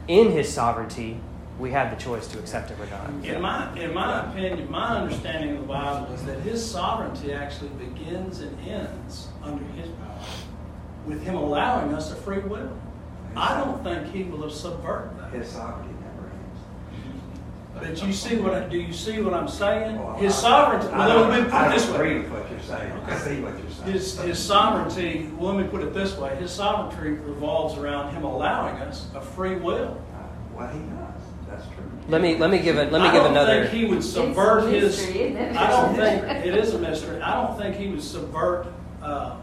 in 0.09 0.31
his 0.31 0.53
sovereignty 0.53 1.19
we 1.59 1.71
have 1.71 1.89
the 1.91 1.97
choice 1.97 2.27
to 2.29 2.39
accept 2.39 2.71
it 2.71 2.77
or 2.79 2.87
not. 2.87 3.25
in 3.25 3.41
my 3.41 3.75
in 3.81 3.95
my 3.95 4.29
opinion, 4.31 4.71
my 4.71 4.99
understanding 4.99 5.57
of 5.57 5.63
the 5.63 5.69
Bible 5.69 6.13
is 6.13 6.23
that 6.27 6.39
his 6.41 6.63
sovereignty 6.71 7.33
actually 7.33 7.71
begins 7.71 8.41
and 8.41 8.55
ends 8.69 9.29
under 9.43 9.65
his 9.81 9.89
power, 9.89 10.21
with 11.07 11.23
him 11.23 11.37
allowing 11.37 11.95
us 11.95 12.13
a 12.13 12.17
free 12.17 12.41
will. 12.41 12.71
I 13.37 13.59
don't 13.59 13.83
think 13.83 14.13
he 14.15 14.25
will 14.25 14.43
have 14.43 14.53
subverted 14.53 15.19
that. 15.19 15.33
His 15.33 15.49
sovereignty 15.49 15.85
never 15.85 15.87
ends. 15.87 15.88
But 17.81 18.03
you 18.07 18.13
see 18.13 18.37
what, 18.37 18.55
I- 18.55 18.61
do 18.69 18.79
you 18.79 18.93
see 18.93 19.21
what 19.21 19.35
I'm 19.35 19.49
saying? 19.49 19.99
Well, 19.99 20.15
His 20.17 20.35
sovereignty, 20.35 20.89
I 20.89 21.07
well, 21.07 21.29
let 21.29 21.45
me 21.45 21.51
put 21.51 21.63
it 21.67 21.71
this 21.75 21.87
don't 21.87 21.99
way. 22.01 22.07
agree 22.17 22.19
with 22.21 22.31
what 22.33 22.51
you're 22.51 22.61
saying. 22.61 22.93
I 23.07 23.19
see 23.19 23.41
what 23.41 23.59
you're 23.59 23.71
saying. 23.71 23.93
His, 23.93 24.19
his 24.21 24.39
sovereignty, 24.39 25.31
well, 25.39 25.55
let 25.55 25.65
me 25.65 25.71
put 25.71 25.83
it 25.83 25.95
this 25.95 26.17
way, 26.19 26.35
his 26.37 26.51
sovereignty 26.51 27.11
revolves 27.11 27.79
around 27.79 28.15
him 28.15 28.25
allowing 28.25 28.77
us 28.77 29.07
a 29.15 29.21
free 29.21 29.57
will. 29.57 29.97
Uh, 30.15 30.19
Well, 30.57 30.69
he 30.69 30.79
does, 30.81 31.23
that's 31.49 31.67
true. 31.69 31.85
Let 32.09 32.23
me 32.23 32.37
let 32.39 32.51
me 32.51 32.59
give 32.59 32.79
it. 32.79 32.91
Let 32.91 33.03
me 33.03 33.09
I 33.09 33.13
give 33.13 33.23
don't 33.23 33.47
think 33.47 33.71
he 33.71 33.85
would 33.85 33.99
It's 33.99 34.09
subvert 34.09 34.73
his. 34.73 34.97
mystery, 34.97 35.21
isn't 35.25 35.37
it? 35.37 35.57
I 35.57 35.69
don't 35.71 35.95
think, 35.95 36.23
it 36.47 36.55
is 36.55 36.73
a 36.75 36.79
mystery, 36.79 37.21
I 37.21 37.35
don't 37.47 37.59
think 37.59 37.77
he 37.77 37.89
would 37.89 38.03
subvert, 38.03 38.67
uh, 39.03 39.37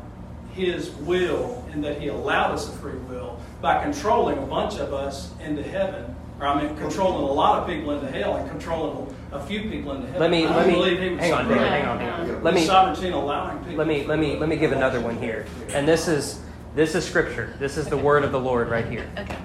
his 0.54 0.90
will 0.92 1.64
in 1.74 1.82
that 1.82 2.02
he 2.02 2.08
allowed 2.08 2.52
us 2.54 2.68
a 2.70 2.72
free 2.78 2.98
will 3.10 3.40
by 3.62 3.84
controlling 3.84 4.38
a 4.38 4.42
bunch 4.48 4.76
of 4.80 4.94
us 4.94 5.32
into 5.44 5.62
heaven, 5.64 6.15
or 6.40 6.48
I 6.48 6.64
mean, 6.64 6.76
controlling 6.78 7.24
a 7.24 7.32
lot 7.32 7.60
of 7.62 7.68
people 7.68 7.92
into 7.92 8.12
hell 8.12 8.36
and 8.36 8.50
controlling 8.50 9.16
a 9.32 9.40
few 9.46 9.62
people 9.70 9.94
into 9.94 10.08
heaven. 10.08 10.22
Let 10.22 10.32
me 10.32 10.46
I 10.46 10.56
let 10.58 10.68
me 10.68 10.74
believe 10.74 11.00
he 11.00 11.10
would 11.12 11.20
hang 11.20 11.34
on, 11.34 11.48
David. 11.48 11.68
Hang 11.68 11.86
on, 11.88 12.00
hang 12.00 12.30
on. 12.32 12.44
Let 12.44 12.54
me 12.54 12.66
sovereignty 12.66 13.08
in 13.08 13.14
allowing 13.14 13.58
people. 13.60 13.76
let 13.78 13.88
me 13.88 14.06
let 14.06 14.20
me 14.20 14.38
let 14.38 14.50
me 14.50 14.56
give 14.58 14.72
another 14.72 15.00
one 15.00 15.18
here. 15.18 15.46
And 15.70 15.88
this 15.88 16.08
is 16.08 16.40
this 16.76 16.94
is 16.96 17.06
scripture. 17.06 17.54
This 17.60 17.78
is 17.78 17.88
the 17.88 17.98
word 17.98 18.24
of 18.24 18.32
the 18.32 18.40
Lord 18.40 18.70
right 18.70 18.86
here. 18.86 19.10
Okay. 19.18 19.38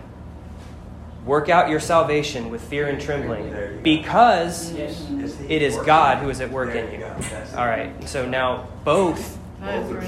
Work 1.25 1.49
out 1.49 1.69
your 1.69 1.81
salvation 1.81 2.51
with 2.51 2.63
fear 2.63 2.89
and 2.89 3.01
trembling, 3.01 3.83
because 3.83 4.73
Yes. 4.73 5.07
It's 5.11 5.37
he 5.39 5.55
it 5.55 5.63
is 5.63 5.75
working. 5.75 5.87
God 5.87 6.19
who 6.19 6.31
is 6.31 6.41
at 6.41 6.51
work 6.51 6.75
in 6.75 6.91
you. 6.93 6.99
go. 6.99 7.15
That's 7.19 7.53
it. 7.53 7.57
All 7.59 7.67
right. 7.67 8.09
So 8.09 8.27
now 8.27 8.69
both 8.85 9.39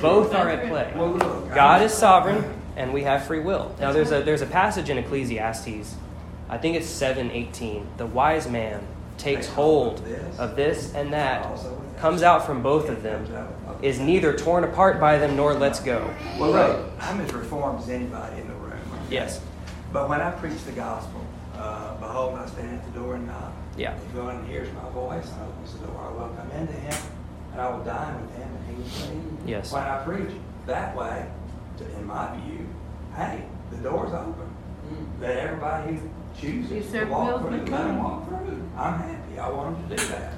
Both 0.00 0.34
are- 0.34 0.48
at 0.48 0.66
play. 0.68 0.90
God 1.54 1.82
is 1.82 1.92
sovereign, 1.92 2.42
and 2.76 2.94
we 2.94 3.02
have 3.02 3.24
free 3.26 3.40
will. 3.40 3.74
Now, 3.78 3.92
there's 3.92 4.10
a 4.10 4.22
there's 4.22 4.40
a 4.40 4.46
passage 4.46 4.88
in 4.88 4.96
Ecclesiastes, 4.96 5.94
I 6.52 6.58
think 6.58 6.76
it's 6.76 6.86
seven 6.86 7.30
eighteen. 7.30 7.86
The 7.96 8.04
wise 8.04 8.46
man 8.46 8.86
takes 9.16 9.46
hold 9.46 10.06
of 10.38 10.54
this 10.54 10.94
and 10.94 11.10
that, 11.14 11.48
comes 11.96 12.22
out 12.22 12.44
from 12.44 12.62
both 12.62 12.90
of 12.90 13.02
them, 13.02 13.26
is 13.80 13.98
neither 13.98 14.36
torn 14.36 14.62
apart 14.62 15.00
by 15.00 15.16
them 15.16 15.34
nor 15.34 15.54
lets 15.54 15.80
go. 15.80 16.14
Well, 16.38 16.50
look, 16.50 16.90
I'm 17.00 17.22
as 17.22 17.32
reformed 17.32 17.80
as 17.80 17.88
anybody 17.88 18.42
in 18.42 18.48
the 18.48 18.54
room. 18.54 18.72
okay? 18.72 19.14
Yes. 19.14 19.40
But 19.94 20.10
when 20.10 20.20
I 20.20 20.30
preach 20.32 20.62
the 20.64 20.72
gospel, 20.72 21.24
uh, 21.56 21.96
behold, 21.96 22.38
I 22.38 22.44
stand 22.44 22.78
at 22.78 22.84
the 22.92 23.00
door 23.00 23.14
and 23.14 23.26
knock. 23.26 23.52
Yeah. 23.78 23.94
If 23.96 24.14
anyone 24.14 24.44
hears 24.44 24.68
my 24.74 24.90
voice 24.90 25.32
and 25.32 25.42
opens 25.48 25.72
the 25.72 25.86
door, 25.86 26.06
I 26.06 26.12
will 26.12 26.36
come 26.36 26.50
into 26.50 26.74
him, 26.74 27.02
and 27.52 27.62
I 27.62 27.70
will 27.70 27.82
dine 27.82 28.20
with 28.20 28.36
him, 28.36 28.48
and 28.54 28.66
he 28.68 28.82
with 28.82 29.14
me. 29.44 29.50
Yes. 29.50 29.72
When 29.72 29.82
I 29.82 30.04
preach 30.04 30.30
that 30.66 30.94
way, 30.94 31.26
to, 31.78 31.98
in 31.98 32.04
my 32.04 32.36
view, 32.44 32.66
hey, 33.16 33.42
the 33.70 33.78
door's 33.78 34.12
open. 34.12 34.54
Let 35.18 35.38
everybody 35.38 35.94
who 35.94 36.00
You 36.02 36.21
chooses 36.40 36.86
to 36.86 36.90
serve 36.90 37.10
walk 37.10 37.26
Will's 37.28 37.42
through, 37.42 37.50
let 37.50 37.64
McCoy. 37.66 37.86
them 37.86 38.02
walk 38.02 38.28
through. 38.28 38.62
I'm 38.76 38.98
happy. 38.98 39.38
I 39.38 39.48
want 39.50 39.88
them 39.88 39.96
to 39.96 39.96
do 40.02 40.08
that. 40.10 40.34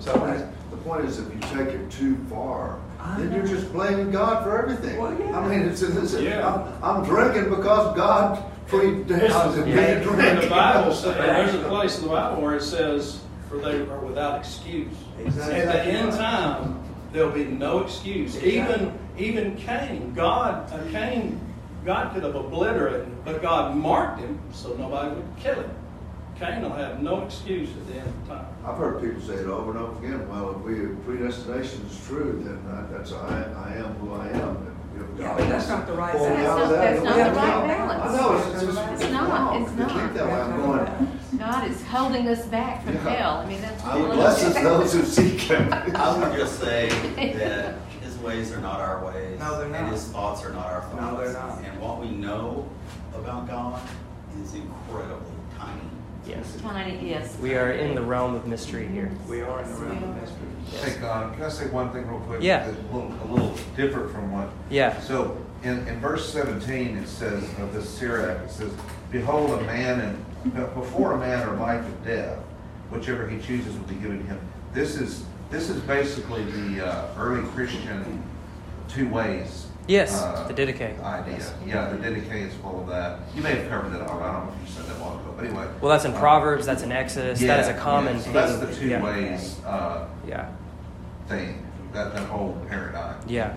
So 0.00 0.12
that's, 0.14 0.42
The 0.70 0.76
point 0.78 1.04
is, 1.06 1.18
if 1.18 1.32
you 1.34 1.40
take 1.40 1.68
it 1.74 1.90
too 1.90 2.16
far, 2.30 2.78
I 3.00 3.18
then 3.20 3.32
you're 3.32 3.46
just 3.46 3.72
blaming 3.72 4.10
God 4.10 4.44
for 4.44 4.56
everything. 4.62 4.98
Well, 5.00 5.18
yeah. 5.18 5.38
I 5.38 5.48
mean, 5.48 5.60
it's, 5.68 5.82
it's, 5.82 6.14
Yeah. 6.14 6.46
I'm, 6.82 6.98
I'm 7.00 7.04
drinking 7.04 7.50
because 7.50 7.96
God 7.96 8.44
freed 8.66 9.06
down 9.08 9.54
and 9.54 9.64
me 9.66 9.72
to 9.72 10.00
drink. 10.02 10.42
the 10.42 10.48
Bible 10.48 10.94
says, 10.94 11.16
there's 11.16 11.54
a 11.54 11.58
place 11.68 11.96
in 11.98 12.04
the 12.04 12.10
Bible 12.10 12.42
where 12.42 12.56
it 12.56 12.62
says, 12.62 13.20
for 13.48 13.58
they 13.58 13.80
are 13.80 14.00
without 14.00 14.38
excuse. 14.38 14.92
Exactly. 15.24 15.54
At 15.56 15.72
the 15.72 15.84
end 15.84 16.12
time, 16.12 16.80
there'll 17.12 17.30
be 17.32 17.44
no 17.44 17.80
excuse. 17.80 18.40
Even, 18.42 18.96
even 19.16 19.56
Cain, 19.56 20.12
God, 20.14 20.70
uh, 20.72 20.78
Cain, 20.92 21.40
God 21.88 22.12
could 22.12 22.22
have 22.22 22.34
obliterated 22.34 23.00
him, 23.06 23.16
but 23.24 23.40
God 23.40 23.74
marked 23.74 24.20
him 24.20 24.38
so 24.52 24.74
nobody 24.74 25.08
would 25.16 25.24
kill 25.38 25.54
him. 25.54 25.70
Cain 26.38 26.60
will 26.60 26.74
have 26.74 27.02
no 27.02 27.24
excuse 27.24 27.70
at 27.70 27.86
the 27.86 27.94
end 28.00 28.06
of 28.08 28.28
time. 28.28 28.46
I've 28.62 28.76
heard 28.76 29.00
people 29.02 29.22
say 29.22 29.36
it 29.36 29.46
over 29.46 29.70
and 29.70 29.80
over 29.80 30.04
again, 30.06 30.28
well, 30.28 30.50
if 30.50 30.58
we, 30.58 30.84
if 30.84 31.02
predestination 31.06 31.86
is 31.86 31.98
true, 32.06 32.42
then 32.44 32.60
I- 32.70 32.92
that's, 32.92 33.10
I, 33.14 33.42
I 33.66 33.72
am 33.76 33.94
who 33.94 34.12
I 34.12 34.26
am. 34.28 34.56
and 34.58 34.76
if 35.00 35.18
Yeah, 35.18 35.34
but 35.34 35.48
that's 35.48 35.68
not 35.68 35.86
the 35.86 35.94
right 35.94 36.12
balance. 36.12 36.46
out 36.46 36.68
That's 36.68 36.68
not- 36.68 36.76
that's 36.78 37.04
not 37.04 37.16
the 37.16 37.22
right 37.22 37.66
balance. 37.66 38.02
I 38.02 38.16
know, 38.20 38.36
it's 38.36 38.44
just, 38.66 38.78
It's 38.92 39.02
it's 39.04 39.10
not, 39.12 39.28
wrong. 39.30 39.62
it's 39.62 39.72
To 39.72 39.76
keep 39.78 39.96
not. 39.96 40.14
that 40.14 40.26
way, 40.26 40.32
I'm 40.42 40.56
going, 40.60 41.18
God 41.38 41.70
is 41.70 41.82
holding 41.86 42.28
us 42.28 42.44
back 42.48 42.84
from 42.84 42.94
Yeah. 42.96 43.08
hell. 43.16 43.32
I 43.38 43.46
mean, 43.46 43.62
that's. 43.62 43.82
I 43.84 43.96
would 43.96 44.12
bless 44.12 44.54
those 44.62 44.92
who 44.92 45.04
seek 45.04 45.40
him. 45.40 45.72
I 45.72 46.18
would 46.18 46.36
just 46.38 46.60
say 46.60 46.88
that 46.90 47.74
his 47.87 47.87
ways 48.28 48.52
are 48.52 48.60
not 48.60 48.80
our 48.80 49.04
ways. 49.04 49.38
No, 49.38 49.58
they're 49.58 49.74
And 49.74 49.88
his 49.88 50.04
thoughts 50.08 50.44
are 50.44 50.52
not 50.52 50.66
our 50.66 50.82
thoughts. 50.82 51.00
No, 51.00 51.16
they're 51.16 51.32
not. 51.32 51.64
And 51.64 51.80
what 51.80 52.00
we 52.00 52.10
know 52.10 52.68
about 53.14 53.48
God 53.48 53.80
is 54.42 54.54
incredibly 54.54 55.32
tiny. 55.58 55.80
Yes. 56.26 56.58
Tiny, 56.60 57.08
yes. 57.08 57.38
We 57.40 57.54
are 57.54 57.72
in 57.72 57.94
the 57.94 58.02
realm 58.02 58.34
of 58.34 58.46
mystery 58.46 58.86
here. 58.88 59.10
We 59.26 59.40
are 59.40 59.62
in 59.62 59.70
the 59.70 59.76
realm 59.78 60.04
of 60.04 60.20
mystery. 60.20 60.92
Hey, 60.92 61.00
Don, 61.00 61.34
can 61.34 61.44
I 61.44 61.48
say 61.48 61.68
one 61.70 61.90
thing 61.90 62.06
real 62.06 62.20
quick? 62.20 62.42
Yeah. 62.42 62.66
That's 62.66 62.78
A 62.78 62.94
little, 62.94 63.14
a 63.24 63.26
little 63.32 63.54
different 63.74 64.12
from 64.12 64.30
what. 64.30 64.50
Yeah. 64.68 65.00
So 65.00 65.42
in, 65.62 65.88
in 65.88 65.98
verse 66.00 66.30
seventeen, 66.30 66.98
it 66.98 67.08
says, 67.08 67.42
of 67.58 67.72
this 67.72 67.88
Sirach, 67.88 68.44
it 68.44 68.50
says, 68.50 68.72
Behold, 69.10 69.58
a 69.58 69.62
man 69.62 70.00
and, 70.00 70.74
before 70.74 71.12
a 71.12 71.18
man 71.18 71.48
are 71.48 71.56
life 71.56 71.82
and 71.82 72.04
death, 72.04 72.38
whichever 72.90 73.26
he 73.26 73.40
chooses 73.40 73.74
will 73.74 73.86
be 73.86 73.94
given 73.94 74.18
to 74.18 74.24
him. 74.26 74.40
This 74.74 74.96
is, 74.96 75.24
this 75.50 75.70
is 75.70 75.80
basically 75.82 76.44
the 76.44 76.86
uh, 76.86 77.08
early 77.18 77.46
Christian 77.50 78.22
two 78.88 79.08
ways. 79.08 79.66
Yes, 79.86 80.20
uh, 80.20 80.46
the 80.46 80.54
Didache. 80.54 81.02
Idea. 81.02 81.54
Yeah, 81.66 81.88
the 81.88 81.96
Didache 81.96 82.46
is 82.48 82.54
full 82.56 82.80
of 82.82 82.88
that. 82.88 83.20
You 83.34 83.40
may 83.42 83.54
have 83.56 83.68
covered 83.70 83.90
that 83.92 84.02
already. 84.02 84.28
I 84.28 84.32
don't 84.34 84.46
know 84.46 84.52
if 84.62 84.68
you 84.68 84.74
said 84.74 84.84
that 84.84 84.96
a 84.96 85.00
while 85.02 85.14
ago, 85.18 85.32
but 85.34 85.46
anyway. 85.46 85.66
Well, 85.80 85.90
that's 85.90 86.04
in 86.04 86.12
Uh, 86.12 86.18
Proverbs. 86.20 86.66
That's 86.66 86.82
in 86.82 86.92
Exodus. 86.92 87.40
that 87.40 87.60
is 87.60 87.68
a 87.68 87.74
common 87.74 88.16
yeah. 88.16 88.20
So 88.20 88.24
thing. 88.24 88.32
that's 88.34 88.58
the 88.58 88.74
two 88.74 88.88
yeah. 88.88 89.02
ways, 89.02 89.60
uh, 89.64 90.06
Yeah. 90.26 90.48
thing, 91.26 91.66
that, 91.94 92.12
that 92.14 92.26
whole 92.26 92.58
paradigm. 92.68 93.16
Yeah. 93.26 93.56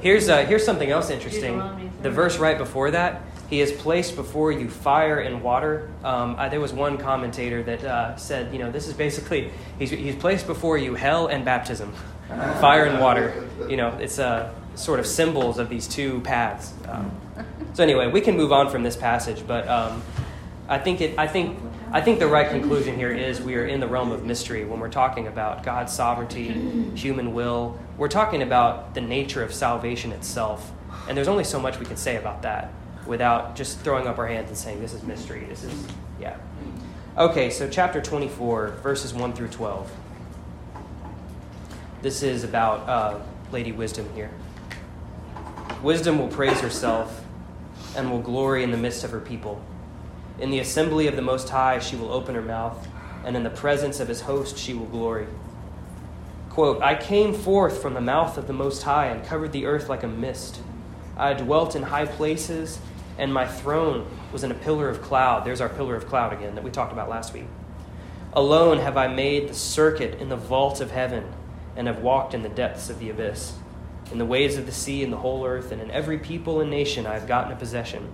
Here's 0.00 0.28
uh, 0.28 0.44
here's 0.46 0.64
something 0.64 0.90
else 0.90 1.10
interesting. 1.10 1.90
The 2.02 2.10
verse 2.10 2.38
right 2.38 2.56
before 2.56 2.92
that, 2.92 3.22
he 3.50 3.58
has 3.58 3.70
placed 3.70 4.16
before 4.16 4.52
you 4.52 4.68
fire 4.68 5.20
and 5.20 5.42
water. 5.42 5.90
Um, 6.02 6.36
uh, 6.38 6.48
there 6.48 6.60
was 6.60 6.72
one 6.72 6.96
commentator 6.96 7.62
that 7.64 7.84
uh, 7.84 8.16
said, 8.16 8.52
you 8.52 8.58
know, 8.58 8.70
this 8.70 8.88
is 8.88 8.94
basically 8.94 9.50
he's, 9.78 9.90
he's 9.90 10.16
placed 10.16 10.46
before 10.46 10.78
you 10.78 10.94
hell 10.94 11.26
and 11.26 11.44
baptism, 11.44 11.92
fire 12.60 12.86
and 12.86 13.00
water. 13.00 13.46
You 13.68 13.76
know, 13.76 13.88
it's 13.98 14.18
uh, 14.18 14.54
sort 14.74 14.98
of 14.98 15.06
symbols 15.06 15.58
of 15.58 15.68
these 15.68 15.86
two 15.86 16.20
paths. 16.20 16.72
Um, 16.88 17.12
so 17.74 17.82
anyway, 17.82 18.10
we 18.10 18.20
can 18.20 18.36
move 18.36 18.52
on 18.52 18.70
from 18.70 18.82
this 18.82 18.96
passage, 18.96 19.46
but 19.46 19.68
um, 19.68 20.02
I 20.68 20.78
think 20.78 21.00
it. 21.00 21.18
I 21.18 21.26
think. 21.26 21.58
I 21.92 22.00
think 22.00 22.18
the 22.18 22.26
right 22.26 22.50
conclusion 22.50 22.96
here 22.96 23.12
is 23.12 23.40
we 23.40 23.54
are 23.54 23.66
in 23.66 23.78
the 23.78 23.86
realm 23.86 24.10
of 24.10 24.24
mystery 24.24 24.64
when 24.64 24.80
we're 24.80 24.88
talking 24.88 25.28
about 25.28 25.62
God's 25.62 25.92
sovereignty, 25.92 26.48
human 26.96 27.32
will. 27.32 27.78
We're 27.96 28.08
talking 28.08 28.42
about 28.42 28.94
the 28.94 29.00
nature 29.00 29.44
of 29.44 29.54
salvation 29.54 30.10
itself. 30.10 30.72
And 31.06 31.16
there's 31.16 31.28
only 31.28 31.44
so 31.44 31.60
much 31.60 31.78
we 31.78 31.86
can 31.86 31.96
say 31.96 32.16
about 32.16 32.42
that 32.42 32.72
without 33.06 33.56
just 33.56 33.80
throwing 33.80 34.06
up 34.06 34.18
our 34.18 34.26
hands 34.26 34.48
and 34.48 34.56
saying, 34.56 34.80
this 34.80 34.92
is 34.92 35.02
mystery. 35.02 35.44
This 35.48 35.64
is, 35.64 35.86
yeah. 36.20 36.36
Okay, 37.16 37.50
so 37.50 37.68
chapter 37.68 38.00
24, 38.00 38.68
verses 38.82 39.14
1 39.14 39.32
through 39.34 39.48
12. 39.48 39.90
This 42.02 42.22
is 42.22 42.44
about 42.44 42.88
uh, 42.88 43.20
Lady 43.52 43.72
Wisdom 43.72 44.08
here. 44.14 44.30
Wisdom 45.82 46.18
will 46.18 46.28
praise 46.28 46.60
herself 46.60 47.24
and 47.96 48.10
will 48.10 48.20
glory 48.20 48.62
in 48.62 48.70
the 48.70 48.76
midst 48.76 49.04
of 49.04 49.10
her 49.10 49.20
people. 49.20 49.62
In 50.38 50.50
the 50.50 50.58
assembly 50.58 51.06
of 51.06 51.16
the 51.16 51.22
Most 51.22 51.48
High, 51.48 51.78
she 51.78 51.94
will 51.94 52.12
open 52.12 52.34
her 52.34 52.42
mouth, 52.42 52.88
and 53.24 53.36
in 53.36 53.44
the 53.44 53.50
presence 53.50 54.00
of 54.00 54.08
his 54.08 54.22
host, 54.22 54.58
she 54.58 54.74
will 54.74 54.86
glory. 54.86 55.26
Quote, 56.50 56.82
I 56.82 56.94
came 56.94 57.32
forth 57.32 57.80
from 57.80 57.94
the 57.94 58.00
mouth 58.00 58.36
of 58.36 58.46
the 58.46 58.52
Most 58.52 58.82
High 58.82 59.06
and 59.06 59.24
covered 59.24 59.52
the 59.52 59.66
earth 59.66 59.88
like 59.88 60.02
a 60.02 60.08
mist. 60.08 60.60
I 61.16 61.32
dwelt 61.34 61.76
in 61.76 61.84
high 61.84 62.06
places, 62.06 62.78
and 63.18 63.32
my 63.32 63.46
throne 63.46 64.06
was 64.32 64.44
in 64.44 64.50
a 64.50 64.54
pillar 64.54 64.88
of 64.88 65.02
cloud. 65.02 65.44
There's 65.44 65.60
our 65.60 65.68
pillar 65.68 65.94
of 65.94 66.06
cloud 66.06 66.32
again 66.32 66.54
that 66.54 66.64
we 66.64 66.70
talked 66.70 66.92
about 66.92 67.08
last 67.08 67.32
week. 67.32 67.46
Alone 68.32 68.78
have 68.78 68.96
I 68.96 69.06
made 69.06 69.48
the 69.48 69.54
circuit 69.54 70.20
in 70.20 70.28
the 70.28 70.36
vault 70.36 70.80
of 70.80 70.90
heaven, 70.90 71.32
and 71.76 71.86
have 71.86 72.00
walked 72.00 72.34
in 72.34 72.42
the 72.42 72.48
depths 72.48 72.90
of 72.90 72.98
the 72.98 73.10
abyss. 73.10 73.54
In 74.12 74.18
the 74.18 74.24
waves 74.24 74.56
of 74.56 74.66
the 74.66 74.72
sea, 74.72 75.02
in 75.02 75.10
the 75.10 75.16
whole 75.16 75.46
earth, 75.46 75.72
and 75.72 75.80
in 75.80 75.90
every 75.90 76.18
people 76.18 76.60
and 76.60 76.70
nation 76.70 77.06
I 77.06 77.14
have 77.14 77.26
gotten 77.26 77.52
a 77.52 77.56
possession. 77.56 78.12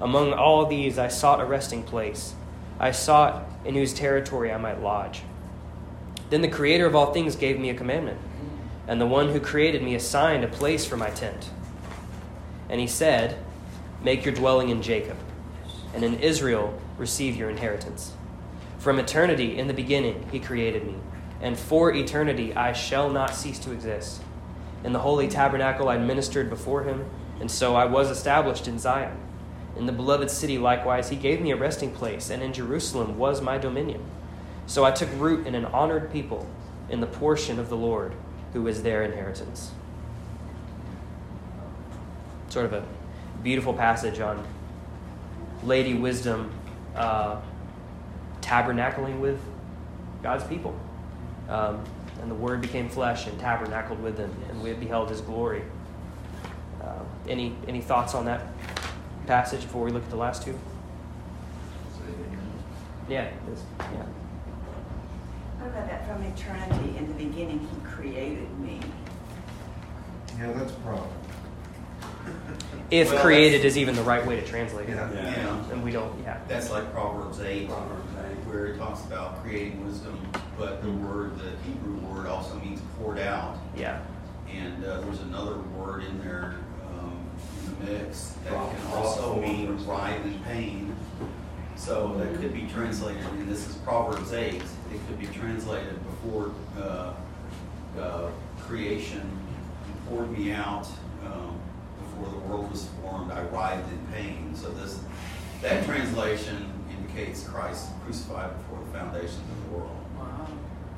Among 0.00 0.32
all 0.32 0.66
these 0.66 0.98
I 0.98 1.08
sought 1.08 1.40
a 1.40 1.44
resting 1.44 1.82
place. 1.82 2.34
I 2.78 2.90
sought 2.90 3.44
in 3.64 3.74
whose 3.74 3.92
territory 3.92 4.50
I 4.50 4.56
might 4.56 4.82
lodge. 4.82 5.22
Then 6.30 6.40
the 6.40 6.48
Creator 6.48 6.86
of 6.86 6.94
all 6.94 7.12
things 7.12 7.36
gave 7.36 7.58
me 7.58 7.70
a 7.70 7.74
commandment, 7.74 8.18
and 8.88 9.00
the 9.00 9.06
one 9.06 9.28
who 9.30 9.40
created 9.40 9.82
me 9.82 9.94
assigned 9.94 10.42
a 10.42 10.48
place 10.48 10.86
for 10.86 10.96
my 10.96 11.10
tent. 11.10 11.50
And 12.68 12.80
he 12.80 12.86
said, 12.86 13.36
Make 14.02 14.24
your 14.24 14.34
dwelling 14.34 14.70
in 14.70 14.80
Jacob, 14.80 15.18
and 15.94 16.02
in 16.02 16.18
Israel 16.20 16.78
receive 16.96 17.36
your 17.36 17.50
inheritance. 17.50 18.12
From 18.78 18.98
eternity, 18.98 19.58
in 19.58 19.66
the 19.66 19.74
beginning, 19.74 20.26
he 20.32 20.40
created 20.40 20.86
me, 20.86 20.94
and 21.42 21.58
for 21.58 21.92
eternity 21.92 22.54
I 22.54 22.72
shall 22.72 23.10
not 23.10 23.34
cease 23.34 23.58
to 23.58 23.72
exist. 23.72 24.22
In 24.84 24.94
the 24.94 25.00
holy 25.00 25.28
tabernacle 25.28 25.90
I 25.90 25.98
ministered 25.98 26.48
before 26.48 26.84
him, 26.84 27.04
and 27.40 27.50
so 27.50 27.76
I 27.76 27.84
was 27.84 28.10
established 28.10 28.66
in 28.66 28.78
Zion. 28.78 29.18
In 29.76 29.84
the 29.84 29.92
beloved 29.92 30.30
city, 30.30 30.56
likewise, 30.56 31.10
he 31.10 31.16
gave 31.16 31.42
me 31.42 31.50
a 31.50 31.56
resting 31.56 31.90
place, 31.90 32.30
and 32.30 32.42
in 32.42 32.54
Jerusalem 32.54 33.18
was 33.18 33.42
my 33.42 33.58
dominion. 33.58 34.02
So 34.66 34.84
I 34.84 34.92
took 34.92 35.10
root 35.16 35.46
in 35.46 35.54
an 35.54 35.66
honored 35.66 36.10
people, 36.10 36.48
in 36.88 37.00
the 37.00 37.06
portion 37.06 37.58
of 37.58 37.68
the 37.68 37.76
Lord, 37.76 38.14
who 38.54 38.66
is 38.66 38.82
their 38.82 39.02
inheritance. 39.02 39.72
Sort 42.48 42.64
of 42.64 42.72
a 42.72 42.84
beautiful 43.42 43.72
passage 43.72 44.20
on 44.20 44.46
Lady 45.64 45.94
Wisdom 45.94 46.52
uh, 46.94 47.40
tabernacling 48.40 49.20
with 49.20 49.40
God's 50.22 50.44
people. 50.44 50.78
Um, 51.48 51.82
and 52.20 52.30
the 52.30 52.34
Word 52.34 52.60
became 52.60 52.88
flesh 52.88 53.26
and 53.26 53.38
tabernacled 53.38 54.02
with 54.02 54.16
them, 54.16 54.34
and 54.48 54.62
we 54.62 54.72
beheld 54.74 55.08
His 55.08 55.20
glory. 55.20 55.62
Uh, 56.82 56.98
any 57.28 57.54
any 57.66 57.80
thoughts 57.80 58.14
on 58.14 58.24
that 58.26 58.42
passage 59.26 59.62
before 59.62 59.84
we 59.84 59.90
look 59.90 60.02
at 60.02 60.10
the 60.10 60.16
last 60.16 60.42
two? 60.42 60.58
Yeah, 63.08 63.28
this, 63.48 63.64
yeah. 63.78 64.04
What 65.58 65.70
about 65.70 65.88
that 65.88 66.06
from 66.06 66.22
eternity, 66.22 66.96
in 66.96 67.08
the 67.08 67.14
beginning, 67.14 67.58
he 67.58 67.80
created 67.84 68.48
me. 68.60 68.80
Yeah, 70.38 70.52
that's 70.52 70.72
a 70.72 70.76
problem. 70.76 71.10
If 72.90 73.12
Well, 73.12 73.22
created 73.22 73.64
is 73.64 73.78
even 73.78 73.94
the 73.94 74.02
right 74.02 74.24
way 74.26 74.36
to 74.36 74.46
translate 74.46 74.88
it, 74.88 74.96
Yeah. 74.96 75.10
Yeah. 75.12 75.72
and 75.72 75.82
we 75.82 75.92
don't. 75.92 76.12
Yeah. 76.22 76.38
That's 76.48 76.70
like 76.70 76.92
Proverbs 76.92 77.40
eight, 77.40 77.68
Proverbs 77.68 78.12
eight. 78.28 78.36
where 78.48 78.66
it 78.66 78.78
talks 78.78 79.04
about 79.04 79.42
creating 79.44 79.84
wisdom, 79.84 80.18
but 80.58 80.82
the 80.82 80.90
word, 80.90 81.38
the 81.38 81.50
Hebrew 81.68 81.96
word 82.08 82.26
also 82.26 82.56
means 82.56 82.80
poured 82.98 83.18
out. 83.20 83.56
Yeah. 83.76 84.00
And 84.52 84.84
uh, 84.84 85.00
there's 85.02 85.20
another 85.20 85.58
word 85.78 86.02
in 86.04 86.18
there 86.24 86.56
um, 86.98 87.16
in 87.78 87.86
the 87.86 87.92
mix 87.92 88.34
that 88.44 88.52
can 88.52 88.92
also 88.92 89.40
mean 89.40 89.78
for 89.78 89.92
writhe 89.92 90.24
and 90.24 90.44
pain. 90.44 90.96
So 91.76 92.14
that 92.18 92.34
could 92.40 92.52
be 92.52 92.66
translated, 92.72 93.22
and 93.24 93.48
this 93.48 93.66
is 93.68 93.76
Proverbs 93.76 94.32
8, 94.32 94.54
it 94.56 94.62
could 95.06 95.18
be 95.18 95.26
translated 95.28 95.94
before 96.04 96.50
uh, 96.76 97.12
uh, 97.98 98.30
creation, 98.58 99.22
poured 100.08 100.36
me 100.36 100.52
out 100.52 100.86
um, 101.24 101.58
before 102.20 102.40
the 102.40 102.46
world 102.46 102.70
was 102.70 102.86
formed, 103.02 103.32
I 103.32 103.42
writhed 103.42 103.90
in 103.90 104.06
pain. 104.12 104.54
So 104.54 104.70
this, 104.70 105.00
that 105.62 105.84
translation 105.84 106.72
indicates 106.90 107.46
Christ 107.46 107.88
crucified 108.04 108.56
before 108.58 108.84
the 108.84 108.98
foundations 108.98 109.38
of 109.38 109.70
the 109.70 109.76
world. 109.76 109.96
Wow. 110.18 110.48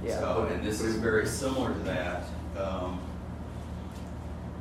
Yeah. 0.05 0.19
So, 0.19 0.49
and 0.53 0.65
this 0.65 0.81
is 0.81 0.97
very 0.97 1.27
similar 1.27 1.73
to 1.73 1.79
that. 1.81 2.25
Um, 2.59 3.01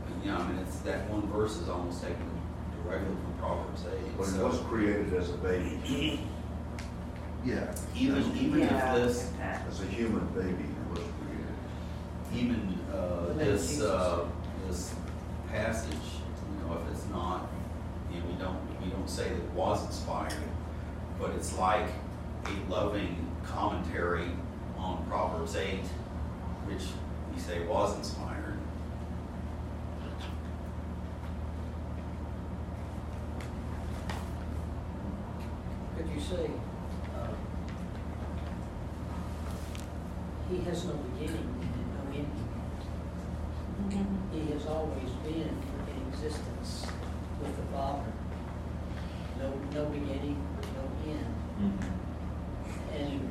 and, 0.07 0.23
you 0.23 0.31
know, 0.31 0.37
I 0.37 0.47
mean, 0.47 0.59
it's, 0.59 0.77
that 0.79 1.09
one 1.09 1.27
verse 1.31 1.57
is 1.57 1.69
almost 1.69 2.01
taken 2.01 2.29
directly 2.83 3.07
from 3.07 3.33
Proverbs 3.39 3.83
eight. 3.91 4.17
But 4.17 4.27
it 4.29 4.43
was 4.43 4.59
created 4.69 5.13
as 5.13 5.29
a 5.29 5.37
baby, 5.37 6.19
Yeah. 7.45 7.73
even, 7.95 8.37
even 8.37 8.61
if 8.61 8.69
this, 8.69 9.31
as 9.41 9.81
a 9.81 9.85
human 9.85 10.25
baby, 10.27 10.63
it 10.63 10.89
was 10.89 10.99
created. 11.19 12.45
even, 12.45 12.79
uh, 12.93 13.33
this, 13.33 13.81
uh, 13.81 14.25
this 14.67 14.93
passage, 15.49 15.91
you 15.93 15.97
know, 15.99 16.20
if 16.73 16.91
it's 16.91 17.07
not, 17.09 17.49
you 18.11 18.19
know, 18.19 18.25
we 18.27 18.33
don't, 18.33 18.81
we 18.81 18.89
don't 18.89 19.09
say 19.09 19.29
that 19.29 19.35
it 19.35 19.51
was 19.51 19.85
inspired, 19.85 20.33
but 21.19 21.31
it's 21.31 21.57
like 21.57 21.87
a 22.45 22.71
loving 22.71 23.27
commentary 23.43 24.29
on 24.77 25.05
Proverbs 25.07 25.55
eight, 25.55 25.85
which 26.65 26.83
we 27.33 27.39
say 27.39 27.65
was 27.65 27.95
inspired. 27.97 28.57
Could 35.97 36.09
you 36.09 36.19
say, 36.19 36.49
uh, 37.15 37.27
he 40.49 40.57
has 40.63 40.85
no 40.85 40.93
beginning 40.93 41.47
and 41.61 41.87
no 41.93 42.01
ending. 42.11 42.47
He 44.31 44.51
has 44.53 44.65
always 44.65 45.09
been 45.23 45.41
in 45.41 45.70
existence 46.23 46.85
with 47.41 47.55
the 47.55 47.63
Father. 47.75 48.05
No, 49.39 49.49
no 49.73 49.85
beginning, 49.85 50.37
no 50.77 51.11
end. 51.11 51.79
And 52.93 53.21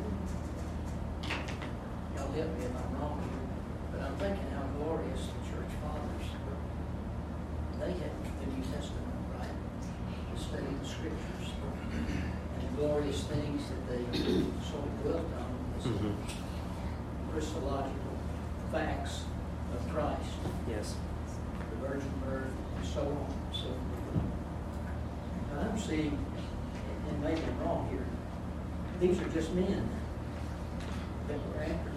y'all 2.16 2.32
help 2.32 2.58
me 2.58 2.64
if 2.64 2.74
I'm 2.74 2.98
wrong 3.00 3.22
here, 3.22 3.92
but 3.92 4.00
I'm 4.02 4.16
thinking 4.16 4.50
how 4.56 4.62
glorious 4.82 5.20
the 5.20 5.40
church 5.54 5.70
fathers, 5.82 6.26
were. 6.42 7.86
they 7.86 7.92
had 7.92 8.10
the 8.40 8.46
New 8.56 8.62
Testament, 8.74 9.06
right? 9.38 10.34
To 10.34 10.42
study 10.42 10.66
the 10.82 10.88
scriptures 10.88 11.54
and 11.92 12.68
the 12.68 12.76
glorious 12.76 13.22
things 13.24 13.62
that 13.70 13.86
they 13.86 14.02
sort 14.66 14.82
of 14.84 15.02
dwelt 15.02 15.26
on 15.38 15.54
as 15.78 15.84
Mhm. 15.86 16.14
Christological 17.32 18.18
facts 18.72 19.22
of 19.76 19.88
Christ, 19.94 20.34
Yes. 20.68 20.96
the 21.70 21.76
virgin 21.86 22.10
birth, 22.24 22.50
so 22.84 23.00
on 23.00 23.06
and 23.30 23.54
so 23.54 23.68
forth. 23.68 24.24
I'm 25.60 25.78
seeing, 25.78 26.18
and 27.08 27.22
maybe 27.22 27.40
I'm 27.42 27.60
wrong 27.66 27.88
here, 27.90 28.06
these 29.00 29.20
are 29.20 29.28
just 29.28 29.52
men 29.54 29.88
that 31.28 31.38
were 31.48 31.62
after 31.62 31.92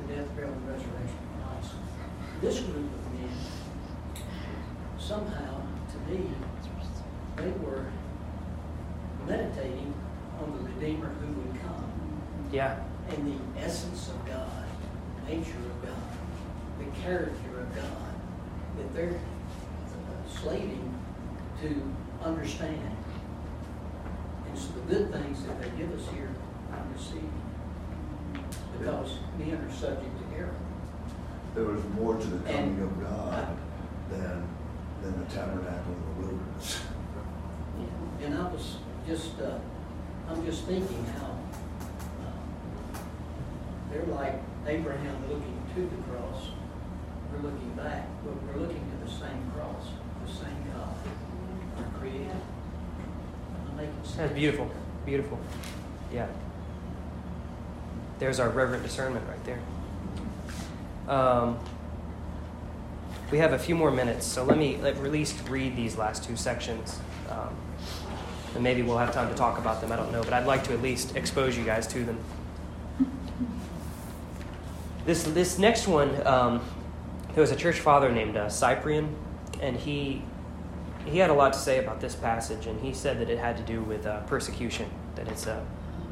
the 0.00 0.14
death, 0.14 0.34
burial, 0.36 0.52
and 0.52 0.68
resurrection 0.68 1.18
of 1.40 1.60
Christ. 1.60 1.74
This 2.40 2.60
group 2.60 2.76
of 2.76 3.12
men, 3.14 3.28
somehow, 4.98 5.62
to 5.92 6.10
me, 6.12 6.28
they 7.36 7.50
were 7.64 7.86
meditating 9.26 9.94
on 10.40 10.52
the 10.52 10.70
Redeemer 10.70 11.08
who 11.08 11.32
would 11.40 11.60
come 11.60 11.84
Yeah. 12.52 12.80
and 13.10 13.26
the 13.26 13.60
essence 13.60 14.08
of 14.08 14.26
God, 14.26 14.64
nature 15.28 15.58
of 15.58 15.86
God, 15.86 15.94
the 16.78 17.00
character 17.00 17.60
of 17.60 17.74
God, 17.76 18.14
that 18.76 18.94
they're 18.94 19.14
uh, 19.14 20.28
slaving 20.40 20.94
to 21.62 21.82
understand. 22.24 22.96
And 24.48 24.58
so 24.58 24.68
the 24.72 24.94
good 24.94 25.12
things 25.12 25.44
that 25.44 25.60
they 25.60 25.70
give 25.76 25.92
us 25.92 26.08
here, 26.12 26.30
I'm 26.72 26.92
receiving. 26.92 27.32
Because 28.78 29.18
men 29.38 29.54
are 29.54 29.67
subject 29.78 30.18
to 30.18 30.36
error. 30.36 30.54
There 31.54 31.64
was 31.64 31.82
more 31.94 32.14
to 32.16 32.26
the 32.26 32.38
coming 32.50 32.74
And- 32.78 32.82
of 32.82 33.00
God 33.00 33.56
than, 34.10 34.42
than 35.02 35.18
the 35.20 35.26
tabernacle 35.32 35.92
in 35.92 36.02
the 36.22 36.26
wilderness. 36.26 36.80
And 38.24 38.34
I 38.34 38.48
was 38.48 38.78
just, 39.06 39.40
uh, 39.40 39.58
I'm 40.28 40.44
just 40.44 40.64
thinking 40.64 41.04
how, 41.20 41.30
uh, 41.30 42.98
they're 43.92 44.04
like 44.06 44.34
Abraham 44.66 45.16
looking 45.28 45.56
to 45.74 45.80
the 45.82 46.02
cross. 46.10 46.48
We're 47.32 47.42
looking 47.48 47.70
back, 47.76 48.06
but 48.24 48.34
we're 48.42 48.60
looking 48.60 48.82
to 48.90 49.04
the 49.06 49.10
same 49.10 49.50
cross, 49.54 49.86
the 50.26 50.32
same 50.32 50.64
God, 50.74 50.96
our 51.78 52.00
Creator. 52.00 52.30
Am 52.32 53.74
I 53.74 53.82
making 53.82 53.94
sense? 54.02 54.16
That's 54.16 54.32
beautiful. 54.32 54.70
Beautiful. 55.06 55.38
Yeah. 56.12 56.26
There's 58.18 58.40
our 58.40 58.48
reverent 58.48 58.82
discernment 58.82 59.26
right 59.28 59.44
there. 59.44 59.60
Um, 61.08 61.58
we 63.30 63.38
have 63.38 63.52
a 63.52 63.58
few 63.58 63.74
more 63.74 63.90
minutes, 63.90 64.26
so 64.26 64.44
let 64.44 64.58
me 64.58 64.78
let, 64.78 64.96
at 64.96 65.12
least 65.12 65.48
read 65.48 65.76
these 65.76 65.96
last 65.96 66.24
two 66.24 66.36
sections. 66.36 66.98
Um, 67.28 67.54
and 68.54 68.64
maybe 68.64 68.82
we'll 68.82 68.98
have 68.98 69.12
time 69.12 69.28
to 69.28 69.34
talk 69.34 69.58
about 69.58 69.80
them. 69.80 69.92
I 69.92 69.96
don't 69.96 70.10
know, 70.10 70.22
but 70.22 70.32
I'd 70.32 70.46
like 70.46 70.64
to 70.64 70.72
at 70.72 70.82
least 70.82 71.16
expose 71.16 71.56
you 71.56 71.64
guys 71.64 71.86
to 71.88 72.04
them. 72.04 72.18
This, 75.04 75.24
this 75.24 75.58
next 75.58 75.86
one, 75.86 76.26
um, 76.26 76.62
there 77.34 77.42
was 77.42 77.50
a 77.50 77.56
church 77.56 77.80
father 77.80 78.10
named 78.10 78.36
uh, 78.36 78.48
Cyprian, 78.48 79.14
and 79.60 79.76
he 79.76 80.22
he 81.06 81.18
had 81.18 81.30
a 81.30 81.34
lot 81.34 81.52
to 81.54 81.58
say 81.58 81.78
about 81.78 82.00
this 82.00 82.14
passage, 82.14 82.66
and 82.66 82.80
he 82.80 82.92
said 82.92 83.18
that 83.20 83.30
it 83.30 83.38
had 83.38 83.56
to 83.56 83.62
do 83.62 83.82
with 83.82 84.06
uh, 84.06 84.20
persecution, 84.22 84.90
that 85.14 85.26
it's, 85.28 85.46
a, 85.46 85.64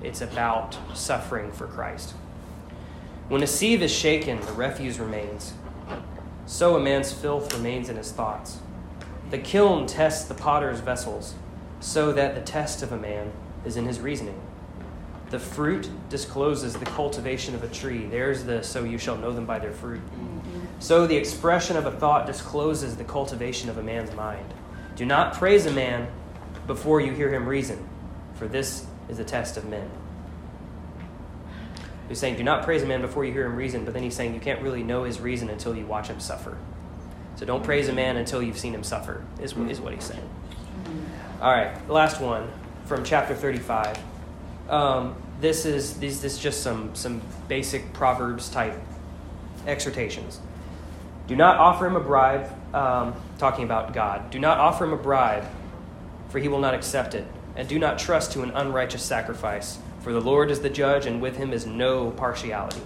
it's 0.07 0.21
about 0.21 0.77
suffering 0.95 1.51
for 1.51 1.67
Christ. 1.67 2.13
When 3.29 3.43
a 3.43 3.47
sieve 3.47 3.83
is 3.83 3.93
shaken, 3.93 4.41
the 4.41 4.53
refuse 4.53 5.01
remains. 5.01 5.53
So 6.47 6.77
a 6.77 6.81
man's 6.81 7.13
filth 7.13 7.53
remains 7.53 7.89
in 7.89 7.97
his 7.97 8.13
thoughts. 8.13 8.61
The 9.31 9.39
kiln 9.39 9.89
tests 9.89 10.29
the 10.29 10.35
potter's 10.35 10.79
vessels, 10.79 11.35
so 11.81 12.13
that 12.13 12.37
the 12.37 12.41
test 12.41 12.85
of 12.85 12.93
a 12.93 12.97
man 12.97 13.33
is 13.65 13.77
in 13.77 13.85
his 13.85 13.99
reasoning. 13.99 14.41
The 15.31 15.41
fruit 15.41 15.91
discloses 16.09 16.75
the 16.75 16.85
cultivation 16.85 17.57
of 17.57 17.65
a 17.65 17.69
tree. 17.69 18.07
There's 18.07 18.45
the 18.45 18.63
so 18.63 18.85
you 18.85 18.99
shall 18.99 19.17
know 19.17 19.33
them 19.33 19.45
by 19.45 19.59
their 19.59 19.73
fruit. 19.73 20.01
So 20.79 21.09
the 21.09 21.17
expression 21.17 21.77
of 21.77 21.85
a 21.85 21.91
thought 21.91 22.27
discloses 22.27 22.97
the 22.97 23.03
cultivation 23.03 23.69
of 23.69 23.79
a 23.79 23.83
man's 23.83 24.15
mind. 24.15 24.55
Do 24.95 25.05
not 25.05 25.35
praise 25.35 25.67
a 25.67 25.73
man 25.73 26.07
before 26.69 27.01
you 27.01 27.11
hear 27.11 27.35
him 27.35 27.49
reason, 27.49 27.89
for 28.37 28.47
this 28.47 28.87
is 29.09 29.19
the 29.19 29.25
test 29.25 29.57
of 29.57 29.65
men. 29.69 29.89
He's 32.09 32.19
saying, 32.19 32.37
do 32.37 32.45
not 32.45 32.65
praise 32.65 32.83
a 32.83 32.87
man 32.87 33.01
before 33.01 33.25
you 33.25 33.33
hear 33.33 33.47
him 33.47 33.57
reason, 33.57 33.85
but 33.85 33.93
then 33.93 34.03
he's 34.03 34.15
saying 34.15 34.35
you 34.35 34.41
can't 34.41 34.63
really 34.63 34.83
know 34.83 35.05
his 35.05 35.21
reason 35.21 35.49
until 35.49 35.75
you 35.75 35.85
watch 35.87 36.07
him 36.09 36.21
suffer. 36.21 36.57
So 37.37 37.45
don't 37.45 37.65
praise 37.65 37.89
a 37.89 37.93
man 37.93 38.17
until 38.17 38.43
you've 38.43 38.59
seen 38.59 38.75
him 38.75 38.85
suffer, 38.85 39.25
is, 39.41 39.53
is 39.57 39.81
what 39.81 39.93
he's 39.93 40.05
saying. 40.05 40.29
All 41.41 41.53
right, 41.53 41.89
last 41.89 42.21
one 42.21 42.49
from 42.87 43.05
chapter 43.05 43.35
35. 43.35 43.99
um, 44.69 45.17
this 45.41 45.67
is 45.67 45.99
these 45.99 46.23
this 46.23 46.35
is 46.35 46.39
just 46.39 46.63
some 46.63 46.95
some 46.95 47.21
basic 47.49 47.93
proverbs 47.93 48.49
type 48.49 48.75
exhortations. 49.67 50.41
Do 51.27 51.37
not 51.37 51.59
offer 51.59 51.87
him 51.87 51.97
a 51.97 52.01
bribe. 52.01 52.51
Um, 52.75 53.15
talking 53.39 53.65
about 53.65 53.93
God. 53.93 54.31
Do 54.31 54.39
not 54.39 54.59
offer 54.59 54.85
him 54.85 54.93
a 54.93 54.97
bribe, 54.97 55.45
for 56.29 56.39
he 56.39 56.49
will 56.49 56.59
not 56.59 56.75
accept 56.75 57.15
it. 57.15 57.27
And 57.57 57.67
do 57.69 57.79
not 57.79 57.99
trust 57.99 58.33
to 58.33 58.43
an 58.43 58.51
unrighteous 58.51 59.03
sacrifice, 59.03 59.79
for 60.01 60.13
the 60.13 60.21
Lord 60.21 60.51
is 60.51 60.61
the 60.61 60.71
judge, 60.71 61.07
and 61.07 61.21
with 61.21 61.37
him 61.37 61.53
is 61.53 61.67
no 61.67 62.11
partiality. 62.11 62.83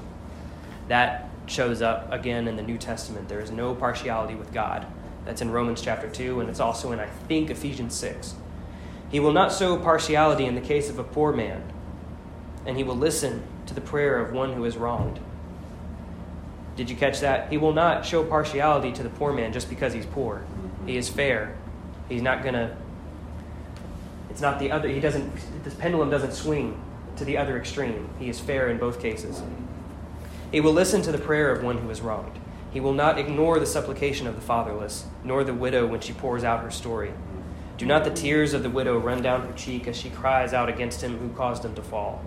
That 0.89 1.29
shows 1.47 1.83
up 1.83 2.13
again 2.13 2.47
in 2.47 2.57
the 2.57 2.63
New 2.63 2.79
Testament. 2.79 3.29
There 3.29 3.41
is 3.41 3.51
no 3.51 3.75
partiality 3.75 4.37
with 4.37 4.53
God. 4.53 4.87
That's 5.25 5.43
in 5.43 5.51
Romans 5.51 5.83
chapter 5.83 6.09
2, 6.09 6.41
and 6.41 6.49
it's 6.49 6.61
also 6.61 6.93
in, 6.93 7.01
I 7.01 7.07
think, 7.07 7.51
Ephesians 7.51 7.95
6. 7.95 8.35
He 9.11 9.21
will 9.21 9.33
not 9.33 9.53
show 9.53 9.77
partiality 9.77 10.47
in 10.47 10.55
the 10.55 10.61
case 10.61 10.89
of 10.89 10.99
a 10.99 11.05
poor 11.05 11.33
man, 11.33 11.63
and 12.65 12.77
he 12.77 12.85
will 12.85 12.97
listen 12.97 13.43
to 13.67 13.75
the 13.75 13.81
prayer 13.81 14.19
of 14.19 14.33
one 14.33 14.53
who 14.53 14.65
is 14.65 14.77
wronged. 14.77 15.19
Did 16.77 16.89
you 16.89 16.97
catch 16.97 17.21
that? 17.21 17.51
He 17.51 17.59
will 17.59 17.73
not 17.73 18.07
show 18.07 18.25
partiality 18.25 18.93
to 18.93 19.03
the 19.03 19.11
poor 19.11 19.33
man 19.33 19.53
just 19.53 19.69
because 19.69 19.93
he's 19.93 20.07
poor. 20.07 20.43
He 20.87 20.97
is 20.97 21.09
fair. 21.09 21.57
He's 22.09 22.23
not 22.23 22.43
going 22.43 22.55
to. 22.55 22.77
It's 24.31 24.41
not 24.41 24.59
the 24.59 24.71
other. 24.71 24.89
He 24.89 25.01
doesn't. 25.01 25.33
This 25.65 25.75
pendulum 25.75 26.11
doesn't 26.11 26.33
swing 26.33 26.81
to 27.17 27.25
the 27.25 27.37
other 27.37 27.59
extreme. 27.59 28.09
He 28.19 28.29
is 28.29 28.41
fair 28.41 28.69
in 28.69 28.79
both 28.79 29.01
cases. 29.01 29.43
He 30.53 30.61
will 30.61 30.73
listen 30.73 31.03
to 31.03 31.13
the 31.13 31.19
prayer 31.19 31.51
of 31.53 31.63
one 31.63 31.79
who 31.79 31.91
is 31.91 32.01
wronged. 32.01 32.39
He 32.71 32.81
will 32.81 32.93
not 32.93 33.19
ignore 33.19 33.59
the 33.59 33.67
supplication 33.67 34.27
of 34.27 34.37
the 34.37 34.41
fatherless, 34.41 35.07
nor 35.25 35.43
the 35.43 35.55
widow 35.55 35.87
when 35.87 36.01
she 36.01 36.13
pours 36.13 36.45
out 36.45 36.63
her 36.63 36.71
story. 36.71 37.13
Do 37.77 37.87
not 37.87 38.05
the 38.05 38.11
tears 38.11 38.55
of 38.55 38.63
the 38.63 38.71
widow 38.71 38.99
run 38.99 39.23
down 39.23 39.47
her 39.47 39.53
cheek 39.55 39.89
as 39.89 39.97
she 39.97 40.11
cries 40.11 40.53
out 40.53 40.69
against 40.69 41.03
him 41.03 41.19
who 41.19 41.31
caused 41.31 41.65
him 41.65 41.75
to 41.75 41.83
fall. 41.83 42.23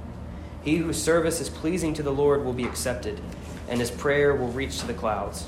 He 0.64 0.78
whose 0.78 1.01
service 1.01 1.39
is 1.39 1.49
pleasing 1.49 1.93
to 1.93 2.04
the 2.04 2.12
Lord 2.12 2.43
will 2.43 2.54
be 2.54 2.66
accepted, 2.66 3.22
and 3.70 3.80
his 3.80 3.91
prayer 3.91 4.36
will 4.36 4.49
reach 4.49 4.80
to 4.80 4.88
the 4.88 4.93
clouds. 4.93 5.47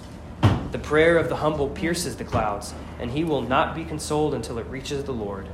The 0.72 0.80
prayer 0.80 1.18
of 1.18 1.30
the 1.30 1.38
humble 1.38 1.70
pierces 1.70 2.18
the 2.18 2.24
clouds, 2.24 2.74
and 3.00 3.12
he 3.12 3.24
will 3.24 3.42
not 3.42 3.76
be 3.76 3.86
consoled 3.86 4.34
until 4.34 4.60
it 4.60 4.68
reaches 4.68 5.04
the 5.04 5.14
Lord. 5.14 5.48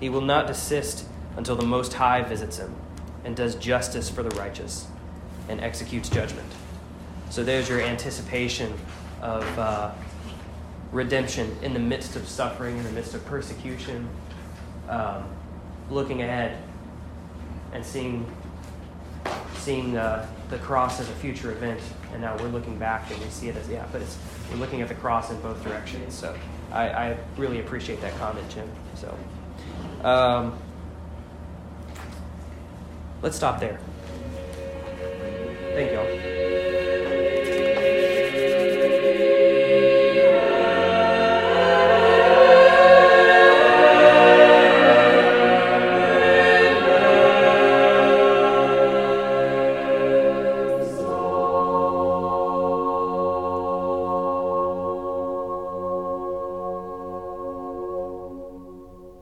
He 0.00 0.08
will 0.08 0.20
not 0.20 0.46
desist 0.46 1.06
until 1.36 1.56
the 1.56 1.66
Most 1.66 1.94
High 1.94 2.22
visits 2.22 2.58
him 2.58 2.74
and 3.24 3.34
does 3.34 3.54
justice 3.56 4.08
for 4.08 4.22
the 4.22 4.34
righteous 4.36 4.86
and 5.48 5.60
executes 5.60 6.08
judgment. 6.08 6.48
So 7.30 7.44
there's 7.44 7.68
your 7.68 7.80
anticipation 7.80 8.72
of 9.20 9.58
uh, 9.58 9.92
redemption 10.92 11.56
in 11.62 11.74
the 11.74 11.80
midst 11.80 12.16
of 12.16 12.26
suffering, 12.26 12.76
in 12.78 12.84
the 12.84 12.92
midst 12.92 13.14
of 13.14 13.24
persecution, 13.26 14.08
um, 14.88 15.24
looking 15.90 16.22
ahead 16.22 16.58
and 17.72 17.84
seeing 17.84 18.26
seeing 19.56 19.96
uh, 19.96 20.26
the 20.48 20.58
cross 20.58 21.00
as 21.00 21.08
a 21.10 21.14
future 21.14 21.50
event, 21.50 21.80
and 22.12 22.22
now 22.22 22.36
we're 22.38 22.48
looking 22.48 22.78
back 22.78 23.10
and 23.10 23.20
we 23.20 23.28
see 23.28 23.48
it 23.48 23.56
as 23.56 23.68
yeah, 23.68 23.86
but 23.92 24.00
it's 24.00 24.16
we're 24.50 24.56
looking 24.56 24.80
at 24.80 24.88
the 24.88 24.94
cross 24.94 25.30
in 25.30 25.38
both 25.40 25.62
directions. 25.62 26.14
So 26.14 26.34
I, 26.72 26.88
I 26.88 27.16
really 27.36 27.60
appreciate 27.60 28.00
that 28.00 28.16
comment, 28.18 28.48
Jim. 28.48 28.68
So 28.94 29.14
um, 30.04 30.58
let's 33.22 33.36
stop 33.36 33.60
there. 33.60 33.78
Thank 35.74 35.92
y'all. 35.92 36.47